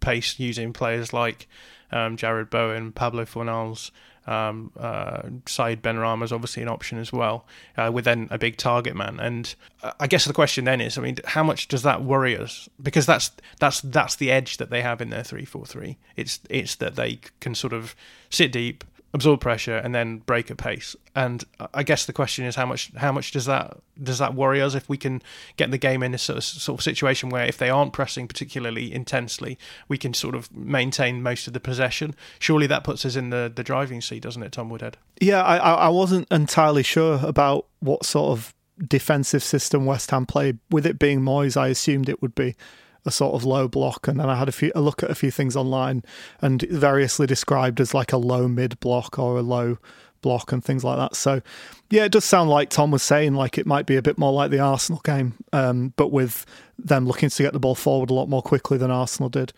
pace 0.01 0.39
using 0.39 0.75
players 0.75 1.15
like 1.15 1.49
um, 1.91 2.19
Jarrod 2.19 2.51
Bowen, 2.51 2.93
Pablo 2.93 3.25
Fornals, 3.25 3.91
Um, 4.27 4.71
uh, 4.79 5.23
Said 5.47 5.83
Benrahma 5.83 6.25
is 6.25 6.33
obviously 6.33 6.63
an 6.63 6.69
option 6.69 6.99
as 6.99 7.13
well, 7.13 7.45
uh, 7.77 7.91
with 7.93 8.05
then 8.05 8.29
a 8.31 8.39
big 8.39 8.57
target 8.57 8.95
man. 8.95 9.19
And 9.19 9.55
uh, 9.83 9.93
I 9.99 10.07
guess 10.07 10.25
the 10.25 10.33
question 10.33 10.65
then 10.65 10.81
is, 10.81 10.97
I 10.97 11.01
mean, 11.01 11.17
how 11.25 11.43
much 11.43 11.69
does 11.69 11.83
that 11.83 12.05
worry 12.05 12.37
us? 12.37 12.69
Because 12.81 13.07
that's 13.07 13.33
that's 13.59 13.81
that's 13.81 14.17
the 14.17 14.31
edge 14.31 14.59
that 14.59 14.71
they 14.71 14.83
have 14.83 15.01
in 15.01 15.11
their 15.11 15.25
three 15.25 15.45
four 15.45 15.67
three. 15.67 15.99
It's 16.17 16.41
it's 16.49 16.77
that 16.77 16.95
they 16.97 17.21
can 17.41 17.55
sort 17.55 17.73
of 17.73 17.97
sit 18.31 18.53
deep, 18.53 18.85
absorb 19.15 19.41
pressure 19.41 19.77
and 19.77 19.95
then 19.95 20.19
break 20.19 20.51
at 20.51 20.57
pace. 20.57 20.97
And 21.15 21.45
I 21.75 21.83
guess 21.83 22.07
the 22.07 22.13
question 22.13 22.45
is 22.45 22.57
how 22.57 22.67
much 22.67 22.91
how 22.97 23.13
much 23.13 23.33
does 23.33 23.45
that 23.45 23.79
does 24.03 24.19
that 24.19 24.35
worry 24.35 24.63
us 24.63 24.75
if 24.75 24.89
we 24.89 24.97
can 24.97 25.23
get 25.57 25.71
the 25.71 25.79
game 25.79 26.03
in 26.03 26.15
a 26.15 26.19
sort 26.19 26.39
of, 26.39 26.45
sort 26.45 26.81
of 26.81 26.83
situation 26.83 27.29
where 27.29 27.45
if 27.45 27.59
they 27.59 27.69
aren't 27.69 27.93
pressing 27.93 28.27
particularly 28.27 28.93
intensely, 28.93 29.59
we 29.89 29.99
can 29.99 30.15
sort 30.15 30.35
of 30.35 30.55
maintain 30.55 31.23
most 31.23 31.47
of 31.47 31.53
the 31.53 31.61
possession. 31.61 32.15
Surely 32.39 32.67
that 32.67 32.85
puts 32.85 33.05
us 33.05 33.17
in 33.17 33.31
the, 33.31 33.53
the 33.55 33.63
driving 33.63 34.01
seat, 34.01 34.23
doesn't 34.23 34.43
it, 34.43 34.53
Tom 34.53 34.71
Woodhead? 34.71 34.97
Yeah, 35.21 35.43
I 35.43 35.57
I 35.57 35.89
wasn't 35.89 36.27
entirely 36.31 36.83
sure 36.83 37.21
about 37.23 37.67
what 37.81 38.07
sort 38.07 38.39
of 38.39 38.55
defensive 38.89 39.43
system 39.43 39.85
West 39.85 40.11
Ham 40.11 40.25
played. 40.25 40.59
With 40.71 40.87
it 40.87 40.99
being 40.99 41.21
Moyes, 41.21 41.57
I 41.57 41.69
assumed 41.69 42.09
it 42.09 42.23
would 42.23 42.35
be 42.35 42.57
a 43.05 43.11
sort 43.11 43.35
of 43.35 43.45
low 43.45 43.69
block, 43.69 44.09
and 44.09 44.21
then 44.21 44.29
I 44.29 44.37
had 44.37 44.49
a 44.49 44.53
few 44.53 44.73
a 44.75 44.81
look 44.81 45.03
at 45.03 45.11
a 45.11 45.15
few 45.15 45.31
things 45.31 45.57
online, 45.57 46.03
and 46.41 46.63
variously 46.63 47.27
described 47.27 47.81
as 47.81 47.95
like 47.95 48.13
a 48.13 48.17
low 48.17 48.49
mid 48.49 48.79
block 48.81 49.19
or 49.19 49.39
a 49.39 49.43
low 49.43 49.79
block 50.23 50.53
and 50.53 50.65
things 50.65 50.85
like 50.85 50.97
that. 50.97 51.17
So, 51.17 51.43
yeah, 51.91 52.05
it 52.05 52.13
does 52.13 52.25
sound 52.25 52.49
like 52.49 52.71
Tom 52.71 52.91
was 52.91 53.03
saying 53.03 53.35
like 53.35 53.59
it 53.59 53.67
might 53.67 53.87
be 53.87 53.97
a 53.97 54.03
bit 54.03 54.17
more 54.17 54.33
like 54.33 54.51
the 54.51 54.61
Arsenal 54.61 55.01
game, 55.05 55.35
um, 55.53 55.93
but 55.97 56.13
with 56.13 56.47
them 56.79 57.07
looking 57.07 57.29
to 57.29 57.43
get 57.43 57.53
the 57.53 57.61
ball 57.61 57.75
forward 57.75 58.11
a 58.11 58.15
lot 58.15 58.29
more 58.29 58.43
quickly 58.43 58.79
than 58.79 58.91
Arsenal 58.91 59.29
did. 59.29 59.53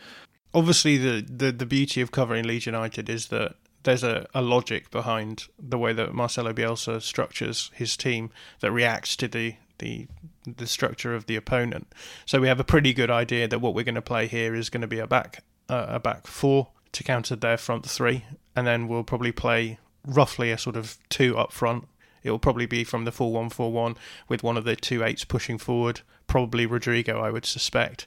Obviously, 0.53 0.97
the 0.97 1.24
the, 1.28 1.53
the 1.53 1.66
beauty 1.66 2.01
of 2.01 2.11
covering 2.11 2.45
Leeds 2.45 2.66
United 2.66 3.09
is 3.09 3.28
that 3.28 3.57
there's 3.84 4.03
a, 4.03 4.26
a 4.34 4.42
logic 4.42 4.90
behind 4.90 5.45
the 5.59 5.78
way 5.78 5.92
that 5.92 6.14
Marcelo 6.14 6.53
Bielsa 6.53 7.01
structures 7.01 7.70
his 7.74 7.97
team 7.97 8.30
that 8.61 8.72
reacts 8.72 9.14
to 9.16 9.28
the 9.28 9.57
the 9.78 10.06
the 10.46 10.66
structure 10.66 11.14
of 11.14 11.26
the 11.26 11.36
opponent. 11.36 11.86
So 12.26 12.40
we 12.40 12.48
have 12.48 12.60
a 12.60 12.64
pretty 12.64 12.92
good 12.92 13.10
idea 13.10 13.48
that 13.48 13.60
what 13.60 13.74
we're 13.74 13.84
going 13.84 13.94
to 13.94 14.02
play 14.02 14.26
here 14.26 14.54
is 14.54 14.70
going 14.70 14.82
to 14.82 14.86
be 14.86 14.98
a 14.98 15.06
back 15.06 15.42
uh, 15.68 15.86
a 15.88 16.00
back 16.00 16.26
four 16.26 16.68
to 16.92 17.04
counter 17.04 17.36
their 17.36 17.56
front 17.56 17.86
three, 17.86 18.24
and 18.54 18.66
then 18.66 18.88
we'll 18.88 19.04
probably 19.04 19.32
play 19.32 19.78
roughly 20.06 20.50
a 20.50 20.58
sort 20.58 20.76
of 20.76 20.98
two 21.08 21.36
up 21.36 21.52
front. 21.52 21.88
It 22.22 22.30
will 22.30 22.38
probably 22.38 22.66
be 22.66 22.84
from 22.84 23.04
the 23.04 23.12
full 23.12 23.32
one 23.32 23.50
four 23.50 23.72
one 23.72 23.96
with 24.28 24.42
one 24.42 24.56
of 24.56 24.64
the 24.64 24.76
two 24.76 25.02
eights 25.02 25.24
pushing 25.24 25.58
forward, 25.58 26.00
probably 26.26 26.66
Rodrigo, 26.66 27.20
I 27.20 27.30
would 27.30 27.46
suspect, 27.46 28.06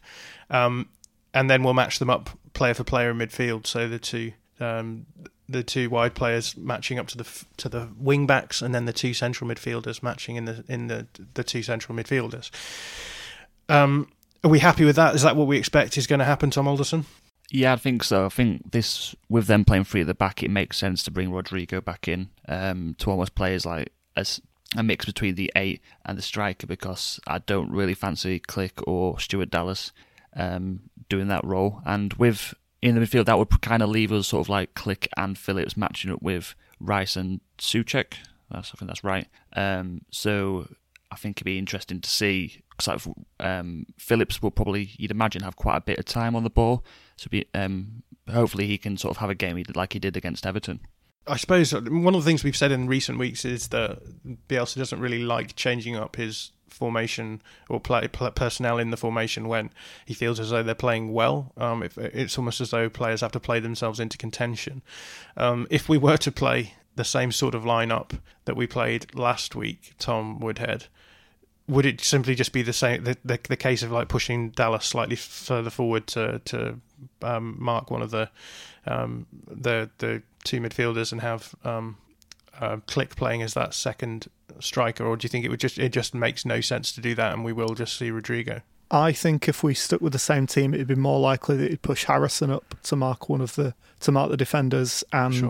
um, 0.49 0.89
and 1.33 1.49
then 1.49 1.63
we'll 1.63 1.73
match 1.73 1.99
them 1.99 2.09
up 2.09 2.29
player 2.53 2.73
for 2.73 2.83
player 2.83 3.11
in 3.11 3.17
midfield. 3.17 3.67
So 3.67 3.87
the 3.87 3.99
two 3.99 4.33
um, 4.59 5.05
the 5.49 5.63
two 5.63 5.89
wide 5.89 6.13
players 6.13 6.57
matching 6.57 6.99
up 6.99 7.07
to 7.07 7.17
the 7.17 7.45
to 7.57 7.69
the 7.69 7.89
wing 7.97 8.27
backs, 8.27 8.61
and 8.61 8.73
then 8.73 8.85
the 8.85 8.93
two 8.93 9.13
central 9.13 9.49
midfielders 9.49 10.03
matching 10.03 10.35
in 10.35 10.45
the 10.45 10.63
in 10.67 10.87
the 10.87 11.07
the 11.33 11.43
two 11.43 11.63
central 11.63 11.97
midfielders. 11.97 12.51
Um, 13.69 14.11
are 14.43 14.49
we 14.49 14.59
happy 14.59 14.85
with 14.85 14.95
that? 14.95 15.15
Is 15.15 15.23
that 15.23 15.35
what 15.35 15.47
we 15.47 15.57
expect 15.57 15.97
is 15.97 16.07
going 16.07 16.19
to 16.19 16.25
happen, 16.25 16.49
Tom 16.49 16.67
Alderson? 16.67 17.05
Yeah, 17.49 17.73
I 17.73 17.77
think 17.77 18.03
so. 18.03 18.25
I 18.25 18.29
think 18.29 18.71
this 18.71 19.15
with 19.29 19.47
them 19.47 19.63
playing 19.63 19.85
three 19.85 20.01
at 20.01 20.07
the 20.07 20.13
back, 20.13 20.43
it 20.43 20.51
makes 20.51 20.77
sense 20.77 21.03
to 21.03 21.11
bring 21.11 21.31
Rodrigo 21.31 21.81
back 21.81 22.07
in 22.07 22.29
um, 22.47 22.95
to 22.99 23.09
almost 23.09 23.35
play 23.35 23.55
as 23.55 23.65
like 23.65 23.91
as 24.15 24.41
a 24.75 24.83
mix 24.83 25.05
between 25.05 25.35
the 25.35 25.51
eight 25.55 25.81
and 26.05 26.17
the 26.17 26.21
striker 26.21 26.67
because 26.67 27.19
I 27.25 27.39
don't 27.39 27.71
really 27.71 27.93
fancy 27.93 28.39
Klich 28.39 28.83
or 28.85 29.17
Stuart 29.19 29.49
Dallas 29.49 29.93
um, 30.35 30.81
doing 31.07 31.29
that 31.29 31.45
role. 31.45 31.81
And 31.85 32.13
with 32.15 32.53
in 32.87 32.95
the 32.95 33.01
midfield, 33.01 33.25
that 33.25 33.37
would 33.37 33.61
kind 33.61 33.83
of 33.83 33.89
leave 33.89 34.11
us 34.11 34.27
sort 34.27 34.45
of 34.45 34.49
like 34.49 34.73
Klich 34.73 35.07
and 35.15 35.37
Phillips 35.37 35.77
matching 35.77 36.11
up 36.11 36.21
with 36.21 36.55
Rice 36.79 37.15
and 37.15 37.41
Soucek. 37.57 38.13
That's, 38.49 38.71
I 38.73 38.77
think 38.77 38.89
that's 38.89 39.03
right. 39.03 39.27
Um, 39.55 40.01
so 40.11 40.67
I 41.11 41.15
think 41.15 41.37
it'd 41.37 41.45
be 41.45 41.57
interesting 41.57 42.01
to 42.01 42.09
see 42.09 42.61
because 42.77 43.07
um, 43.39 43.85
Phillips 43.97 44.41
will 44.41 44.51
probably, 44.51 44.91
you'd 44.97 45.11
imagine, 45.11 45.41
have 45.43 45.55
quite 45.55 45.77
a 45.77 45.81
bit 45.81 45.99
of 45.99 46.05
time 46.05 46.35
on 46.35 46.43
the 46.43 46.49
ball. 46.49 46.85
So 47.15 47.27
be, 47.29 47.45
um, 47.55 48.03
hopefully 48.31 48.67
he 48.67 48.77
can 48.77 48.97
sort 48.97 49.11
of 49.11 49.17
have 49.17 49.29
a 49.29 49.35
game 49.35 49.61
like 49.75 49.93
he 49.93 49.99
did 49.99 50.15
against 50.15 50.45
Everton. 50.45 50.81
I 51.25 51.37
suppose 51.37 51.73
one 51.73 52.15
of 52.15 52.23
the 52.23 52.29
things 52.29 52.43
we've 52.43 52.55
said 52.55 52.71
in 52.71 52.87
recent 52.87 53.17
weeks 53.19 53.43
is 53.43 53.69
that 53.69 53.99
Bielsa 54.47 54.77
doesn't 54.77 54.99
really 54.99 55.23
like 55.23 55.55
changing 55.55 55.95
up 55.95 56.15
his 56.15 56.51
formation 56.69 57.41
or 57.69 57.79
play, 57.79 58.07
personnel 58.07 58.77
in 58.77 58.91
the 58.91 58.97
formation 58.97 59.47
when 59.47 59.69
he 60.05 60.13
feels 60.13 60.39
as 60.39 60.49
though 60.49 60.63
they're 60.63 60.75
playing 60.75 61.13
well. 61.13 61.51
Um, 61.57 61.83
if, 61.83 61.97
it's 61.97 62.37
almost 62.37 62.61
as 62.61 62.71
though 62.71 62.89
players 62.89 63.21
have 63.21 63.31
to 63.33 63.39
play 63.39 63.59
themselves 63.59 63.99
into 63.99 64.17
contention. 64.17 64.81
Um, 65.35 65.67
if 65.69 65.89
we 65.89 65.97
were 65.97 66.17
to 66.17 66.31
play 66.31 66.73
the 66.95 67.03
same 67.03 67.31
sort 67.31 67.55
of 67.55 67.63
lineup 67.63 68.19
that 68.45 68.55
we 68.55 68.67
played 68.67 69.13
last 69.15 69.55
week, 69.55 69.93
Tom 69.99 70.39
Woodhead, 70.39 70.85
would 71.67 71.85
it 71.85 72.01
simply 72.01 72.33
just 72.33 72.53
be 72.53 72.61
the 72.61 72.73
same 72.73 73.03
the, 73.03 73.17
the, 73.25 73.39
the 73.49 73.57
case 73.57 73.83
of 73.83 73.91
like 73.91 74.07
pushing 74.07 74.51
Dallas 74.51 74.85
slightly 74.85 75.15
further 75.15 75.69
forward 75.69 76.07
to 76.07 76.39
to 76.45 76.79
um, 77.21 77.55
mark 77.59 77.91
one 77.91 78.01
of 78.01 78.11
the 78.11 78.29
um, 78.85 79.27
the 79.47 79.89
the 79.97 80.23
two 80.43 80.61
midfielders 80.61 81.11
and 81.11 81.21
have 81.21 81.53
um, 81.63 81.97
uh, 82.59 82.77
Klich 82.87 83.15
playing 83.15 83.41
as 83.41 83.53
that 83.53 83.73
second 83.73 84.27
striker, 84.63 85.05
or 85.05 85.17
do 85.17 85.25
you 85.25 85.29
think 85.29 85.45
it 85.45 85.49
would 85.49 85.59
just 85.59 85.77
it 85.77 85.89
just 85.89 86.13
makes 86.13 86.45
no 86.45 86.61
sense 86.61 86.91
to 86.93 87.01
do 87.01 87.15
that, 87.15 87.33
and 87.33 87.43
we 87.43 87.53
will 87.53 87.75
just 87.75 87.97
see 87.97 88.11
Rodrigo? 88.11 88.61
I 88.89 89.11
think 89.11 89.49
if 89.49 89.63
we 89.63 89.73
stuck 89.73 90.01
with 90.01 90.13
the 90.13 90.19
same 90.19 90.47
team, 90.47 90.73
it'd 90.73 90.87
be 90.87 90.95
more 90.95 91.19
likely 91.19 91.57
that 91.57 91.69
he'd 91.69 91.81
push 91.81 92.05
Harrison 92.05 92.49
up 92.49 92.75
to 92.83 92.95
mark 92.95 93.27
one 93.27 93.41
of 93.41 93.55
the 93.55 93.73
to 94.01 94.11
mark 94.11 94.31
the 94.31 94.37
defenders, 94.37 95.03
and 95.11 95.35
sure. 95.35 95.49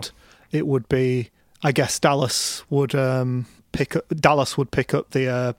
it 0.50 0.66
would 0.66 0.88
be, 0.88 1.30
I 1.62 1.72
guess, 1.72 1.98
Dallas 1.98 2.64
would 2.70 2.94
um, 2.94 3.46
pick 3.72 3.94
up 3.96 4.08
Dallas 4.08 4.58
would 4.58 4.70
pick 4.70 4.92
up 4.92 5.10
the 5.10 5.28
uh, 5.28 5.52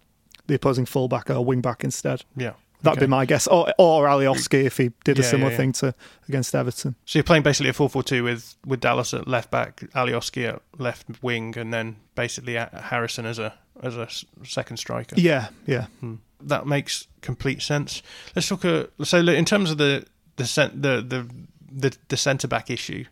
the 0.48 0.56
opposing 0.56 0.86
fullback 0.86 1.30
or 1.30 1.44
wing 1.44 1.62
back 1.62 1.84
instead. 1.84 2.24
Yeah. 2.36 2.54
That'd 2.82 3.00
okay. 3.00 3.06
be 3.06 3.10
my 3.10 3.26
guess. 3.26 3.48
Or 3.48 3.74
or 3.78 4.06
Alioski 4.08 4.64
if 4.66 4.78
he 4.78 4.92
did 5.04 5.20
a 5.20 5.24
similar 5.24 5.50
yeah, 5.50 5.52
yeah. 5.52 5.58
thing 5.58 5.72
to 5.74 5.96
against 6.28 6.56
Everton. 6.56 6.96
So 7.06 7.20
you're 7.20 7.24
playing 7.24 7.44
basically 7.44 7.70
a 7.70 7.74
4-4-2 7.74 8.24
with 8.24 8.56
with 8.66 8.80
Dallas 8.80 9.14
at 9.14 9.28
left 9.28 9.52
back, 9.52 9.78
Alioski 9.96 10.48
at 10.48 10.62
left 10.78 11.06
wing, 11.22 11.58
and 11.58 11.74
then 11.74 11.98
basically 12.16 12.54
Harrison 12.54 13.26
as 13.26 13.40
a 13.40 13.54
as 13.82 13.98
a 13.98 14.08
second 14.46 14.78
striker. 14.78 15.16
Yeah, 15.18 15.50
yeah. 15.66 15.88
Hmm. 16.00 16.16
That 16.42 16.68
makes 16.68 17.08
complete 17.22 17.62
sense. 17.62 18.02
Let's 18.36 18.48
talk. 18.48 18.64
Uh, 18.64 18.86
so 19.04 19.18
in 19.18 19.46
terms 19.46 19.72
of 19.72 19.78
the 19.78 20.06
the 20.38 20.44
the 20.74 21.02
the 21.02 21.30
the, 21.72 21.98
the 22.08 22.18
centre 22.18 22.48
back 22.48 22.70
issue, 22.70 23.06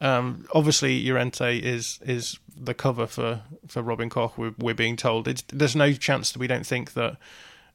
um, 0.00 0.46
obviously 0.54 1.02
Llorente 1.04 1.58
is 1.58 1.98
is 2.04 2.38
the 2.54 2.74
cover 2.74 3.06
for 3.06 3.42
for 3.66 3.82
Robin 3.82 4.10
Koch. 4.10 4.36
We're, 4.36 4.54
we're 4.58 4.74
being 4.74 4.96
told 4.96 5.26
it's, 5.26 5.42
there's 5.48 5.76
no 5.76 5.92
chance 5.92 6.32
that 6.32 6.38
we 6.38 6.46
don't 6.46 6.66
think 6.66 6.92
that 6.92 7.16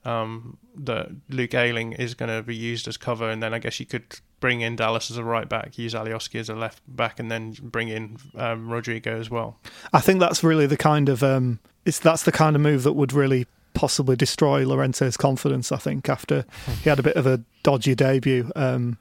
um, 0.06 0.58
that 0.76 1.10
Luke 1.30 1.54
Ayling 1.54 1.94
is 1.94 2.14
going 2.14 2.30
to 2.36 2.42
be 2.44 2.56
used 2.56 2.88
as 2.88 2.98
cover, 2.98 3.30
and 3.30 3.42
then 3.42 3.54
I 3.54 3.60
guess 3.60 3.80
you 3.80 3.86
could 3.86 4.20
bring 4.40 4.62
in 4.62 4.76
Dallas 4.76 5.12
as 5.12 5.18
a 5.18 5.24
right 5.24 5.48
back, 5.48 5.78
use 5.78 5.94
Alioski 5.94 6.40
as 6.40 6.50
a 6.50 6.56
left 6.56 6.82
back, 6.88 7.20
and 7.20 7.30
then 7.32 7.56
bring 7.62 7.90
in 7.90 8.18
um, 8.36 8.70
Rodrigo 8.70 9.20
as 9.20 9.30
well. 9.30 9.58
I 9.94 10.02
think 10.02 10.20
that's 10.20 10.44
really 10.44 10.66
the 10.66 10.78
kind 10.78 11.10
of 11.10 11.24
um, 11.24 11.60
it's 11.86 12.00
that's 12.00 12.24
the 12.24 12.32
kind 12.32 12.56
of 12.56 12.62
move 12.62 12.84
that 12.84 12.94
would 12.94 13.14
really 13.14 13.48
possibly 13.74 14.16
destroy 14.16 14.66
Llorente's 14.66 15.18
confidence. 15.18 15.72
I 15.72 15.78
think 15.78 16.10
after 16.10 16.46
he 16.84 16.90
had 16.90 17.00
a 17.00 17.04
bit 17.04 17.16
of 17.16 17.26
a 17.26 17.42
dodgy 17.64 17.96
debut, 17.96 18.52
um, 18.56 18.98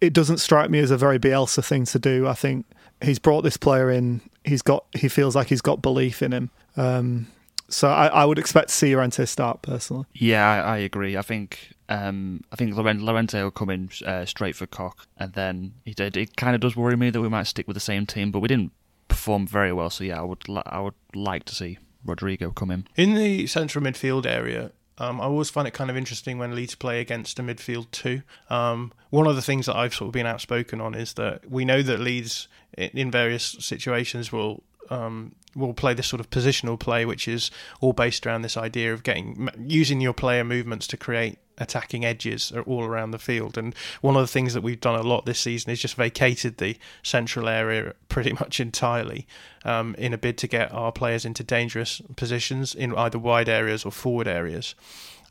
it 0.00 0.12
doesn't 0.12 0.38
strike 0.38 0.70
me 0.70 0.78
as 0.78 0.90
a 0.90 0.96
very 0.96 1.18
Bielsa 1.18 1.64
thing 1.64 1.84
to 1.86 1.98
do. 1.98 2.26
I 2.26 2.34
think 2.34 2.66
he's 3.02 3.18
brought 3.18 3.42
this 3.42 3.56
player 3.56 3.90
in. 3.90 4.22
He's 4.44 4.62
got 4.62 4.86
he 4.94 5.08
feels 5.08 5.36
like 5.36 5.48
he's 5.48 5.60
got 5.60 5.82
belief 5.82 6.22
in 6.22 6.32
him. 6.32 6.50
Um, 6.76 7.26
so 7.68 7.88
I, 7.88 8.06
I 8.06 8.24
would 8.24 8.38
expect 8.38 8.68
to 8.68 8.74
see 8.74 8.94
Llorente 8.94 9.24
start 9.24 9.62
personally. 9.62 10.06
Yeah, 10.12 10.48
I, 10.48 10.74
I 10.74 10.78
agree. 10.78 11.16
I 11.16 11.22
think 11.22 11.74
um, 11.88 12.42
I 12.52 12.56
think 12.56 12.76
Llorente 12.76 13.42
will 13.42 13.50
come 13.50 13.70
in 13.70 13.90
uh, 14.04 14.24
straight 14.24 14.56
for 14.56 14.66
Koch, 14.66 15.06
and 15.16 15.32
then 15.32 15.74
he 15.84 15.94
did. 15.94 16.16
It 16.16 16.36
kind 16.36 16.54
of 16.54 16.60
does 16.60 16.76
worry 16.76 16.96
me 16.96 17.10
that 17.10 17.20
we 17.20 17.28
might 17.28 17.46
stick 17.46 17.66
with 17.66 17.74
the 17.74 17.80
same 17.80 18.06
team, 18.06 18.30
but 18.30 18.40
we 18.40 18.48
didn't 18.48 18.72
perform 19.08 19.46
very 19.46 19.72
well. 19.72 19.90
So 19.90 20.04
yeah, 20.04 20.20
I 20.20 20.24
would 20.24 20.48
li- 20.48 20.62
I 20.66 20.80
would 20.80 20.94
like 21.14 21.44
to 21.44 21.54
see 21.54 21.78
Rodrigo 22.04 22.50
come 22.50 22.70
in 22.70 22.86
in 22.96 23.14
the 23.14 23.46
central 23.46 23.84
midfield 23.84 24.26
area. 24.26 24.72
Um, 24.98 25.20
I 25.20 25.24
always 25.24 25.50
find 25.50 25.68
it 25.68 25.74
kind 25.74 25.90
of 25.90 25.96
interesting 25.96 26.38
when 26.38 26.54
Leeds 26.54 26.74
play 26.74 27.00
against 27.00 27.38
a 27.38 27.42
midfield 27.42 27.90
two. 27.90 28.22
Um, 28.48 28.92
one 29.10 29.26
of 29.26 29.36
the 29.36 29.42
things 29.42 29.66
that 29.66 29.76
I've 29.76 29.94
sort 29.94 30.08
of 30.08 30.12
been 30.12 30.26
outspoken 30.26 30.80
on 30.80 30.94
is 30.94 31.12
that 31.14 31.50
we 31.50 31.66
know 31.66 31.82
that 31.82 32.00
Leeds, 32.00 32.48
in 32.78 33.10
various 33.10 33.56
situations, 33.60 34.32
will 34.32 34.62
um, 34.90 35.34
will 35.54 35.74
play 35.74 35.94
this 35.94 36.06
sort 36.06 36.20
of 36.20 36.30
positional 36.30 36.78
play, 36.78 37.04
which 37.04 37.26
is 37.26 37.50
all 37.80 37.92
based 37.92 38.26
around 38.26 38.42
this 38.42 38.56
idea 38.56 38.92
of 38.92 39.02
getting 39.02 39.48
using 39.58 40.00
your 40.00 40.12
player 40.12 40.44
movements 40.44 40.86
to 40.88 40.96
create 40.96 41.38
attacking 41.58 42.04
edges 42.04 42.52
all 42.66 42.84
around 42.84 43.12
the 43.12 43.18
field. 43.18 43.56
And 43.56 43.74
one 44.02 44.16
of 44.16 44.22
the 44.22 44.26
things 44.26 44.54
that 44.54 44.62
we've 44.62 44.80
done 44.80 44.98
a 44.98 45.02
lot 45.02 45.24
this 45.24 45.40
season 45.40 45.70
is 45.70 45.80
just 45.80 45.94
vacated 45.94 46.58
the 46.58 46.76
central 47.02 47.48
area 47.48 47.94
pretty 48.08 48.32
much 48.40 48.60
entirely 48.60 49.26
um, 49.64 49.94
in 49.96 50.12
a 50.12 50.18
bid 50.18 50.38
to 50.38 50.46
get 50.46 50.72
our 50.72 50.92
players 50.92 51.24
into 51.24 51.42
dangerous 51.42 52.02
positions 52.16 52.74
in 52.74 52.94
either 52.94 53.18
wide 53.18 53.48
areas 53.48 53.84
or 53.84 53.92
forward 53.92 54.28
areas. 54.28 54.74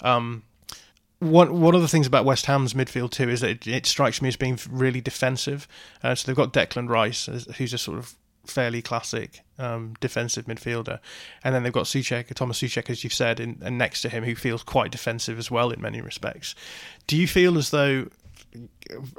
Um, 0.01 0.43
one 1.19 1.61
one 1.61 1.75
of 1.75 1.81
the 1.81 1.87
things 1.87 2.07
about 2.07 2.25
West 2.25 2.45
Ham's 2.45 2.73
midfield 2.73 3.11
too 3.11 3.29
is 3.29 3.41
that 3.41 3.49
it, 3.49 3.67
it 3.67 3.85
strikes 3.85 4.21
me 4.21 4.27
as 4.27 4.35
being 4.35 4.59
really 4.69 5.01
defensive. 5.01 5.67
Uh, 6.03 6.13
so 6.13 6.27
they've 6.27 6.35
got 6.35 6.53
Declan 6.53 6.89
Rice, 6.89 7.27
who's 7.57 7.73
a 7.73 7.77
sort 7.77 7.97
of 7.97 8.15
fairly 8.47 8.81
classic 8.81 9.43
um, 9.57 9.95
defensive 9.99 10.45
midfielder, 10.45 10.99
and 11.43 11.53
then 11.53 11.63
they've 11.63 11.73
got 11.73 11.85
Soucek, 11.85 12.33
Thomas 12.33 12.61
Soucek, 12.61 12.89
as 12.89 13.03
you've 13.03 13.13
said, 13.13 13.39
in, 13.39 13.59
and 13.61 13.77
next 13.77 14.01
to 14.01 14.09
him, 14.09 14.23
who 14.23 14.35
feels 14.35 14.63
quite 14.63 14.91
defensive 14.91 15.37
as 15.37 15.49
well 15.49 15.71
in 15.71 15.81
many 15.81 16.01
respects. 16.01 16.55
Do 17.07 17.17
you 17.17 17.27
feel 17.27 17.57
as 17.57 17.69
though 17.69 18.07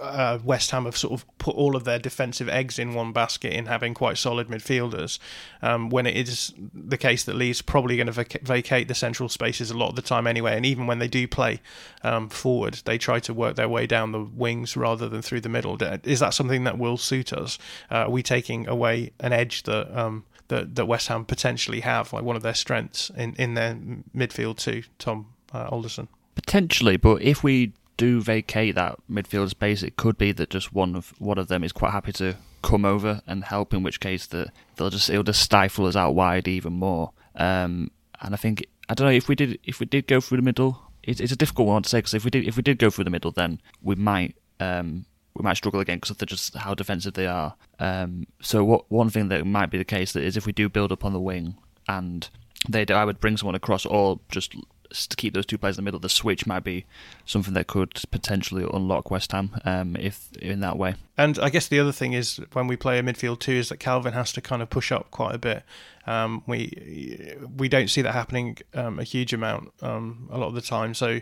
uh, 0.01 0.39
West 0.45 0.71
Ham 0.71 0.85
have 0.85 0.97
sort 0.97 1.13
of 1.13 1.39
put 1.39 1.55
all 1.57 1.77
of 1.77 1.85
their 1.85 1.99
defensive 1.99 2.49
eggs 2.49 2.79
in 2.79 2.95
one 2.95 3.13
basket 3.13 3.53
in 3.53 3.67
having 3.67 3.95
quite 3.95 4.19
solid 4.19 4.49
midfielders, 4.49 5.19
um, 5.63 5.91
when 5.91 6.07
it 6.07 6.17
is 6.17 6.53
the 6.73 6.97
case 6.97 7.25
that 7.25 7.35
Leeds 7.35 7.63
probably 7.63 7.97
going 7.97 8.07
to 8.07 8.13
vac- 8.13 8.43
vacate 8.43 8.89
the 8.89 8.95
central 8.95 9.29
spaces 9.29 9.71
a 9.71 9.77
lot 9.77 9.89
of 9.89 9.97
the 9.97 10.03
time 10.03 10.27
anyway. 10.27 10.57
And 10.57 10.65
even 10.65 10.87
when 10.87 10.99
they 10.99 11.09
do 11.09 11.27
play 11.27 11.61
um, 12.03 12.29
forward, 12.29 12.81
they 12.85 12.99
try 12.99 13.21
to 13.21 13.35
work 13.35 13.57
their 13.57 13.69
way 13.69 13.87
down 13.87 14.13
the 14.13 14.23
wings 14.23 14.77
rather 14.77 15.09
than 15.09 15.23
through 15.23 15.41
the 15.41 15.49
middle. 15.49 15.77
Is 16.05 16.21
that 16.21 16.35
something 16.35 16.65
that 16.65 16.79
will 16.79 16.97
suit 16.97 17.33
us? 17.33 17.59
Uh, 17.91 17.95
are 17.95 18.11
we 18.11 18.23
taking 18.23 18.69
away 18.69 19.13
an 19.21 19.33
edge 19.33 19.65
that 19.65 19.97
um, 19.97 20.25
that, 20.49 20.77
that 20.77 20.87
West 20.87 21.09
Ham 21.09 21.25
potentially 21.25 21.81
have, 21.81 22.13
like 22.13 22.23
one 22.23 22.37
of 22.37 22.43
their 22.43 22.55
strengths 22.55 23.11
in, 23.11 23.35
in 23.35 23.55
their 23.55 23.77
midfield 24.15 24.59
too, 24.59 24.85
Tom 24.99 25.27
uh, 25.53 25.67
Alderson? 25.69 26.09
Potentially, 26.35 26.97
but 26.97 27.23
if 27.23 27.43
we 27.43 27.73
do 27.97 28.21
vacate 28.21 28.75
that 28.75 28.99
midfield 29.11 29.51
space, 29.51 29.83
it 29.83 29.97
could 29.97 30.19
be 30.19 30.33
that 30.33 30.51
just 30.51 30.73
one 30.73 30.95
of 30.95 31.15
one 31.19 31.39
of 31.39 31.49
them 31.49 31.65
is 31.65 31.73
quite 31.73 31.93
happy 31.93 32.13
to 32.13 32.37
come 32.63 32.85
over 32.85 33.23
and 33.27 33.45
help. 33.45 33.73
In 33.73 33.83
which 33.83 34.01
case, 34.01 34.27
that 34.27 34.49
they'll 34.77 34.91
just 34.91 35.11
it'll 35.11 35.23
just 35.23 35.43
stifle 35.43 35.87
us 35.87 35.97
out 35.97 36.15
wide 36.15 36.49
even 36.49 36.73
more. 36.73 37.13
Um, 37.35 37.91
and 38.21 38.35
I 38.35 38.37
think 38.37 38.67
I 38.89 38.95
don't 38.95 39.07
know 39.07 39.13
if 39.13 39.29
we 39.29 39.35
did 39.35 39.59
if 39.65 39.81
we 39.81 39.87
did 39.87 40.07
go 40.07 40.21
through 40.21 40.39
the 40.39 40.43
middle. 40.43 40.83
It's, 41.03 41.21
it's 41.21 41.33
a 41.33 41.37
difficult 41.37 41.69
one 41.69 41.83
to 41.83 41.89
say 41.89 41.99
because 41.99 42.15
if 42.15 42.25
we 42.25 42.31
did 42.31 42.47
if 42.47 42.57
we 42.57 42.63
did 42.63 42.79
go 42.79 42.91
through 42.91 43.05
the 43.05 43.11
middle, 43.11 43.31
then 43.31 43.61
we 43.83 43.95
might 43.95 44.37
um, 44.61 45.07
we 45.35 45.43
might 45.43 45.57
struggle 45.57 45.81
again 45.81 45.99
because 45.99 46.11
of 46.11 46.27
just 46.27 46.55
how 46.57 46.75
defensive 46.75 47.15
they 47.15 47.27
are. 47.27 47.55
Um, 47.79 48.27
so 48.41 48.65
what 48.65 48.91
one 48.91 49.11
thing 49.11 49.29
that 49.29 49.47
might 49.47 49.71
be 49.71 49.79
the 49.79 49.85
case 49.85 50.13
that 50.13 50.25
is 50.25 50.37
if 50.37 50.47
we 50.47 50.53
do 50.53 50.69
build 50.69 50.93
up 50.93 51.05
on 51.05 51.13
the 51.13 51.21
wing 51.21 51.57
and 51.89 52.29
they 52.69 52.85
do, 52.85 52.95
I 52.95 53.05
would 53.05 53.21
bring 53.21 53.37
someone 53.37 53.55
across 53.55 53.87
or 53.87 54.19
just 54.31 54.55
to 54.91 55.17
keep 55.17 55.35
those 55.35 55.47
two 55.47 55.59
players 55.59 55.77
in 55.77 55.85
the 55.85 55.87
middle, 55.87 56.01
the 56.01 56.09
switch 56.09 56.47
might 56.47 56.65
be 56.65 56.85
something 57.25 57.55
that 57.55 57.67
could 57.67 58.01
potentially 58.11 58.67
unlock 58.73 59.11
West 59.11 59.33
Ham 59.33 59.59
um, 59.65 59.97
if 59.97 60.33
in 60.37 60.61
that 60.61 60.77
way. 60.77 60.95
And 61.19 61.39
I 61.39 61.49
guess 61.49 61.69
the 61.69 61.81
other 61.81 61.93
thing 61.93 62.13
is 62.13 62.41
when 62.53 62.67
we 62.67 62.77
play 62.77 62.99
a 62.99 63.03
midfield 63.03 63.41
two 63.41 63.53
is 63.53 63.71
that 63.71 63.79
Calvin 63.79 64.13
has 64.13 64.33
to 64.33 64.41
kind 64.41 64.63
of 64.63 64.71
push 64.71 64.93
up 64.93 65.11
quite 65.11 65.35
a 65.35 65.39
bit. 65.39 65.63
Um, 66.07 66.45
we 66.47 67.35
we 67.57 67.69
don't 67.69 67.89
see 67.89 68.03
that 68.03 68.13
happening 68.13 68.59
um, 68.75 68.99
a 68.99 69.03
huge 69.03 69.33
amount 69.33 69.73
um, 69.83 70.29
a 70.31 70.39
lot 70.39 70.49
of 70.49 70.55
the 70.55 70.61
time. 70.61 70.95
So, 70.95 71.21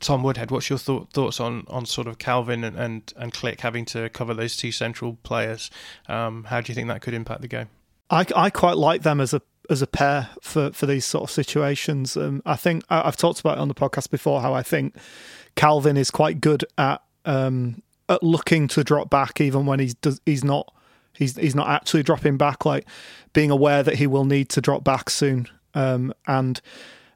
Tom 0.00 0.22
Woodhead, 0.22 0.50
what's 0.50 0.68
your 0.68 0.78
thought, 0.78 1.12
thoughts 1.12 1.40
on, 1.40 1.64
on 1.68 1.86
sort 1.86 2.06
of 2.06 2.18
Calvin 2.18 2.64
and, 2.64 2.76
and, 2.76 3.12
and 3.16 3.32
Klich 3.32 3.60
having 3.60 3.86
to 3.86 4.10
cover 4.10 4.34
those 4.34 4.56
two 4.56 4.72
central 4.72 5.16
players? 5.22 5.70
Um, 6.06 6.44
how 6.44 6.60
do 6.60 6.70
you 6.70 6.74
think 6.74 6.88
that 6.88 7.00
could 7.00 7.14
impact 7.14 7.40
the 7.40 7.48
game? 7.48 7.68
I, 8.10 8.26
I 8.34 8.50
quite 8.50 8.76
like 8.76 9.02
them 9.02 9.20
as 9.20 9.32
a 9.32 9.40
as 9.70 9.80
a 9.80 9.86
pair 9.86 10.28
for, 10.42 10.72
for 10.72 10.86
these 10.86 11.06
sort 11.06 11.24
of 11.24 11.30
situations. 11.30 12.16
Um, 12.16 12.42
I 12.44 12.56
think 12.56 12.82
I, 12.90 13.04
have 13.04 13.16
talked 13.16 13.40
about 13.40 13.58
it 13.58 13.60
on 13.60 13.68
the 13.68 13.74
podcast 13.74 14.10
before 14.10 14.42
how 14.42 14.52
I 14.52 14.62
think 14.62 14.96
Calvin 15.54 15.96
is 15.96 16.10
quite 16.10 16.40
good 16.40 16.64
at 16.76 17.02
um, 17.24 17.82
at 18.08 18.22
looking 18.22 18.66
to 18.68 18.82
drop 18.82 19.08
back 19.08 19.40
even 19.40 19.66
when 19.66 19.78
he's 19.78 19.94
does, 19.94 20.20
he's 20.26 20.42
not 20.42 20.74
he's 21.14 21.36
he's 21.36 21.54
not 21.54 21.68
actually 21.68 22.02
dropping 22.02 22.36
back, 22.36 22.66
like 22.66 22.86
being 23.32 23.50
aware 23.50 23.82
that 23.82 23.94
he 23.94 24.06
will 24.06 24.24
need 24.24 24.48
to 24.50 24.60
drop 24.60 24.82
back 24.82 25.08
soon. 25.08 25.46
Um, 25.74 26.12
and 26.26 26.60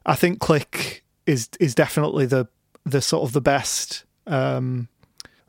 I 0.05 0.15
think 0.15 0.39
Klich 0.39 1.01
is 1.25 1.49
is 1.59 1.75
definitely 1.75 2.25
the 2.25 2.47
the 2.85 3.01
sort 3.01 3.23
of 3.23 3.33
the 3.33 3.41
best 3.41 4.05
um, 4.27 4.87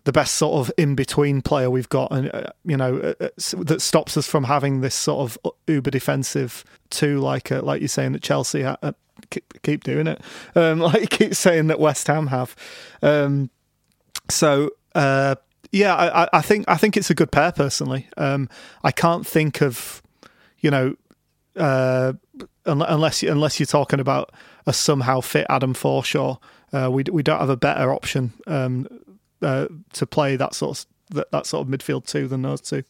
the 0.07 0.13
best 0.13 0.35
sort 0.35 0.55
of 0.61 0.73
in 0.79 0.95
between 0.95 1.43
player 1.43 1.69
we've 1.69 1.89
got, 1.89 2.13
and 2.13 2.33
uh, 2.33 2.45
you 2.65 2.77
know 2.77 2.99
uh, 2.99 3.25
uh 3.25 3.29
that 3.65 3.83
stops 3.83 4.17
us 4.17 4.27
from 4.27 4.45
having 4.45 4.81
this 4.81 4.95
sort 4.95 5.29
of 5.29 5.39
uh, 5.45 5.51
uber 5.67 5.91
defensive 5.91 6.65
two, 6.91 7.19
like 7.19 7.51
uh, 7.51 7.61
like 7.61 7.81
you're 7.81 7.89
saying 7.89 8.13
that 8.13 8.23
Chelsea 8.23 8.63
ha- 8.63 8.79
uh, 8.83 8.93
keep 9.63 9.83
doing 9.83 10.07
it, 10.07 10.21
um, 10.55 10.79
like 10.81 11.01
you 11.01 11.07
keep 11.09 11.35
saying 11.35 11.67
that 11.67 11.81
West 11.81 12.07
Ham 12.07 12.29
have. 12.29 12.55
Um, 13.03 13.51
so 14.31 14.71
yeah, 15.73 15.95
I, 15.95 16.29
I, 16.33 16.41
think 16.41 16.65
I 16.69 16.77
think 16.77 16.97
it's 16.97 17.11
a 17.11 17.15
good 17.15 17.33
pair 17.33 17.51
personally. 17.51 18.09
Um, 18.17 18.49
I 18.85 18.93
can't 18.93 19.27
think 19.27 19.61
of 19.61 20.01
you 20.61 20.71
know 20.71 20.95
unless 22.65 23.25
unless 23.25 23.59
you're 23.59 23.67
talking 23.67 23.99
about 23.99 24.31
a 24.67 24.73
somehow 24.73 25.21
fit 25.21 25.47
Adam 25.51 25.75
Forshaw. 25.75 26.39
Uh, 26.73 26.91
we 26.91 27.05
we 27.11 27.23
don't 27.23 27.41
have 27.41 27.51
a 27.51 27.57
better 27.57 27.93
option 27.93 28.33
um, 28.47 28.87
uh, 29.47 29.69
to 29.93 30.07
play 30.07 30.35
that 30.35 30.55
sort 30.55 30.79
of 30.79 30.87
that, 31.15 31.31
that 31.31 31.47
sort 31.47 31.67
of 31.67 31.73
midfield 31.73 32.05
two 32.05 32.27
than 32.27 32.43
those 32.43 32.61
two. 32.61 32.83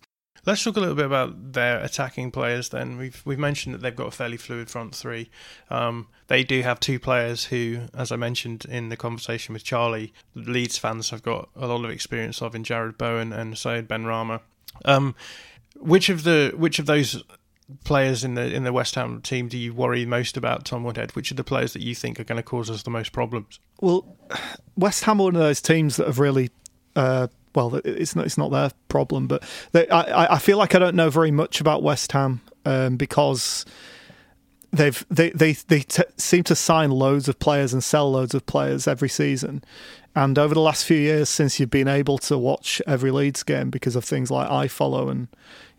Let's 0.47 0.63
talk 0.63 0.77
a 0.77 0.81
little 0.81 0.95
bit 0.95 1.07
about 1.07 1.53
their 1.53 1.81
attacking 1.81 2.31
players. 2.31 2.71
Then 2.71 2.97
we've 2.97 3.21
we've 3.27 3.39
mentioned 3.39 3.75
that 3.75 3.83
they've 3.83 3.95
got 3.95 4.07
a 4.07 4.11
fairly 4.11 4.39
fluid 4.39 4.71
front 4.71 4.95
three. 4.95 5.29
Um, 5.71 6.09
they 6.29 6.45
do 6.45 6.63
have 6.63 6.81
two 6.81 6.99
players 6.99 7.47
who, 7.47 7.81
as 7.93 8.11
I 8.11 8.17
mentioned 8.17 8.65
in 8.65 8.89
the 8.89 8.97
conversation 8.97 9.53
with 9.53 9.65
Charlie, 9.65 10.15
Leeds 10.35 10.79
fans 10.79 11.11
have 11.11 11.23
got 11.23 11.51
a 11.55 11.67
lot 11.67 11.85
of 11.85 11.91
experience 11.91 12.41
of 12.41 12.55
in 12.55 12.65
Jarrod 12.65 12.97
Bowen 12.97 13.33
and 13.33 13.59
Said 13.59 13.87
Benrahma. 13.87 14.41
Um, 14.85 15.15
which 15.79 16.09
of 16.09 16.23
the 16.23 16.55
which 16.57 16.79
of 16.79 16.87
those 16.87 17.23
players 17.85 18.25
in 18.25 18.35
the 18.35 18.53
in 18.53 18.65
the 18.65 18.73
West 18.73 18.95
Ham 18.95 19.21
team 19.23 19.49
do 19.49 19.59
you 19.59 19.75
worry 19.75 20.07
most 20.07 20.37
about, 20.37 20.65
Tom 20.65 20.85
Woodhead? 20.85 21.15
Which 21.17 21.31
are 21.31 21.35
the 21.35 21.45
players 21.45 21.73
that 21.73 21.83
you 21.83 21.95
think 21.95 22.21
are 22.21 22.25
going 22.25 22.37
to 22.37 22.43
cause 22.43 22.71
us 22.71 22.83
the 22.83 22.91
most 22.91 23.13
problems? 23.13 23.59
Well, 23.81 24.17
West 24.77 25.05
Ham 25.05 25.21
are 25.21 25.25
one 25.25 25.37
of 25.37 25.43
those 25.43 25.61
teams 25.61 25.97
that 25.97 26.07
have 26.07 26.19
really. 26.19 26.51
Uh, 26.95 27.29
well, 27.55 27.81
it's 27.85 28.15
not 28.15 28.27
it's 28.27 28.39
not 28.39 28.51
their 28.51 28.71
problem, 28.89 29.27
but 29.27 29.43
they, 29.73 29.89
I 29.89 30.35
I 30.35 30.39
feel 30.39 30.59
like 30.59 30.75
I 30.75 30.79
don't 30.79 30.97
know 30.97 31.11
very 31.11 31.31
much 31.31 31.61
about 31.61 31.83
West 31.83 32.13
Ham 32.13 32.41
um, 32.65 32.97
because 32.97 33.65
they've 34.77 35.07
they 35.11 35.31
they 35.31 35.53
they 35.53 35.81
t- 35.81 36.03
seem 36.17 36.45
to 36.45 36.55
sign 36.55 36.91
loads 36.91 37.29
of 37.29 37.39
players 37.39 37.73
and 37.73 37.83
sell 37.83 38.11
loads 38.11 38.35
of 38.35 38.47
players 38.47 38.87
every 38.87 39.09
season. 39.09 39.63
And 40.15 40.39
over 40.39 40.55
the 40.55 40.61
last 40.61 40.87
few 40.87 40.97
years, 40.97 41.29
since 41.29 41.61
you've 41.61 41.71
been 41.71 41.89
able 41.89 42.17
to 42.19 42.39
watch 42.39 42.81
every 42.87 43.11
Leeds 43.11 43.43
game 43.43 43.69
because 43.69 43.97
of 43.97 44.05
things 44.05 44.31
like 44.31 44.49
iFollow 44.49 45.11
and 45.11 45.29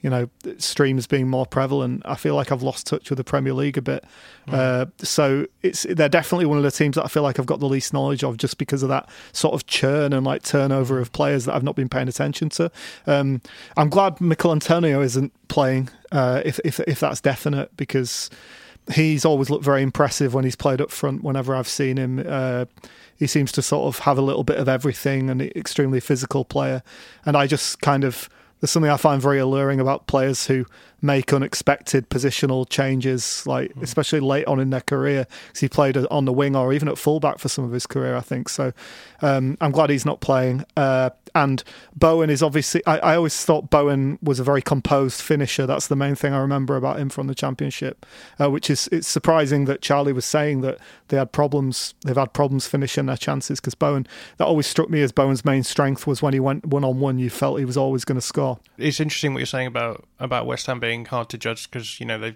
you 0.01 0.11
know 0.11 0.29
streams 0.59 1.07
being 1.07 1.27
more 1.27 1.47
prevalent, 1.47 2.03
I 2.05 2.13
feel 2.13 2.35
like 2.35 2.51
I've 2.51 2.61
lost 2.61 2.85
touch 2.85 3.09
with 3.09 3.17
the 3.17 3.23
Premier 3.23 3.53
League 3.53 3.79
a 3.79 3.81
bit. 3.81 4.05
Mm. 4.47 4.53
Uh, 4.53 4.85
so 4.99 5.47
it's 5.63 5.87
they're 5.89 6.07
definitely 6.07 6.45
one 6.45 6.59
of 6.59 6.63
the 6.63 6.71
teams 6.71 6.95
that 6.97 7.03
I 7.03 7.07
feel 7.07 7.23
like 7.23 7.39
I've 7.39 7.47
got 7.47 7.59
the 7.59 7.67
least 7.67 7.93
knowledge 7.93 8.23
of, 8.23 8.37
just 8.37 8.59
because 8.59 8.83
of 8.83 8.89
that 8.89 9.09
sort 9.31 9.55
of 9.55 9.65
churn 9.65 10.13
and 10.13 10.23
like 10.23 10.43
turnover 10.43 10.99
of 10.99 11.11
players 11.13 11.45
that 11.45 11.55
I've 11.55 11.63
not 11.63 11.75
been 11.75 11.89
paying 11.89 12.07
attention 12.07 12.49
to. 12.49 12.71
Um, 13.07 13.41
I'm 13.75 13.89
glad 13.89 14.21
Michail 14.21 14.51
Antonio 14.51 15.01
isn't 15.01 15.33
playing, 15.47 15.89
uh, 16.11 16.43
if 16.45 16.59
if 16.63 16.79
if 16.81 16.99
that's 16.99 17.21
definite, 17.21 17.75
because 17.75 18.29
he's 18.93 19.25
always 19.25 19.49
looked 19.49 19.65
very 19.65 19.81
impressive 19.81 20.33
when 20.33 20.43
he's 20.43 20.55
played 20.55 20.81
up 20.81 20.91
front. 20.91 21.23
Whenever 21.23 21.55
I've 21.55 21.67
seen 21.67 21.97
him, 21.97 22.23
uh, 22.25 22.65
he 23.17 23.27
seems 23.27 23.51
to 23.53 23.61
sort 23.61 23.93
of 23.93 23.99
have 24.03 24.17
a 24.17 24.21
little 24.21 24.43
bit 24.43 24.57
of 24.57 24.69
everything 24.69 25.29
and 25.29 25.41
extremely 25.41 25.99
physical 25.99 26.45
player. 26.45 26.83
And 27.25 27.35
I 27.35 27.47
just 27.47 27.81
kind 27.81 28.03
of 28.03 28.29
there's 28.59 28.71
something 28.71 28.91
I 28.91 28.97
find 28.97 29.21
very 29.21 29.39
alluring 29.39 29.79
about 29.79 30.07
players 30.07 30.47
who 30.47 30.65
make 31.01 31.33
unexpected 31.33 32.09
positional 32.09 32.67
changes, 32.67 33.45
like 33.45 33.73
mm. 33.73 33.83
especially 33.83 34.19
late 34.19 34.45
on 34.45 34.59
in 34.59 34.69
their 34.69 34.81
career, 34.81 35.27
because 35.47 35.61
he 35.61 35.69
played 35.69 35.97
on 35.97 36.25
the 36.25 36.33
wing 36.33 36.55
or 36.55 36.73
even 36.73 36.87
at 36.87 36.97
fullback 36.97 37.39
for 37.39 37.49
some 37.49 37.63
of 37.63 37.71
his 37.71 37.85
career, 37.85 38.15
I 38.15 38.21
think. 38.21 38.49
So 38.49 38.73
um, 39.21 39.57
I'm 39.61 39.71
glad 39.71 39.89
he's 39.89 40.05
not 40.05 40.21
playing. 40.21 40.65
Uh, 40.75 41.11
and 41.35 41.63
Bowen 41.95 42.29
is 42.29 42.41
obviously, 42.41 42.85
I, 42.85 42.97
I, 42.97 43.15
always 43.15 43.45
thought 43.45 43.69
Bowen 43.69 44.17
was 44.21 44.39
a 44.39 44.43
very 44.43 44.61
composed 44.61 45.21
finisher. 45.21 45.67
That's 45.67 45.87
the 45.87 45.95
main 45.95 46.15
thing 46.15 46.33
I 46.33 46.39
remember 46.39 46.75
about 46.75 46.99
him 46.99 47.09
from 47.09 47.27
the 47.27 47.35
championship, 47.35 48.05
uh, 48.39 48.49
which 48.49 48.69
is 48.69 48.89
it's 48.91 49.07
surprising 49.07 49.65
that 49.65 49.81
Charlie 49.81 50.13
was 50.13 50.25
saying 50.25 50.61
that 50.61 50.79
they 51.09 51.17
had 51.17 51.31
problems, 51.31 51.93
they've 52.05 52.17
had 52.17 52.33
problems 52.33 52.65
finishing 52.65 53.05
their 53.05 53.17
chances 53.17 53.59
because 53.59 53.75
Bowen, 53.75 54.07
that 54.37 54.45
always 54.45 54.67
struck 54.67 54.89
me 54.89 55.01
as 55.01 55.11
Bowen's 55.11 55.45
main 55.45 55.63
strength 55.63 56.07
was 56.07 56.21
when 56.21 56.33
he 56.33 56.39
went 56.39 56.65
one 56.65 56.83
on 56.83 56.99
one, 56.99 57.19
you 57.19 57.29
felt 57.29 57.59
he 57.59 57.65
was 57.65 57.77
always 57.77 58.03
going 58.03 58.19
to 58.19 58.25
score. 58.25 58.59
It's 58.77 58.99
interesting 58.99 59.33
what 59.33 59.39
you're 59.39 59.45
saying 59.45 59.67
about, 59.67 60.05
about 60.19 60.45
West 60.45 60.65
Ham 60.67 60.79
being 60.79 61.05
hard 61.05 61.29
to 61.29 61.37
judge 61.37 61.69
because, 61.69 61.99
you 61.99 62.05
know, 62.05 62.17
they, 62.17 62.35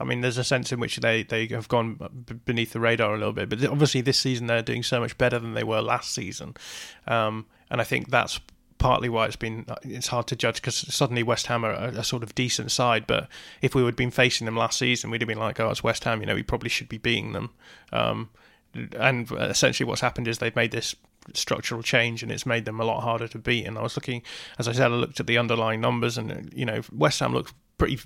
I 0.00 0.04
mean, 0.04 0.20
there's 0.20 0.38
a 0.38 0.44
sense 0.44 0.72
in 0.72 0.80
which 0.80 0.96
they, 0.96 1.22
they 1.22 1.46
have 1.48 1.68
gone 1.68 1.96
beneath 2.44 2.72
the 2.72 2.80
radar 2.80 3.14
a 3.14 3.18
little 3.18 3.32
bit, 3.32 3.48
but 3.48 3.64
obviously 3.66 4.00
this 4.00 4.18
season 4.18 4.46
they're 4.46 4.62
doing 4.62 4.82
so 4.82 5.00
much 5.00 5.18
better 5.18 5.38
than 5.38 5.54
they 5.54 5.64
were 5.64 5.80
last 5.80 6.14
season. 6.14 6.54
Um, 7.06 7.46
and 7.70 7.80
I 7.80 7.84
think 7.84 8.10
that's 8.10 8.40
partly 8.78 9.08
why 9.08 9.26
it's 9.26 9.36
been 9.36 9.66
it's 9.82 10.06
hard 10.06 10.26
to 10.28 10.36
judge 10.36 10.56
because 10.56 10.76
suddenly 10.76 11.22
West 11.22 11.46
Ham 11.48 11.64
are 11.64 11.72
a, 11.72 11.88
a, 11.98 12.04
sort 12.04 12.22
of 12.22 12.34
decent 12.34 12.70
side. 12.70 13.06
But 13.06 13.28
if 13.60 13.74
we 13.74 13.84
had 13.84 13.96
been 13.96 14.10
facing 14.10 14.44
them 14.44 14.56
last 14.56 14.78
season, 14.78 15.10
we'd 15.10 15.20
have 15.20 15.28
been 15.28 15.38
like, 15.38 15.60
oh, 15.60 15.70
it's 15.70 15.82
West 15.82 16.04
Ham. 16.04 16.20
You 16.20 16.26
know, 16.26 16.34
we 16.34 16.42
probably 16.42 16.70
should 16.70 16.88
be 16.88 16.98
beating 16.98 17.32
them. 17.32 17.50
Um, 17.92 18.30
and 18.96 19.30
essentially, 19.32 19.86
what's 19.86 20.00
happened 20.00 20.28
is 20.28 20.38
they've 20.38 20.54
made 20.54 20.70
this 20.70 20.94
structural 21.34 21.82
change, 21.82 22.22
and 22.22 22.32
it's 22.32 22.46
made 22.46 22.64
them 22.64 22.80
a 22.80 22.84
lot 22.84 23.02
harder 23.02 23.28
to 23.28 23.38
beat. 23.38 23.66
And 23.66 23.78
I 23.78 23.82
was 23.82 23.96
looking, 23.96 24.22
as 24.58 24.68
I 24.68 24.72
said, 24.72 24.90
I 24.90 24.94
looked 24.94 25.20
at 25.20 25.26
the 25.26 25.38
underlying 25.38 25.80
numbers, 25.80 26.18
and 26.18 26.52
you 26.54 26.64
know, 26.64 26.82
West 26.92 27.20
Ham 27.20 27.32
looked 27.32 27.54
pretty 27.78 27.98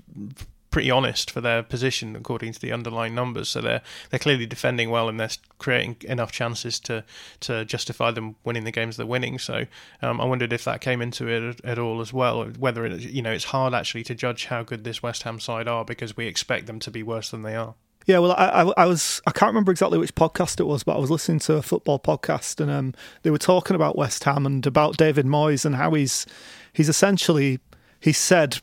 pretty 0.73 0.91
honest 0.91 1.31
for 1.31 1.41
their 1.41 1.63
position 1.63 2.17
according 2.17 2.53
to 2.53 2.61
the 2.61 2.73
underlying 2.73 3.15
numbers. 3.15 3.49
So 3.49 3.61
they're 3.61 3.83
they're 4.11 4.19
clearly 4.19 4.47
defending 4.47 4.91
well 4.91 5.09
and 5.09 5.21
they're 5.21 5.31
creating 5.59 5.97
enough 6.09 6.33
chances 6.33 6.81
to 6.81 7.05
to 7.41 7.65
justify 7.65 8.11
them 8.11 8.35
winning 8.43 8.65
the 8.65 8.73
games 8.73 8.97
they're 8.97 9.07
winning. 9.07 9.39
So 9.39 9.67
um, 10.01 10.21
I 10.21 10.25
wondered 10.25 10.53
if 10.53 10.65
that 10.65 10.81
came 10.81 11.01
into 11.01 11.29
it 11.29 11.61
at, 11.63 11.79
all 11.79 12.01
as 12.01 12.13
well. 12.13 12.45
Whether 12.45 12.85
it, 12.87 13.03
you 13.03 13.23
know 13.23 13.31
it's 13.31 13.45
hard 13.45 13.75
actually 13.75 14.03
to 14.05 14.15
judge 14.17 14.47
how 14.47 14.65
good 14.65 14.83
this 14.83 15.03
West 15.03 15.23
Ham 15.23 15.39
side 15.39 15.69
are 15.69 15.85
because 15.85 16.17
we 16.17 16.27
expect 16.27 16.67
them 16.67 16.81
to 16.81 16.91
be 16.91 17.03
worse 17.03 17.31
than 17.31 17.43
they 17.43 17.55
are. 17.55 17.75
Yeah, 18.07 18.19
well, 18.19 18.33
I, 18.33 18.47
I, 18.47 18.73
I, 18.83 18.87
was 18.87 19.23
I 19.27 19.31
can't 19.31 19.51
remember 19.51 19.71
exactly 19.71 19.99
which 19.99 20.15
podcast 20.15 20.61
it 20.61 20.65
was, 20.65 20.83
but 20.83 20.97
I 20.97 20.99
was 20.99 21.11
listening 21.11 21.39
to 21.41 21.55
a 21.55 21.63
football 21.63 21.99
podcast, 21.99 22.61
and 22.61 22.71
um, 22.71 22.95
they 23.23 23.31
were 23.31 23.39
talking 23.39 23.77
about 23.77 23.97
West 23.97 24.25
Ham 24.25 24.47
and 24.47 24.67
about 24.67 24.97
David 24.97 25.27
Moyes 25.27 25.65
and 25.65 25.77
how 25.77 25.93
he's 25.95 26.27
he's 26.73 26.89
essentially 26.89 27.61
he 28.01 28.13
said 28.13 28.61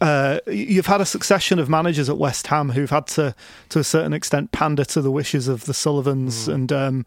uh, 0.00 0.40
you've 0.46 0.86
had 0.86 1.00
a 1.00 1.06
succession 1.06 1.58
of 1.58 1.70
managers 1.70 2.10
at 2.10 2.18
West 2.18 2.48
Ham 2.48 2.70
who've 2.70 2.90
had 2.90 3.06
to, 3.06 3.34
to 3.70 3.78
a 3.78 3.84
certain 3.84 4.12
extent, 4.12 4.52
pander 4.52 4.84
to 4.84 5.00
the 5.00 5.10
wishes 5.10 5.48
of 5.48 5.64
the 5.64 5.72
Sullivans 5.72 6.48
mm. 6.48 6.54
and 6.54 6.72
um, 6.72 7.06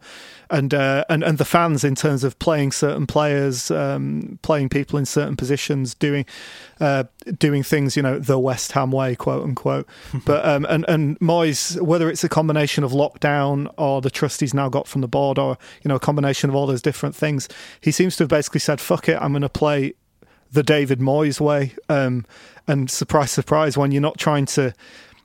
and, 0.50 0.74
uh, 0.74 1.04
and 1.08 1.22
and 1.22 1.38
the 1.38 1.44
fans 1.44 1.84
in 1.84 1.94
terms 1.94 2.24
of 2.24 2.36
playing 2.40 2.72
certain 2.72 3.06
players, 3.06 3.70
um, 3.70 4.40
playing 4.42 4.70
people 4.70 4.98
in 4.98 5.06
certain 5.06 5.36
positions, 5.36 5.94
doing 5.94 6.26
uh, 6.80 7.04
doing 7.38 7.62
things, 7.62 7.96
you 7.96 8.02
know, 8.02 8.18
the 8.18 8.40
West 8.40 8.72
Ham 8.72 8.90
way, 8.90 9.14
quote 9.14 9.44
unquote. 9.44 9.88
but 10.24 10.44
um, 10.44 10.66
and 10.68 10.84
and 10.88 11.16
Moyes, 11.20 11.80
whether 11.80 12.10
it's 12.10 12.24
a 12.24 12.28
combination 12.28 12.82
of 12.82 12.90
lockdown 12.90 13.72
or 13.78 14.00
the 14.00 14.10
trust 14.10 14.40
he's 14.40 14.54
now 14.54 14.68
got 14.68 14.88
from 14.88 15.00
the 15.00 15.08
board, 15.08 15.38
or 15.38 15.56
you 15.84 15.88
know, 15.88 15.94
a 15.94 16.00
combination 16.00 16.50
of 16.50 16.56
all 16.56 16.66
those 16.66 16.82
different 16.82 17.14
things, 17.14 17.48
he 17.80 17.92
seems 17.92 18.16
to 18.16 18.24
have 18.24 18.30
basically 18.30 18.60
said, 18.60 18.80
"Fuck 18.80 19.08
it, 19.08 19.16
I'm 19.20 19.30
going 19.30 19.42
to 19.42 19.48
play." 19.48 19.94
the 20.52 20.62
David 20.62 20.98
Moyes 20.98 21.40
way. 21.40 21.74
And 22.70 22.88
surprise, 22.88 23.32
surprise, 23.32 23.76
when 23.76 23.90
you're 23.90 24.00
not 24.00 24.16
trying 24.16 24.46
to, 24.46 24.72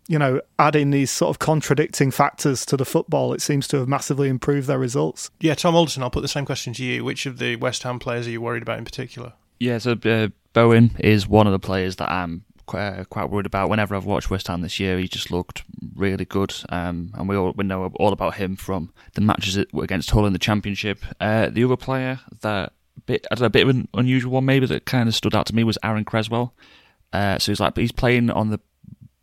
you 0.08 0.18
know, 0.18 0.42
add 0.58 0.76
in 0.76 0.90
these 0.90 1.12
sort 1.12 1.30
of 1.30 1.38
contradicting 1.38 2.10
factors 2.10 2.66
to 2.66 2.76
the 2.76 2.86
football, 2.86 3.34
it 3.34 3.42
seems 3.42 3.68
to 3.68 3.78
have 3.78 3.88
massively 3.88 4.30
improved 4.30 4.68
their 4.68 4.80
results. 4.80 5.30
Yeah, 5.40 5.54
Tom 5.54 5.76
Alderson, 5.76 6.02
I'll 6.02 6.10
put 6.10 6.22
the 6.22 6.28
same 6.28 6.46
question 6.46 6.74
to 6.74 6.84
you. 6.84 7.06
Which 7.06 7.28
of 7.28 7.38
the 7.38 7.56
West 7.58 7.84
Ham 7.84 8.00
players 8.00 8.26
are 8.26 8.32
you 8.32 8.42
worried 8.42 8.64
about 8.64 8.80
in 8.80 8.84
particular? 8.84 9.34
Yeah, 9.60 9.78
so 9.78 9.96
uh, 10.06 10.30
Bowen 10.54 10.96
is 10.98 11.28
one 11.28 11.46
of 11.46 11.54
the 11.54 11.60
players 11.60 11.98
that 11.98 12.12
I'm 12.12 12.46
quite, 12.66 12.88
uh, 12.88 13.04
quite 13.04 13.30
worried 13.30 13.46
about. 13.46 13.70
Whenever 13.70 13.96
I've 13.96 14.06
watched 14.06 14.32
West 14.32 14.48
Ham 14.48 14.62
this 14.62 14.80
year, 14.80 14.98
he 14.98 15.08
just 15.08 15.30
looked 15.30 15.64
really 15.96 16.26
good, 16.26 16.52
um, 16.70 17.12
and 17.14 17.30
we 17.30 17.36
all 17.36 17.54
we 17.56 17.64
know 17.64 17.92
all 18.00 18.12
about 18.12 18.36
him 18.36 18.56
from 18.56 18.92
the 19.14 19.22
matches 19.22 19.56
against 19.56 20.10
Hull 20.10 20.26
in 20.26 20.34
the 20.34 20.40
Championship. 20.40 21.06
Uh, 21.22 21.50
the 21.50 21.64
other 21.64 21.78
player 21.78 22.22
that 22.42 22.74
bit 23.06 23.28
I 23.30 23.36
don't 23.36 23.42
know, 23.42 23.48
a 23.48 23.50
bit 23.52 23.64
of 23.64 23.70
an 23.70 23.88
unusual 23.94 24.32
one 24.32 24.46
maybe 24.46 24.66
that 24.66 24.86
kind 24.86 25.08
of 25.08 25.14
stood 25.14 25.36
out 25.36 25.46
to 25.48 25.56
me 25.56 25.64
was 25.64 25.78
Aaron 25.84 26.06
Cresswell. 26.06 26.56
Uh, 27.14 27.40
so 27.40 27.52
he's 27.52 27.60
like, 27.60 27.78
he's 27.78 27.92
playing 27.92 28.30
on 28.30 28.50
the 28.50 28.60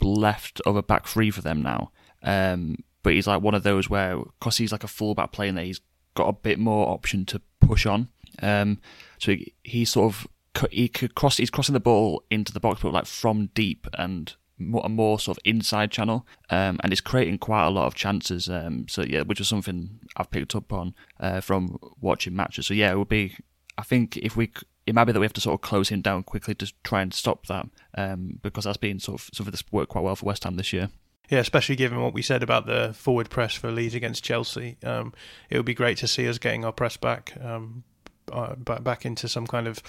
left 0.01 0.61
of 0.67 0.77
a 0.77 0.83
back 0.83 1.07
three 1.07 1.31
for 1.31 1.43
them 1.43 1.63
now. 1.63 1.91
Um, 2.23 2.77
but 3.03 3.15
he's 3.15 3.27
like 3.27 3.43
one 3.43 3.55
of 3.55 3.63
those 3.63 3.91
where, 3.91 4.17
because 4.17 4.57
he's 4.57 4.73
like 4.73 4.85
a 4.85 4.89
fullback 4.89 5.33
playing 5.33 5.55
there, 5.55 5.65
he's 5.65 5.81
got 6.15 6.29
a 6.29 6.33
bit 6.33 6.59
more 6.59 6.89
option 6.89 7.25
to 7.27 7.41
push 7.61 7.87
on. 7.87 8.09
Um, 8.41 8.79
so 9.19 9.33
he, 9.33 9.55
he 9.63 9.85
sort 9.85 10.15
of 10.15 10.29
he 10.71 10.89
could 10.89 11.15
cross. 11.15 11.39
He's 11.39 11.51
crossing 11.51 11.73
the 11.73 11.81
ball 11.81 12.23
into 12.31 12.53
the 12.53 12.61
box, 12.61 12.83
but 12.83 12.93
like 12.93 13.07
from 13.07 13.47
deep 13.55 13.87
and 13.95 14.35
more, 14.59 14.83
a 14.85 14.89
more 14.89 15.19
sort 15.19 15.39
of 15.39 15.43
inside 15.45 15.91
channel, 15.91 16.27
um, 16.51 16.79
and 16.83 16.93
it's 16.93 17.01
creating 17.01 17.39
quite 17.39 17.65
a 17.65 17.71
lot 17.71 17.87
of 17.87 17.95
chances. 17.95 18.49
Um, 18.49 18.87
so 18.89 19.03
yeah, 19.03 19.23
which 19.23 19.41
is 19.41 19.49
something 19.49 20.01
I've 20.17 20.31
picked 20.31 20.55
up 20.55 20.73
on 20.73 20.95
uh, 21.21 21.41
from 21.41 21.79
watching 22.01 22.37
matches. 22.37 22.67
So 22.67 22.75
yeah, 22.75 22.93
it 22.93 22.99
would 22.99 23.09
be 23.09 23.37
I 23.79 23.83
think 23.83 24.17
if 24.19 24.37
we, 24.37 24.53
it 24.87 24.95
might 24.95 25.05
be 25.05 25.13
that 25.13 25.21
we 25.21 25.27
have 25.27 25.33
to 25.35 25.41
sort 25.41 25.55
of 25.55 25.61
close 25.61 25.89
him 25.89 26.01
down 26.01 26.23
quickly 26.23 26.55
to 26.57 26.73
try 26.83 27.03
and 27.03 27.15
stop 27.15 27.47
that, 27.47 27.69
um, 27.97 28.39
because 28.43 28.65
that's 28.65 28.77
been 28.77 28.99
sort 28.99 29.21
of 29.21 29.31
something 29.33 29.51
that's 29.51 29.65
worked 29.71 29.91
quite 29.91 30.05
well 30.05 30.17
for 30.17 30.27
West 30.27 30.45
Ham 30.45 30.57
this 30.57 30.73
year. 30.73 30.91
Yeah, 31.29 31.39
especially 31.39 31.77
given 31.77 32.01
what 32.01 32.13
we 32.13 32.23
said 32.23 32.43
about 32.43 32.67
the 32.67 32.93
forward 32.93 33.31
press 33.31 33.55
for 33.55 33.71
Leeds 33.71 33.95
against 33.95 34.25
Chelsea, 34.25 34.77
um, 34.85 35.15
it 35.49 35.57
would 35.57 35.65
be 35.67 35.75
great 35.75 35.99
to 35.99 36.09
see 36.09 36.29
us 36.29 36.39
getting 36.39 36.65
our 36.65 36.73
press 36.73 36.97
back. 36.97 37.35
Um, 37.41 37.85
uh, 38.31 38.55
back 38.55 39.05
into 39.05 39.29
some 39.29 39.47
kind 39.47 39.67
of 39.67 39.83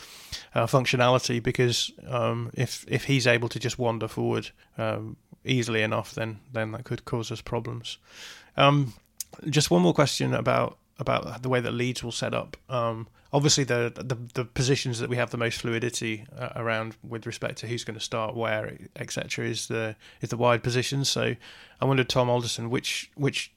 uh, 0.55 0.65
functionality 0.65 1.41
because 1.41 1.91
um, 2.07 2.51
if 2.55 2.83
if 2.87 3.05
he's 3.05 3.27
able 3.27 3.47
to 3.47 3.59
just 3.59 3.77
wander 3.77 4.07
forward 4.07 4.49
um, 4.77 5.15
easily 5.45 5.81
enough, 5.81 6.13
then 6.15 6.39
then 6.51 6.71
that 6.71 6.83
could 6.83 7.05
cause 7.05 7.31
us 7.31 7.41
problems. 7.41 7.99
Um, 8.57 8.93
just 9.49 9.71
one 9.71 9.81
more 9.81 9.93
question 9.93 10.33
about 10.33 10.77
about 10.99 11.41
the 11.41 11.49
way 11.49 11.59
that 11.59 11.71
Leeds 11.71 12.03
will 12.03 12.11
set 12.11 12.33
up. 12.33 12.57
Um, 12.69 13.07
obviously, 13.31 13.63
the, 13.63 13.91
the, 13.95 14.17
the 14.33 14.45
positions 14.45 14.99
that 14.99 15.09
we 15.09 15.17
have 15.17 15.31
the 15.31 15.37
most 15.37 15.61
fluidity 15.61 16.25
uh, 16.37 16.49
around 16.55 16.95
with 17.07 17.25
respect 17.25 17.57
to 17.59 17.67
who's 17.67 17.83
going 17.83 17.97
to 17.97 18.03
start 18.03 18.35
where, 18.35 18.77
etc., 18.95 19.45
is 19.45 19.67
the 19.67 19.95
is 20.21 20.29
the 20.29 20.37
wide 20.37 20.63
positions. 20.63 21.09
So, 21.09 21.35
I 21.81 21.85
wondered, 21.85 22.09
Tom 22.09 22.29
Alderson, 22.29 22.69
which 22.69 23.11
which 23.15 23.51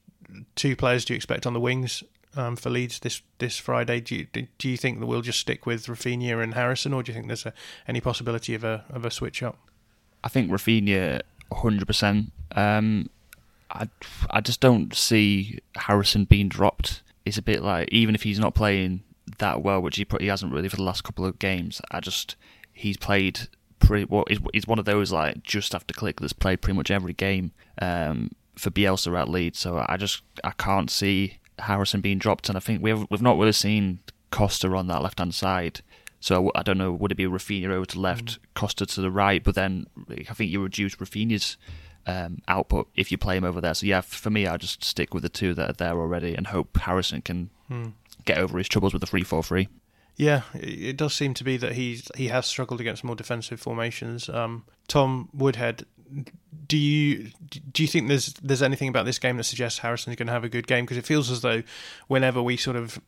two 0.55 0.75
players 0.77 1.05
do 1.05 1.13
you 1.13 1.17
expect 1.17 1.47
on 1.47 1.53
the 1.53 1.61
wings 1.61 2.03
um, 2.37 2.57
for 2.57 2.71
Leeds 2.71 3.01
this 3.01 3.23
this 3.39 3.59
Friday? 3.59 4.01
Do 4.01 4.17
you 4.17 4.27
do 4.59 4.69
you 4.69 4.77
think 4.77 5.01
that 5.01 5.07
we'll 5.07 5.23
just 5.23 5.41
stick 5.41 5.67
with 5.67 5.87
Raphinha 5.87 6.43
and 6.43 6.55
Harrison, 6.55 6.93
or 6.93 7.03
do 7.03 7.13
you 7.13 7.15
think 7.15 7.27
there's 7.27 7.47
a, 7.47 7.53
any 7.87 8.01
possibility 8.01 8.55
of 8.55 8.65
a 8.65 8.85
of 8.91 9.05
a 9.05 9.11
switch 9.11 9.43
up? 9.43 9.59
I 10.25 10.29
think 10.29 10.51
Raphinha, 10.51 11.21
hundred 11.53 11.83
um, 11.83 11.87
percent. 11.87 12.33
I 13.71 13.89
I 14.31 14.41
just 14.41 14.61
don't 14.61 14.95
see 14.95 15.59
Harrison 15.77 16.25
being 16.25 16.49
dropped 16.49 17.03
it's 17.27 17.37
a 17.37 17.43
bit 17.43 17.63
like 17.63 17.89
even 17.93 18.15
if 18.15 18.23
he's 18.23 18.39
not 18.39 18.55
playing 18.55 19.03
that 19.39 19.63
well, 19.63 19.83
which 19.83 19.97
he 19.97 20.07
he 20.21 20.29
hasn't 20.29 20.53
really 20.53 20.69
for 20.69 20.77
the 20.77 20.83
last 20.83 21.05
couple 21.05 21.27
of 21.27 21.39
games. 21.39 21.83
I 21.91 22.01
just 22.01 22.37
he's 22.73 22.97
played 22.97 23.41
pretty. 23.81 24.05
Well, 24.05 24.25
he's, 24.29 24.39
he's 24.55 24.67
one 24.67 24.79
of 24.79 24.85
those 24.85 25.13
like 25.13 25.43
just 25.43 25.75
after 25.75 25.93
Klich 25.93 26.21
that's 26.21 26.33
played 26.33 26.63
pretty 26.63 26.77
much 26.77 26.91
every 26.91 27.13
game 27.13 27.51
um, 27.83 28.31
for 28.55 28.71
Bielsa 28.71 29.19
at 29.19 29.29
Leeds. 29.29 29.59
So 29.59 29.85
I 29.87 29.97
just 29.97 30.23
I 30.45 30.53
can't 30.53 30.91
see 30.91 31.39
Harrison 31.59 32.01
being 32.01 32.19
dropped, 32.19 32.49
and 32.49 32.57
I 32.57 32.61
think 32.61 32.81
we've 32.81 33.05
we've 33.11 33.21
not 33.21 33.37
really 33.37 33.53
seen 33.53 33.99
Costa 34.31 34.69
on 34.69 34.87
that 34.87 35.03
left 35.03 35.19
hand 35.19 35.35
side. 35.35 35.81
So 36.21 36.51
I 36.55 36.63
don't 36.63 36.79
know, 36.79 36.93
would 36.93 37.13
it 37.13 37.17
be 37.17 37.27
Raphinha 37.27 37.69
over 37.69 37.87
to 37.87 38.01
left, 38.01 38.25
mm. 38.25 38.39
Costa 38.55 38.87
to 38.87 39.01
the 39.01 39.11
right? 39.11 39.45
But 39.45 39.55
then 39.55 39.87
I 40.29 40.33
think 40.33 40.51
you 40.51 40.63
reduce 40.63 40.97
Raphinha's 40.97 41.57
um, 42.07 42.39
output 42.49 42.89
if 42.95 43.11
you 43.11 43.19
play 43.19 43.37
him 43.37 43.45
over 43.45 43.61
there. 43.61 43.75
So 43.75 43.87
yeah, 43.87 44.01
for 44.01 44.31
me, 44.31 44.47
I 44.47 44.57
just 44.57 44.85
stick 44.85 45.13
with 45.13 45.23
the 45.23 45.29
two 45.29 45.55
that 45.55 45.71
are 45.71 45.75
there 45.75 45.99
already 45.99 46.35
and 46.35 46.47
hope 46.47 46.77
Harrison 46.77 47.23
can 47.23 47.51
hmm. 47.69 47.89
get 48.25 48.39
over 48.39 48.59
his 48.59 48.69
troubles 48.69 48.93
with 48.93 49.01
the 49.01 49.07
three 49.07 49.25
four 49.25 49.43
three. 49.43 49.69
Yeah, 50.17 50.43
it 50.55 50.97
does 50.97 51.13
seem 51.13 51.35
to 51.35 51.45
be 51.45 51.59
that 51.59 51.73
he's 51.73 52.11
he 52.17 52.29
has 52.29 52.47
struggled 52.47 52.81
against 52.81 53.05
more 53.05 53.17
defensive 53.17 53.61
formations. 53.61 54.31
Um, 54.31 54.65
Tom 54.89 55.29
Woodhead, 55.35 55.85
do 56.67 56.79
you 56.79 57.31
do 57.73 57.83
you 57.83 57.89
think 57.89 58.09
there's 58.09 58.33
there's 58.43 58.63
anything 58.63 58.89
about 58.89 59.05
this 59.05 59.19
game 59.19 59.37
that 59.37 59.45
suggests 59.45 59.81
Harrison's 59.81 60.17
going 60.17 60.29
to 60.29 60.33
have 60.33 60.45
a 60.45 60.49
good 60.49 60.67
game? 60.67 60.85
Because 60.85 60.97
it 60.97 61.05
feels 61.05 61.31
as 61.31 61.43
though 61.43 61.63
whenever 62.07 62.43
we 62.43 62.57
sort 62.57 62.77
of 62.77 62.99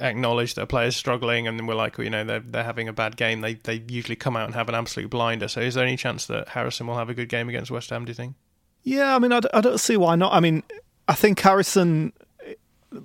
acknowledge 0.00 0.54
that 0.54 0.62
a 0.62 0.66
player's 0.66 0.96
struggling 0.96 1.46
and 1.48 1.58
then 1.58 1.66
we're 1.66 1.74
like, 1.74 1.98
you 1.98 2.10
know, 2.10 2.24
they're, 2.24 2.40
they're 2.40 2.64
having 2.64 2.88
a 2.88 2.92
bad 2.92 3.16
game, 3.16 3.40
they, 3.40 3.54
they 3.54 3.82
usually 3.88 4.16
come 4.16 4.36
out 4.36 4.46
and 4.46 4.54
have 4.54 4.68
an 4.68 4.74
absolute 4.74 5.10
blinder. 5.10 5.48
So 5.48 5.60
is 5.60 5.74
there 5.74 5.84
any 5.84 5.96
chance 5.96 6.26
that 6.26 6.48
Harrison 6.48 6.86
will 6.86 6.96
have 6.96 7.10
a 7.10 7.14
good 7.14 7.28
game 7.28 7.48
against 7.48 7.70
West 7.70 7.90
Ham, 7.90 8.04
do 8.04 8.10
you 8.10 8.14
think? 8.14 8.34
Yeah, 8.82 9.16
I 9.16 9.18
mean, 9.18 9.32
I, 9.32 9.40
I 9.52 9.60
don't 9.60 9.78
see 9.78 9.96
why 9.96 10.14
not. 10.14 10.32
I 10.32 10.40
mean, 10.40 10.62
I 11.08 11.14
think 11.14 11.40
Harrison, 11.40 12.12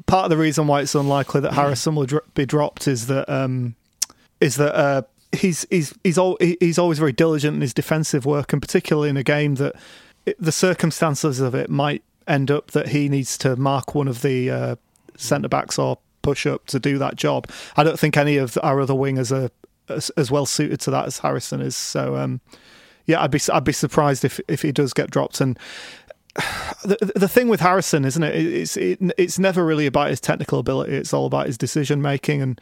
part 0.06 0.26
of 0.26 0.30
the 0.30 0.38
reason 0.38 0.68
why 0.68 0.82
it's 0.82 0.96
unlikely 0.96 1.42
that 1.42 1.54
Harrison 1.54 1.96
will 1.96 2.08
be 2.34 2.46
dropped 2.46 2.88
is 2.88 3.08
that, 3.08 3.30
um, 3.30 3.76
is 4.40 4.56
that, 4.58 4.76
uh, 4.76 5.02
he's 5.32 5.66
he's 5.70 5.94
he's 6.04 6.18
al- 6.18 6.38
he's 6.40 6.80
always 6.80 7.00
very 7.00 7.14
diligent 7.14 7.56
in 7.56 7.62
his 7.62 7.74
defensive 7.74 8.26
work, 8.26 8.52
and 8.52 8.62
particularly 8.62 9.10
in 9.10 9.18
a 9.18 9.24
game 9.24 9.56
that 9.56 9.76
it, 10.26 10.36
the 10.42 10.52
circumstances 10.52 11.40
of 11.40 11.54
it 11.54 11.70
might 11.70 12.04
end 12.28 12.52
up 12.52 12.72
that 12.72 12.90
he 12.90 13.10
needs 13.10 13.38
to 13.38 13.56
mark 13.56 13.96
one 13.96 14.08
of 14.08 14.22
the 14.22 14.50
uh, 14.50 14.76
centre 15.18 15.48
backs 15.48 15.78
or 15.78 15.98
push 16.22 16.46
up 16.46 16.66
to 16.68 16.80
do 16.80 16.98
that 16.98 17.16
job. 17.16 17.50
I 17.76 17.84
don't 17.84 18.00
think 18.00 18.18
any 18.18 18.38
of 18.38 18.58
our 18.64 18.80
other 18.80 18.94
wingers 18.94 19.32
are 19.32 19.50
as, 19.90 20.10
as 20.12 20.32
well 20.32 20.46
suited 20.46 20.80
to 20.82 20.92
that 20.92 21.06
as 21.06 21.20
Harrison 21.20 21.62
is. 21.62 21.76
So 21.76 22.16
um, 22.16 22.42
yeah, 23.06 23.22
I'd 23.22 23.32
be 23.32 23.40
I'd 23.52 23.64
be 23.64 23.74
surprised 23.74 24.24
if 24.24 24.40
if 24.48 24.62
he 24.62 24.72
does 24.72 24.94
get 24.94 25.10
dropped. 25.12 25.42
And 25.42 25.58
the 26.84 27.12
the 27.16 27.28
thing 27.28 27.48
with 27.48 27.60
Harrison, 27.60 28.06
isn't 28.06 28.24
it? 28.24 28.36
It's 28.36 28.78
it, 28.78 29.00
it's 29.18 29.40
never 29.40 29.66
really 29.66 29.86
about 29.86 30.10
his 30.10 30.22
technical 30.22 30.60
ability. 30.60 30.94
It's 30.94 31.14
all 31.14 31.26
about 31.26 31.48
his 31.48 31.58
decision 31.58 32.02
making 32.02 32.42
and 32.42 32.62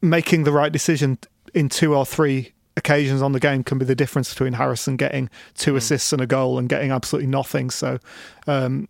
making 0.00 0.44
the 0.44 0.52
right 0.52 0.72
decision 0.72 1.18
in 1.54 1.68
two 1.68 1.94
or 1.94 2.04
three 2.04 2.52
occasions 2.76 3.20
on 3.20 3.32
the 3.32 3.40
game 3.40 3.62
can 3.62 3.78
be 3.78 3.84
the 3.84 3.94
difference 3.94 4.30
between 4.30 4.54
Harrison 4.54 4.96
getting 4.96 5.28
two 5.54 5.74
mm. 5.74 5.76
assists 5.76 6.12
and 6.12 6.22
a 6.22 6.26
goal 6.26 6.58
and 6.58 6.68
getting 6.68 6.90
absolutely 6.90 7.28
nothing. 7.28 7.70
So 7.70 7.98
um, 8.46 8.88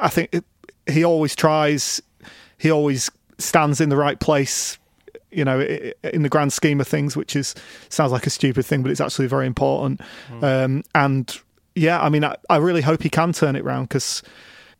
I 0.00 0.08
think 0.08 0.30
it, 0.32 0.44
he 0.86 1.04
always 1.04 1.34
tries 1.34 2.00
he 2.64 2.70
always 2.70 3.10
stands 3.38 3.78
in 3.78 3.90
the 3.90 3.96
right 3.96 4.18
place 4.18 4.78
you 5.30 5.44
know 5.44 5.60
in 5.60 6.22
the 6.22 6.28
grand 6.30 6.50
scheme 6.52 6.80
of 6.80 6.88
things 6.88 7.14
which 7.14 7.36
is 7.36 7.54
sounds 7.90 8.10
like 8.10 8.26
a 8.26 8.30
stupid 8.30 8.64
thing 8.64 8.82
but 8.82 8.90
it's 8.90 9.02
actually 9.02 9.26
very 9.26 9.46
important 9.46 10.00
mm. 10.30 10.42
um, 10.42 10.82
and 10.94 11.40
yeah 11.74 12.00
i 12.00 12.08
mean 12.08 12.24
I, 12.24 12.36
I, 12.48 12.56
really 12.56 12.80
hope 12.80 13.02
he 13.02 13.10
can 13.10 13.32
turn 13.32 13.54
it 13.54 13.62
around 13.62 13.84
because 13.84 14.22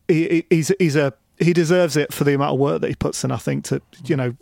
he, 0.08 0.46
he's 0.48 0.72
he's 0.78 0.96
a 0.96 1.12
he 1.38 1.52
deserves 1.52 1.96
it 1.96 2.12
for 2.12 2.24
the 2.24 2.32
amount 2.32 2.54
of 2.54 2.58
work 2.58 2.80
that 2.80 2.88
he 2.88 2.94
puts 2.94 3.22
in 3.22 3.30
i 3.30 3.36
think 3.36 3.64
to 3.64 3.82
you 4.06 4.16
know 4.16 4.34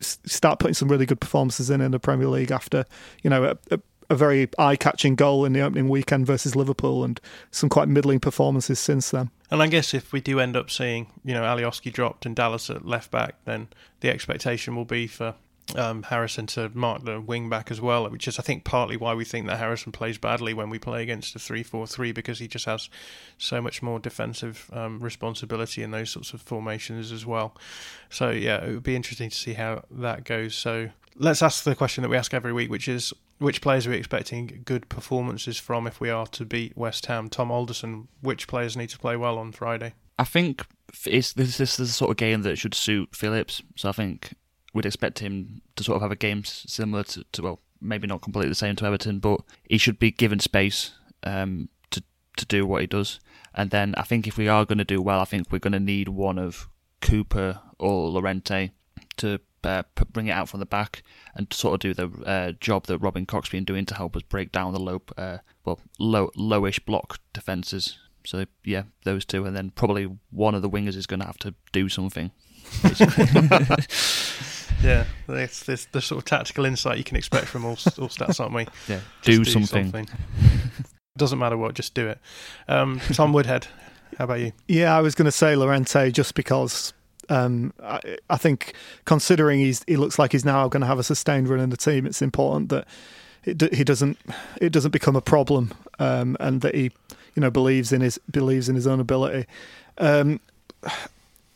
start 0.00 0.58
putting 0.58 0.74
some 0.74 0.88
really 0.88 1.04
good 1.04 1.20
performances 1.20 1.68
in 1.68 1.82
in 1.82 1.90
the 1.90 2.00
premier 2.00 2.28
league 2.28 2.52
after 2.52 2.86
you 3.22 3.28
know 3.28 3.44
a, 3.44 3.74
a, 3.74 3.80
a 4.10 4.14
very 4.14 4.48
eye-catching 4.58 5.14
goal 5.14 5.44
in 5.44 5.52
the 5.52 5.60
opening 5.60 5.88
weekend 5.88 6.26
versus 6.26 6.56
Liverpool, 6.56 7.04
and 7.04 7.20
some 7.50 7.68
quite 7.68 7.88
middling 7.88 8.20
performances 8.20 8.78
since 8.78 9.10
then. 9.10 9.30
And 9.50 9.62
I 9.62 9.66
guess 9.66 9.94
if 9.94 10.12
we 10.12 10.20
do 10.20 10.40
end 10.40 10.56
up 10.56 10.70
seeing, 10.70 11.10
you 11.24 11.32
know, 11.32 11.42
Alioski 11.42 11.92
dropped 11.92 12.26
and 12.26 12.36
Dallas 12.36 12.68
at 12.68 12.84
left 12.86 13.10
back, 13.10 13.36
then 13.44 13.68
the 14.00 14.10
expectation 14.10 14.76
will 14.76 14.84
be 14.84 15.06
for 15.06 15.34
um, 15.76 16.02
Harrison 16.04 16.46
to 16.48 16.70
mark 16.74 17.04
the 17.04 17.20
wing 17.20 17.48
back 17.48 17.70
as 17.70 17.80
well, 17.80 18.08
which 18.08 18.26
is, 18.26 18.38
I 18.38 18.42
think, 18.42 18.64
partly 18.64 18.96
why 18.96 19.14
we 19.14 19.24
think 19.24 19.46
that 19.46 19.58
Harrison 19.58 19.92
plays 19.92 20.18
badly 20.18 20.54
when 20.54 20.70
we 20.70 20.78
play 20.78 21.02
against 21.02 21.34
a 21.34 21.38
3 21.38 21.62
4 21.62 21.86
3 21.86 22.12
because 22.12 22.38
he 22.38 22.48
just 22.48 22.64
has 22.64 22.88
so 23.36 23.60
much 23.60 23.82
more 23.82 23.98
defensive 23.98 24.70
um, 24.72 25.00
responsibility 25.00 25.82
in 25.82 25.90
those 25.90 26.10
sorts 26.10 26.32
of 26.32 26.40
formations 26.40 27.12
as 27.12 27.26
well. 27.26 27.54
So, 28.10 28.30
yeah, 28.30 28.64
it 28.64 28.74
would 28.74 28.82
be 28.82 28.96
interesting 28.96 29.30
to 29.30 29.36
see 29.36 29.54
how 29.54 29.84
that 29.90 30.24
goes. 30.24 30.54
So, 30.54 30.90
let's 31.16 31.42
ask 31.42 31.64
the 31.64 31.74
question 31.74 32.02
that 32.02 32.08
we 32.08 32.16
ask 32.16 32.32
every 32.32 32.52
week, 32.52 32.70
which 32.70 32.88
is 32.88 33.12
which 33.38 33.60
players 33.60 33.86
are 33.86 33.90
we 33.90 33.96
expecting 33.96 34.62
good 34.64 34.88
performances 34.88 35.58
from 35.58 35.86
if 35.86 36.00
we 36.00 36.10
are 36.10 36.26
to 36.26 36.44
beat 36.44 36.76
West 36.76 37.06
Ham? 37.06 37.28
Tom 37.28 37.50
Alderson, 37.50 38.08
which 38.20 38.48
players 38.48 38.76
need 38.76 38.88
to 38.88 38.98
play 38.98 39.16
well 39.16 39.38
on 39.38 39.52
Friday? 39.52 39.94
I 40.18 40.24
think 40.24 40.66
it's, 41.06 41.34
this 41.34 41.60
is 41.60 41.76
the 41.76 41.86
sort 41.86 42.10
of 42.10 42.16
game 42.16 42.42
that 42.42 42.58
should 42.58 42.74
suit 42.74 43.14
Phillips. 43.14 43.62
So 43.76 43.88
I 43.88 43.92
think 43.92 44.34
we'd 44.74 44.86
expect 44.86 45.20
him 45.20 45.62
to 45.76 45.84
sort 45.84 45.96
of 45.96 46.02
have 46.02 46.12
a 46.12 46.16
game 46.16 46.44
similar 46.44 47.04
to, 47.04 47.24
to 47.32 47.42
well, 47.42 47.60
maybe 47.80 48.06
not 48.06 48.20
completely 48.20 48.48
the 48.48 48.54
same 48.54 48.76
to 48.76 48.84
Everton, 48.84 49.18
but 49.18 49.40
he 49.64 49.78
should 49.78 49.98
be 49.98 50.10
given 50.10 50.40
space 50.40 50.92
um, 51.22 51.68
to 51.90 52.02
to 52.36 52.46
do 52.46 52.66
what 52.66 52.80
he 52.80 52.86
does. 52.86 53.20
And 53.54 53.70
then 53.70 53.94
I 53.96 54.02
think 54.02 54.26
if 54.26 54.36
we 54.36 54.48
are 54.48 54.64
going 54.64 54.78
to 54.78 54.84
do 54.84 55.00
well, 55.02 55.20
I 55.20 55.24
think 55.24 55.50
we're 55.50 55.58
going 55.58 55.72
to 55.72 55.80
need 55.80 56.08
one 56.08 56.38
of 56.38 56.68
Cooper 57.00 57.60
or 57.78 58.08
Llorente 58.08 58.70
to 59.16 59.40
uh, 59.64 59.82
bring 60.12 60.28
it 60.28 60.32
out 60.32 60.48
from 60.48 60.60
the 60.60 60.66
back 60.66 61.02
and 61.34 61.52
sort 61.52 61.74
of 61.74 61.80
do 61.80 61.94
the 61.94 62.24
uh, 62.24 62.52
job 62.60 62.86
that 62.86 62.98
Robin 62.98 63.26
Koch's 63.26 63.50
been 63.50 63.64
doing 63.64 63.84
to 63.86 63.94
help 63.94 64.16
us 64.16 64.22
break 64.22 64.52
down 64.52 64.72
the 64.72 64.80
low, 64.80 65.02
uh, 65.16 65.38
well, 65.64 65.80
low, 65.98 66.30
lowish 66.36 66.84
block 66.84 67.18
defences. 67.32 67.98
So 68.24 68.44
yeah, 68.64 68.84
those 69.04 69.24
two, 69.24 69.44
and 69.44 69.56
then 69.56 69.70
probably 69.70 70.08
one 70.30 70.54
of 70.54 70.62
the 70.62 70.70
wingers 70.70 70.96
is 70.96 71.06
going 71.06 71.20
to 71.20 71.26
have 71.26 71.38
to 71.38 71.54
do 71.72 71.88
something. 71.88 72.30
yeah, 74.82 75.04
it's, 75.28 75.68
it's 75.68 75.86
the 75.86 76.00
sort 76.00 76.18
of 76.18 76.24
tactical 76.24 76.64
insight 76.64 76.98
you 76.98 77.04
can 77.04 77.16
expect 77.16 77.46
from 77.46 77.64
all, 77.64 77.72
all 77.98 78.08
stats, 78.08 78.40
aren't 78.40 78.54
we? 78.54 78.66
Yeah, 78.88 79.00
do, 79.22 79.44
do, 79.44 79.50
something. 79.50 79.90
something. 79.90 80.08
Doesn't 81.16 81.38
matter 81.38 81.56
what, 81.56 81.74
just 81.74 81.94
do 81.94 82.08
it. 82.08 82.18
Um, 82.68 83.00
Tom 83.12 83.32
Woodhead, 83.32 83.66
how 84.18 84.24
about 84.24 84.40
you? 84.40 84.52
Yeah, 84.68 84.96
I 84.96 85.00
was 85.00 85.14
going 85.14 85.26
to 85.26 85.32
say 85.32 85.56
Llorente 85.56 86.10
just 86.10 86.34
because 86.34 86.92
um, 87.28 87.72
I, 87.82 88.00
I, 88.30 88.36
think 88.36 88.74
considering 89.04 89.58
he's 89.58 89.84
he 89.86 89.96
looks 89.96 90.18
like 90.18 90.32
he's 90.32 90.44
now 90.44 90.68
going 90.68 90.80
to 90.80 90.86
have 90.86 90.98
a 90.98 91.02
sustained 91.02 91.48
run 91.48 91.60
in 91.60 91.70
the 91.70 91.76
team, 91.76 92.06
it's 92.06 92.22
important 92.22 92.70
that 92.70 92.86
it, 93.44 93.74
he 93.74 93.84
doesn't 93.84 94.18
it 94.60 94.70
doesn't 94.72 94.92
become 94.92 95.16
a 95.16 95.20
problem 95.20 95.72
um, 95.98 96.36
and 96.40 96.60
that 96.62 96.74
he 96.74 96.84
you 97.34 97.40
know 97.40 97.50
believes 97.50 97.92
in 97.92 98.00
his 98.00 98.18
believes 98.30 98.68
in 98.68 98.74
his 98.74 98.86
own 98.86 99.00
ability. 99.00 99.46
Um, 99.98 100.40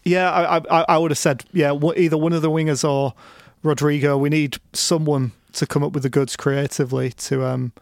yeah, 0.04 0.30
I, 0.30 0.58
I, 0.58 0.84
I 0.88 0.98
would 0.98 1.10
have 1.10 1.18
said 1.18 1.44
yeah, 1.52 1.72
either 1.96 2.18
one 2.18 2.32
of 2.32 2.42
the 2.42 2.50
wingers 2.50 2.88
or 2.88 3.14
Rodrigo. 3.62 4.18
We 4.18 4.28
need 4.28 4.58
someone 4.72 5.32
to 5.52 5.66
come 5.66 5.82
up 5.82 5.92
with 5.92 6.02
the 6.02 6.10
goods 6.10 6.36
creatively 6.36 7.10
to 7.10 7.44
um 7.44 7.72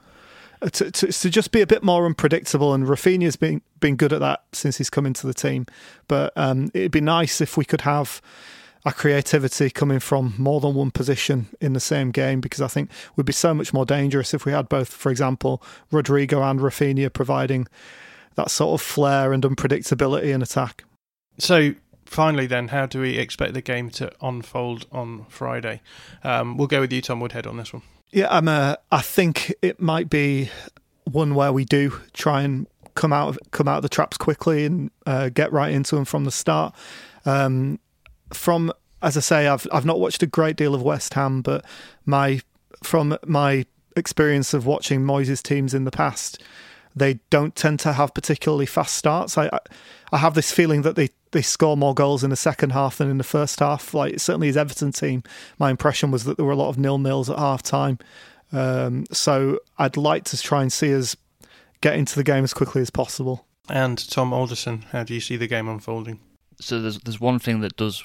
to, 0.60 0.90
to, 0.90 1.06
to 1.06 1.30
just 1.30 1.52
be 1.52 1.60
a 1.60 1.66
bit 1.66 1.82
more 1.82 2.04
unpredictable. 2.04 2.74
And 2.74 2.86
Raphinha's 2.86 3.36
been 3.36 3.62
been 3.80 3.96
good 3.96 4.12
at 4.12 4.20
that 4.20 4.42
since 4.52 4.78
he's 4.78 4.90
come 4.90 5.06
into 5.06 5.26
the 5.26 5.34
team. 5.34 5.66
But 6.08 6.32
um, 6.36 6.70
it'd 6.74 6.92
be 6.92 7.00
nice 7.00 7.40
if 7.40 7.56
we 7.56 7.64
could 7.64 7.82
have 7.82 8.20
our 8.84 8.92
creativity 8.92 9.68
coming 9.68 10.00
from 10.00 10.34
more 10.38 10.60
than 10.60 10.74
one 10.74 10.90
position 10.90 11.48
in 11.60 11.74
the 11.74 11.80
same 11.80 12.10
game 12.10 12.40
because 12.40 12.62
I 12.62 12.68
think 12.68 12.90
we'd 13.14 13.26
be 13.26 13.32
so 13.32 13.52
much 13.52 13.74
more 13.74 13.84
dangerous 13.84 14.32
if 14.32 14.46
we 14.46 14.52
had 14.52 14.68
both, 14.70 14.88
for 14.88 15.10
example, 15.10 15.62
Rodrigo 15.90 16.42
and 16.42 16.60
Raphinha 16.60 17.12
providing 17.12 17.66
that 18.36 18.50
sort 18.50 18.80
of 18.80 18.84
flair 18.84 19.32
and 19.32 19.42
unpredictability 19.42 20.32
in 20.34 20.40
attack. 20.40 20.84
So 21.38 21.74
finally, 22.10 22.46
then, 22.46 22.68
how 22.68 22.86
do 22.86 23.00
we 23.00 23.16
expect 23.16 23.54
the 23.54 23.62
game 23.62 23.88
to 23.90 24.10
unfold 24.20 24.86
on 24.90 25.24
Friday? 25.28 25.80
Um, 26.24 26.56
we'll 26.56 26.66
go 26.66 26.80
with 26.80 26.92
you, 26.92 27.00
Tom 27.00 27.20
Woodhead, 27.20 27.46
on 27.46 27.56
this 27.56 27.72
one. 27.72 27.82
Yeah, 28.10 28.26
I'm. 28.28 28.48
A, 28.48 28.76
I 28.90 29.00
think 29.00 29.54
it 29.62 29.80
might 29.80 30.10
be 30.10 30.50
one 31.04 31.34
where 31.34 31.52
we 31.52 31.64
do 31.64 32.00
try 32.12 32.42
and 32.42 32.66
come 32.94 33.12
out 33.12 33.28
of 33.28 33.38
come 33.52 33.68
out 33.68 33.76
of 33.76 33.82
the 33.82 33.88
traps 33.88 34.16
quickly 34.16 34.64
and 34.66 34.90
uh, 35.06 35.28
get 35.28 35.52
right 35.52 35.72
into 35.72 35.94
them 35.94 36.04
from 36.04 36.24
the 36.24 36.32
start. 36.32 36.74
Um, 37.24 37.78
from 38.32 38.72
as 39.00 39.16
I 39.16 39.20
say, 39.20 39.46
I've 39.46 39.66
I've 39.72 39.86
not 39.86 40.00
watched 40.00 40.22
a 40.24 40.26
great 40.26 40.56
deal 40.56 40.74
of 40.74 40.82
West 40.82 41.14
Ham, 41.14 41.42
but 41.42 41.64
my 42.04 42.40
from 42.82 43.16
my 43.24 43.64
experience 43.96 44.52
of 44.52 44.66
watching 44.66 45.00
Moyes' 45.00 45.42
teams 45.42 45.74
in 45.74 45.84
the 45.84 45.90
past, 45.90 46.42
they 46.96 47.20
don't 47.30 47.54
tend 47.54 47.78
to 47.80 47.92
have 47.92 48.12
particularly 48.12 48.66
fast 48.66 48.96
starts. 48.96 49.38
I 49.38 49.48
I 50.12 50.18
have 50.18 50.34
this 50.34 50.50
feeling 50.50 50.82
that 50.82 50.96
they, 50.96 51.10
they 51.32 51.42
score 51.42 51.76
more 51.76 51.94
goals 51.94 52.24
in 52.24 52.30
the 52.30 52.36
second 52.36 52.70
half 52.70 52.98
than 52.98 53.10
in 53.10 53.18
the 53.18 53.24
first 53.24 53.60
half. 53.60 53.94
Like 53.94 54.18
certainly 54.18 54.48
his 54.48 54.56
Everton 54.56 54.92
team, 54.92 55.22
my 55.58 55.70
impression 55.70 56.10
was 56.10 56.24
that 56.24 56.36
there 56.36 56.46
were 56.46 56.52
a 56.52 56.56
lot 56.56 56.68
of 56.68 56.78
nil 56.78 56.98
nils 56.98 57.30
at 57.30 57.38
half 57.38 57.62
time. 57.62 57.98
Um, 58.52 59.06
so 59.12 59.60
I'd 59.78 59.96
like 59.96 60.24
to 60.24 60.38
try 60.38 60.62
and 60.62 60.72
see 60.72 60.94
us 60.94 61.16
get 61.80 61.94
into 61.94 62.16
the 62.16 62.24
game 62.24 62.44
as 62.44 62.52
quickly 62.52 62.82
as 62.82 62.90
possible. 62.90 63.46
And 63.68 63.96
Tom 64.10 64.32
Alderson, 64.32 64.82
how 64.90 65.04
do 65.04 65.14
you 65.14 65.20
see 65.20 65.36
the 65.36 65.46
game 65.46 65.68
unfolding? 65.68 66.18
So 66.60 66.80
there's 66.80 66.98
there's 66.98 67.20
one 67.20 67.38
thing 67.38 67.60
that 67.60 67.76
does 67.76 68.02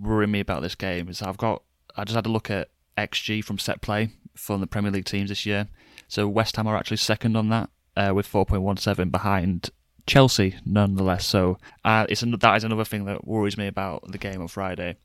worry 0.00 0.26
me 0.26 0.40
about 0.40 0.62
this 0.62 0.74
game 0.74 1.08
is 1.08 1.20
I've 1.22 1.36
got 1.36 1.62
I 1.96 2.04
just 2.04 2.14
had 2.14 2.26
a 2.26 2.30
look 2.30 2.50
at 2.50 2.68
XG 2.96 3.44
from 3.44 3.58
set 3.58 3.80
play 3.80 4.10
from 4.34 4.60
the 4.60 4.66
Premier 4.66 4.92
League 4.92 5.04
teams 5.04 5.30
this 5.30 5.44
year. 5.44 5.68
So 6.06 6.28
West 6.28 6.56
Ham 6.56 6.66
are 6.68 6.76
actually 6.76 6.98
second 6.98 7.36
on 7.36 7.48
that 7.48 7.70
uh, 7.96 8.12
with 8.14 8.30
4.17 8.30 9.10
behind 9.10 9.70
Chelsea, 10.08 10.56
nonetheless. 10.64 11.26
So 11.26 11.58
uh, 11.84 12.06
it's 12.08 12.22
an, 12.22 12.32
that 12.32 12.56
is 12.56 12.64
another 12.64 12.84
thing 12.84 13.04
that 13.04 13.26
worries 13.26 13.56
me 13.56 13.66
about 13.66 14.10
the 14.10 14.18
game 14.18 14.40
on 14.40 14.48
Friday. 14.48 14.96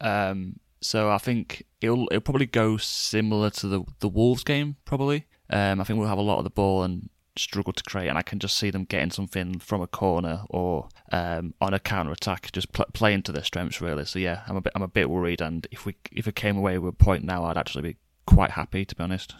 Um, 0.00 0.58
so 0.80 1.10
I 1.10 1.18
think 1.18 1.64
it'll 1.80 2.08
it'll 2.10 2.20
probably 2.20 2.46
go 2.46 2.76
similar 2.76 3.50
to 3.50 3.68
the 3.68 3.84
the 4.00 4.08
Wolves 4.08 4.44
game. 4.44 4.76
Probably, 4.84 5.26
um, 5.50 5.80
I 5.80 5.84
think 5.84 5.98
we'll 5.98 6.08
have 6.08 6.18
a 6.18 6.22
lot 6.22 6.38
of 6.38 6.44
the 6.44 6.50
ball 6.50 6.82
and 6.82 7.08
struggle 7.36 7.72
to 7.72 7.82
create, 7.84 8.08
and 8.08 8.18
I 8.18 8.22
can 8.22 8.38
just 8.38 8.58
see 8.58 8.70
them 8.70 8.84
getting 8.84 9.10
something 9.10 9.58
from 9.58 9.80
a 9.80 9.86
corner 9.86 10.42
or 10.50 10.88
um, 11.12 11.54
on 11.60 11.72
a 11.72 11.78
counter 11.78 12.12
attack, 12.12 12.50
just 12.52 12.72
pl- 12.72 12.86
playing 12.92 13.22
to 13.22 13.32
their 13.32 13.44
strengths 13.44 13.80
really. 13.80 14.04
So 14.04 14.18
yeah, 14.18 14.42
I'm 14.48 14.56
a 14.56 14.60
bit 14.60 14.72
I'm 14.74 14.82
a 14.82 14.88
bit 14.88 15.08
worried, 15.08 15.40
and 15.40 15.66
if 15.70 15.86
we 15.86 15.96
if 16.10 16.26
it 16.26 16.34
came 16.34 16.56
away 16.56 16.78
with 16.78 16.94
a 16.94 16.96
point 16.96 17.24
now, 17.24 17.44
I'd 17.44 17.58
actually 17.58 17.82
be 17.82 17.96
quite 18.26 18.52
happy 18.52 18.84
to 18.84 18.94
be 18.94 19.02
honest. 19.02 19.34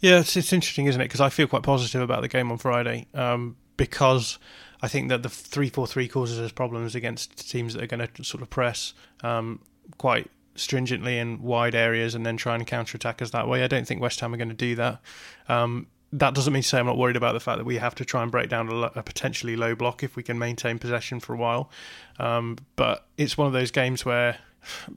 Yeah, 0.00 0.20
it's, 0.20 0.36
it's 0.36 0.52
interesting, 0.52 0.86
isn't 0.86 1.00
it? 1.00 1.06
Because 1.06 1.20
I 1.20 1.28
feel 1.28 1.48
quite 1.48 1.64
positive 1.64 2.00
about 2.00 2.22
the 2.22 2.28
game 2.28 2.52
on 2.52 2.58
Friday. 2.58 3.06
Um, 3.14 3.56
because 3.78 4.38
I 4.82 4.88
think 4.88 5.08
that 5.08 5.22
the 5.22 5.30
three 5.30 5.70
four 5.70 5.86
three 5.86 6.06
causes 6.06 6.38
us 6.38 6.52
problems 6.52 6.94
against 6.94 7.50
teams 7.50 7.72
that 7.72 7.82
are 7.82 7.86
going 7.86 8.06
to 8.06 8.24
sort 8.24 8.42
of 8.42 8.50
press 8.50 8.92
um, 9.22 9.60
quite 9.96 10.30
stringently 10.54 11.16
in 11.16 11.40
wide 11.40 11.74
areas 11.74 12.14
and 12.14 12.26
then 12.26 12.36
try 12.36 12.54
and 12.54 12.66
counter 12.66 12.96
attack 12.96 13.22
us 13.22 13.30
that 13.30 13.48
way. 13.48 13.64
I 13.64 13.68
don't 13.68 13.86
think 13.86 14.02
West 14.02 14.20
Ham 14.20 14.34
are 14.34 14.36
going 14.36 14.48
to 14.50 14.54
do 14.54 14.74
that. 14.74 15.00
Um, 15.48 15.86
that 16.12 16.34
doesn't 16.34 16.52
mean 16.52 16.62
to 16.62 16.68
say 16.68 16.78
I'm 16.78 16.86
not 16.86 16.96
worried 16.96 17.16
about 17.16 17.32
the 17.32 17.40
fact 17.40 17.58
that 17.58 17.64
we 17.64 17.76
have 17.76 17.94
to 17.96 18.04
try 18.04 18.22
and 18.22 18.30
break 18.30 18.48
down 18.48 18.68
a, 18.68 18.80
a 18.98 19.02
potentially 19.02 19.56
low 19.56 19.74
block 19.74 20.02
if 20.02 20.16
we 20.16 20.22
can 20.22 20.38
maintain 20.38 20.78
possession 20.78 21.20
for 21.20 21.34
a 21.34 21.36
while. 21.36 21.70
Um, 22.18 22.58
but 22.76 23.06
it's 23.16 23.36
one 23.36 23.46
of 23.46 23.52
those 23.52 23.70
games 23.70 24.04
where 24.04 24.38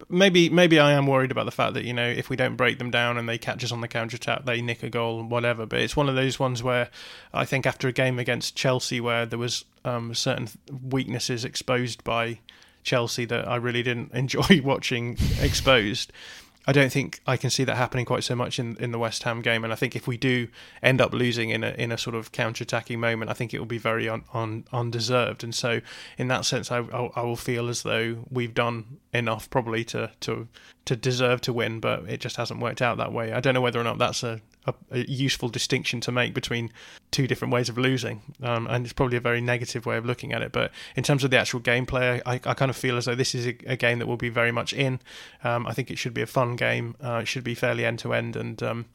maybe 0.10 0.50
maybe 0.50 0.80
I 0.80 0.92
am 0.94 1.08
worried 1.08 1.32
about 1.32 1.46
the 1.46 1.52
fact 1.52 1.74
that 1.76 1.84
you 1.84 1.94
know 1.94 2.08
if 2.08 2.30
we 2.30 2.36
don't 2.36 2.56
break 2.56 2.78
them 2.78 2.92
down 2.92 3.18
and 3.18 3.28
they 3.28 3.38
catch 3.38 3.64
us 3.64 3.72
on 3.72 3.82
the 3.82 3.88
counter 3.88 4.16
attack, 4.16 4.46
they 4.46 4.62
nick 4.62 4.84
a 4.84 4.90
goal 4.90 5.20
and 5.20 5.32
whatever. 5.32 5.66
But 5.66 5.80
it's 5.80 5.96
one 5.96 6.10
of 6.10 6.16
those 6.16 6.40
ones 6.40 6.64
where 6.64 6.90
I 7.34 7.46
think 7.46 7.66
after 7.66 7.88
a 7.88 7.92
game 7.92 8.20
against 8.20 8.56
Chelsea 8.56 9.00
where 9.00 9.26
there 9.26 9.40
was 9.40 9.66
um, 9.86 10.14
certain 10.14 10.50
weaknesses 10.90 11.46
exposed 11.46 12.04
by 12.04 12.40
Chelsea 12.84 13.26
that 13.26 13.48
I 13.48 13.56
really 13.56 13.84
didn't 13.84 14.12
enjoy 14.14 14.62
watching 14.64 15.18
exposed. 15.40 16.12
I 16.68 16.74
don't 16.74 16.92
think 16.92 17.22
I 17.26 17.38
can 17.38 17.50
see 17.50 17.64
that 17.64 17.76
happening 17.76 18.06
quite 18.06 18.24
so 18.24 18.36
much 18.36 18.60
in, 18.60 18.78
in 18.78 18.92
the 18.92 19.00
West 19.00 19.24
Ham 19.24 19.42
game. 19.42 19.64
And 19.64 19.74
I 19.74 19.76
think 19.76 19.96
if 19.96 20.08
we 20.08 20.16
do 20.16 20.48
end 20.84 21.02
up 21.02 21.12
losing 21.12 21.50
in 21.50 21.64
a 21.64 21.72
in 21.72 21.92
a 21.92 21.98
sort 21.98 22.16
of 22.16 22.32
counter 22.32 22.64
attacking 22.64 23.00
moment, 23.00 23.32
I 23.32 23.34
think 23.34 23.54
it 23.54 23.60
will 23.60 23.66
be 23.66 23.80
very 23.80 24.08
un, 24.08 24.24
un, 24.34 24.66
undeserved. 24.72 25.44
And 25.44 25.56
so, 25.56 25.82
in 26.20 26.28
that 26.28 26.46
sense, 26.46 26.72
I, 26.72 26.80
I, 26.80 27.10
I 27.16 27.22
will 27.24 27.36
feel 27.36 27.68
as 27.68 27.82
though 27.82 28.26
we've 28.30 28.54
done 28.54 29.00
enough 29.14 29.50
probably 29.50 29.84
to 29.86 30.12
to 30.22 30.48
to 30.86 30.96
deserve 30.96 31.42
to 31.42 31.54
win, 31.54 31.80
but 31.80 32.10
it 32.10 32.20
just 32.20 32.38
hasn't 32.38 32.60
worked 32.60 32.82
out 32.82 32.98
that 32.98 33.12
way. 33.12 33.34
I 33.34 33.40
don't 33.40 33.54
know 33.54 33.62
whether 33.62 33.80
or 33.80 33.84
not 33.84 33.98
that's 33.98 34.24
a 34.24 34.42
a, 34.66 34.74
a, 34.92 35.00
useful 35.10 35.50
distinction 35.50 36.02
to 36.02 36.12
make 36.12 36.34
between 36.34 36.72
two 37.10 37.26
different 37.26 37.52
ways 37.54 37.68
of 37.68 37.78
losing, 37.78 38.22
um, 38.44 38.68
and 38.68 38.86
it's 38.86 38.94
probably 38.94 39.18
a 39.18 39.22
very 39.22 39.42
negative 39.42 39.86
way 39.86 39.98
of 39.98 40.06
looking 40.06 40.34
at 40.34 40.42
it. 40.42 40.52
But 40.52 40.72
in 40.96 41.04
terms 41.04 41.24
of 41.24 41.32
the 41.32 41.38
actual 41.38 41.60
gameplay, 41.62 42.22
I, 42.26 42.34
I 42.46 42.54
kind 42.54 42.70
of 42.70 42.78
feel 42.78 42.98
as 42.98 43.06
though 43.06 43.16
this 43.16 43.34
is 43.34 43.48
a, 43.48 43.58
a 43.66 43.76
game 43.76 44.00
that 44.00 44.08
will 44.08 44.18
be 44.18 44.30
very 44.30 44.52
much 44.52 44.74
in. 44.74 45.00
Um, 45.44 45.66
I 45.66 45.74
think 45.74 45.90
it 45.90 45.98
should 45.98 46.14
be 46.14 46.22
a 46.22 46.28
fun 46.28 46.56
game. 46.56 46.96
Uh, 47.04 47.22
it 47.24 47.28
should 47.28 47.44
be 47.44 47.56
fairly 47.56 47.86
end 47.86 48.00
to 48.00 48.14
end, 48.14 48.36
and 48.36 48.62
um, 48.62 48.86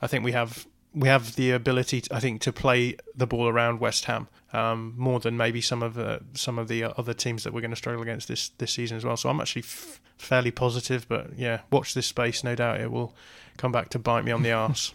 I 0.00 0.06
think 0.06 0.24
we 0.24 0.32
have 0.32 0.66
we 0.96 1.08
have 1.08 1.36
the 1.36 1.50
ability, 1.50 2.00
to, 2.00 2.14
I 2.14 2.20
think, 2.20 2.40
to 2.40 2.52
play 2.52 2.96
the 3.14 3.26
ball 3.26 3.46
around 3.46 3.80
West 3.80 4.06
Ham 4.06 4.28
um, 4.54 4.94
more 4.96 5.20
than 5.20 5.36
maybe 5.36 5.60
some 5.60 5.82
of 5.82 5.92
the 5.92 6.22
some 6.32 6.58
of 6.58 6.68
the 6.68 6.84
other 6.84 7.12
teams 7.12 7.44
that 7.44 7.52
we're 7.52 7.60
going 7.60 7.70
to 7.70 7.76
struggle 7.76 8.00
against 8.02 8.28
this 8.28 8.48
this 8.56 8.72
season 8.72 8.96
as 8.96 9.04
well. 9.04 9.16
So 9.18 9.28
I'm 9.28 9.40
actually 9.40 9.62
f- 9.62 10.00
fairly 10.16 10.50
positive, 10.50 11.06
but 11.06 11.38
yeah, 11.38 11.60
watch 11.70 11.92
this 11.92 12.06
space. 12.06 12.42
No 12.42 12.54
doubt 12.54 12.80
it 12.80 12.90
will 12.90 13.14
come 13.58 13.72
back 13.72 13.90
to 13.90 13.98
bite 13.98 14.24
me 14.24 14.32
on 14.32 14.42
the 14.42 14.52
arse. 14.52 14.94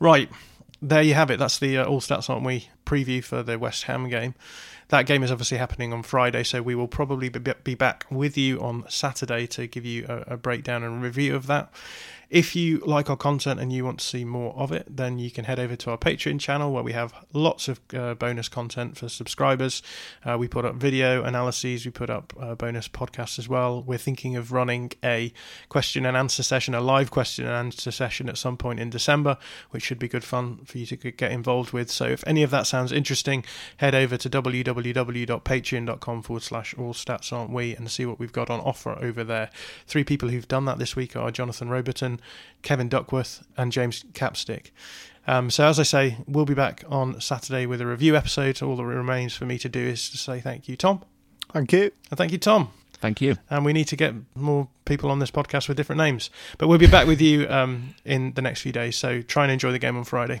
Right, 0.00 0.28
there 0.82 1.02
you 1.02 1.14
have 1.14 1.30
it. 1.30 1.38
That's 1.38 1.58
the 1.58 1.78
uh, 1.78 1.84
All 1.84 2.00
Stats 2.00 2.28
Aren't 2.28 2.44
We 2.44 2.68
preview 2.84 3.22
for 3.22 3.44
the 3.44 3.58
West 3.58 3.84
Ham 3.84 4.08
game. 4.08 4.34
That 4.88 5.06
game 5.06 5.22
is 5.22 5.30
obviously 5.30 5.58
happening 5.58 5.92
on 5.92 6.02
Friday, 6.02 6.42
so 6.44 6.62
we 6.62 6.74
will 6.74 6.88
probably 6.88 7.28
be 7.28 7.74
back 7.74 8.06
with 8.10 8.38
you 8.38 8.58
on 8.60 8.84
Saturday 8.88 9.46
to 9.48 9.66
give 9.66 9.84
you 9.84 10.06
a, 10.08 10.34
a 10.34 10.36
breakdown 10.36 10.82
and 10.82 11.02
review 11.02 11.36
of 11.36 11.46
that. 11.46 11.70
If 12.30 12.54
you 12.54 12.80
like 12.80 13.08
our 13.08 13.16
content 13.16 13.58
and 13.58 13.72
you 13.72 13.86
want 13.86 14.00
to 14.00 14.04
see 14.04 14.22
more 14.22 14.52
of 14.54 14.70
it, 14.70 14.84
then 14.94 15.18
you 15.18 15.30
can 15.30 15.46
head 15.46 15.58
over 15.58 15.76
to 15.76 15.90
our 15.90 15.96
Patreon 15.96 16.38
channel 16.38 16.70
where 16.70 16.82
we 16.82 16.92
have 16.92 17.14
lots 17.32 17.68
of 17.68 17.80
uh, 17.94 18.12
bonus 18.16 18.50
content 18.50 18.98
for 18.98 19.08
subscribers. 19.08 19.82
Uh, 20.22 20.36
we 20.36 20.46
put 20.46 20.66
up 20.66 20.74
video 20.74 21.24
analyses, 21.24 21.86
we 21.86 21.90
put 21.90 22.10
up 22.10 22.34
uh, 22.38 22.54
bonus 22.54 22.86
podcasts 22.86 23.38
as 23.38 23.48
well. 23.48 23.82
We're 23.82 23.96
thinking 23.96 24.36
of 24.36 24.52
running 24.52 24.92
a 25.02 25.32
question 25.70 26.04
and 26.04 26.18
answer 26.18 26.42
session, 26.42 26.74
a 26.74 26.82
live 26.82 27.10
question 27.10 27.46
and 27.46 27.54
answer 27.54 27.90
session 27.90 28.28
at 28.28 28.36
some 28.36 28.58
point 28.58 28.78
in 28.78 28.90
December, 28.90 29.38
which 29.70 29.82
should 29.82 29.98
be 29.98 30.06
good 30.06 30.24
fun 30.24 30.58
for 30.66 30.76
you 30.76 30.84
to 30.84 30.96
get 30.96 31.32
involved 31.32 31.72
with. 31.72 31.90
So 31.90 32.04
if 32.04 32.22
any 32.26 32.42
of 32.42 32.50
that 32.50 32.66
sounds 32.66 32.92
interesting, 32.92 33.42
head 33.78 33.94
over 33.94 34.18
to 34.18 34.28
www.patreon.com 34.28 36.22
forward 36.22 36.42
slash 36.42 36.74
all 36.76 36.92
stats 36.92 37.32
aren't 37.32 37.52
we 37.52 37.74
and 37.74 37.90
see 37.90 38.04
what 38.04 38.18
we've 38.18 38.32
got 38.32 38.50
on 38.50 38.60
offer 38.60 38.98
over 39.02 39.24
there. 39.24 39.48
Three 39.86 40.04
people 40.04 40.28
who've 40.28 40.46
done 40.46 40.66
that 40.66 40.78
this 40.78 40.94
week 40.94 41.16
are 41.16 41.30
Jonathan 41.30 41.70
Roberton. 41.70 42.17
Kevin 42.62 42.88
Duckworth, 42.88 43.46
and 43.56 43.72
James 43.72 44.04
Capstick. 44.12 44.70
Um, 45.26 45.50
so, 45.50 45.66
as 45.66 45.78
I 45.78 45.82
say, 45.82 46.16
we'll 46.26 46.46
be 46.46 46.54
back 46.54 46.84
on 46.88 47.20
Saturday 47.20 47.66
with 47.66 47.80
a 47.82 47.86
review 47.86 48.16
episode. 48.16 48.62
All 48.62 48.76
that 48.76 48.84
remains 48.84 49.34
for 49.36 49.44
me 49.44 49.58
to 49.58 49.68
do 49.68 49.80
is 49.80 50.08
to 50.10 50.16
say 50.16 50.40
thank 50.40 50.68
you, 50.68 50.76
Tom. 50.76 51.02
Thank 51.52 51.72
you. 51.72 51.92
And 52.10 52.16
thank 52.16 52.32
you, 52.32 52.38
Tom. 52.38 52.70
Thank 52.94 53.20
you. 53.20 53.36
And 53.48 53.64
we 53.64 53.72
need 53.72 53.88
to 53.88 53.96
get 53.96 54.14
more 54.34 54.68
people 54.86 55.10
on 55.10 55.18
this 55.18 55.30
podcast 55.30 55.68
with 55.68 55.76
different 55.76 55.98
names. 55.98 56.30
But 56.56 56.68
we'll 56.68 56.78
be 56.78 56.86
back 56.88 57.06
with 57.06 57.20
you 57.20 57.46
um, 57.48 57.94
in 58.04 58.32
the 58.32 58.42
next 58.42 58.62
few 58.62 58.72
days. 58.72 58.96
So, 58.96 59.20
try 59.20 59.44
and 59.44 59.52
enjoy 59.52 59.70
the 59.70 59.78
game 59.78 59.96
on 59.96 60.04
Friday. 60.04 60.40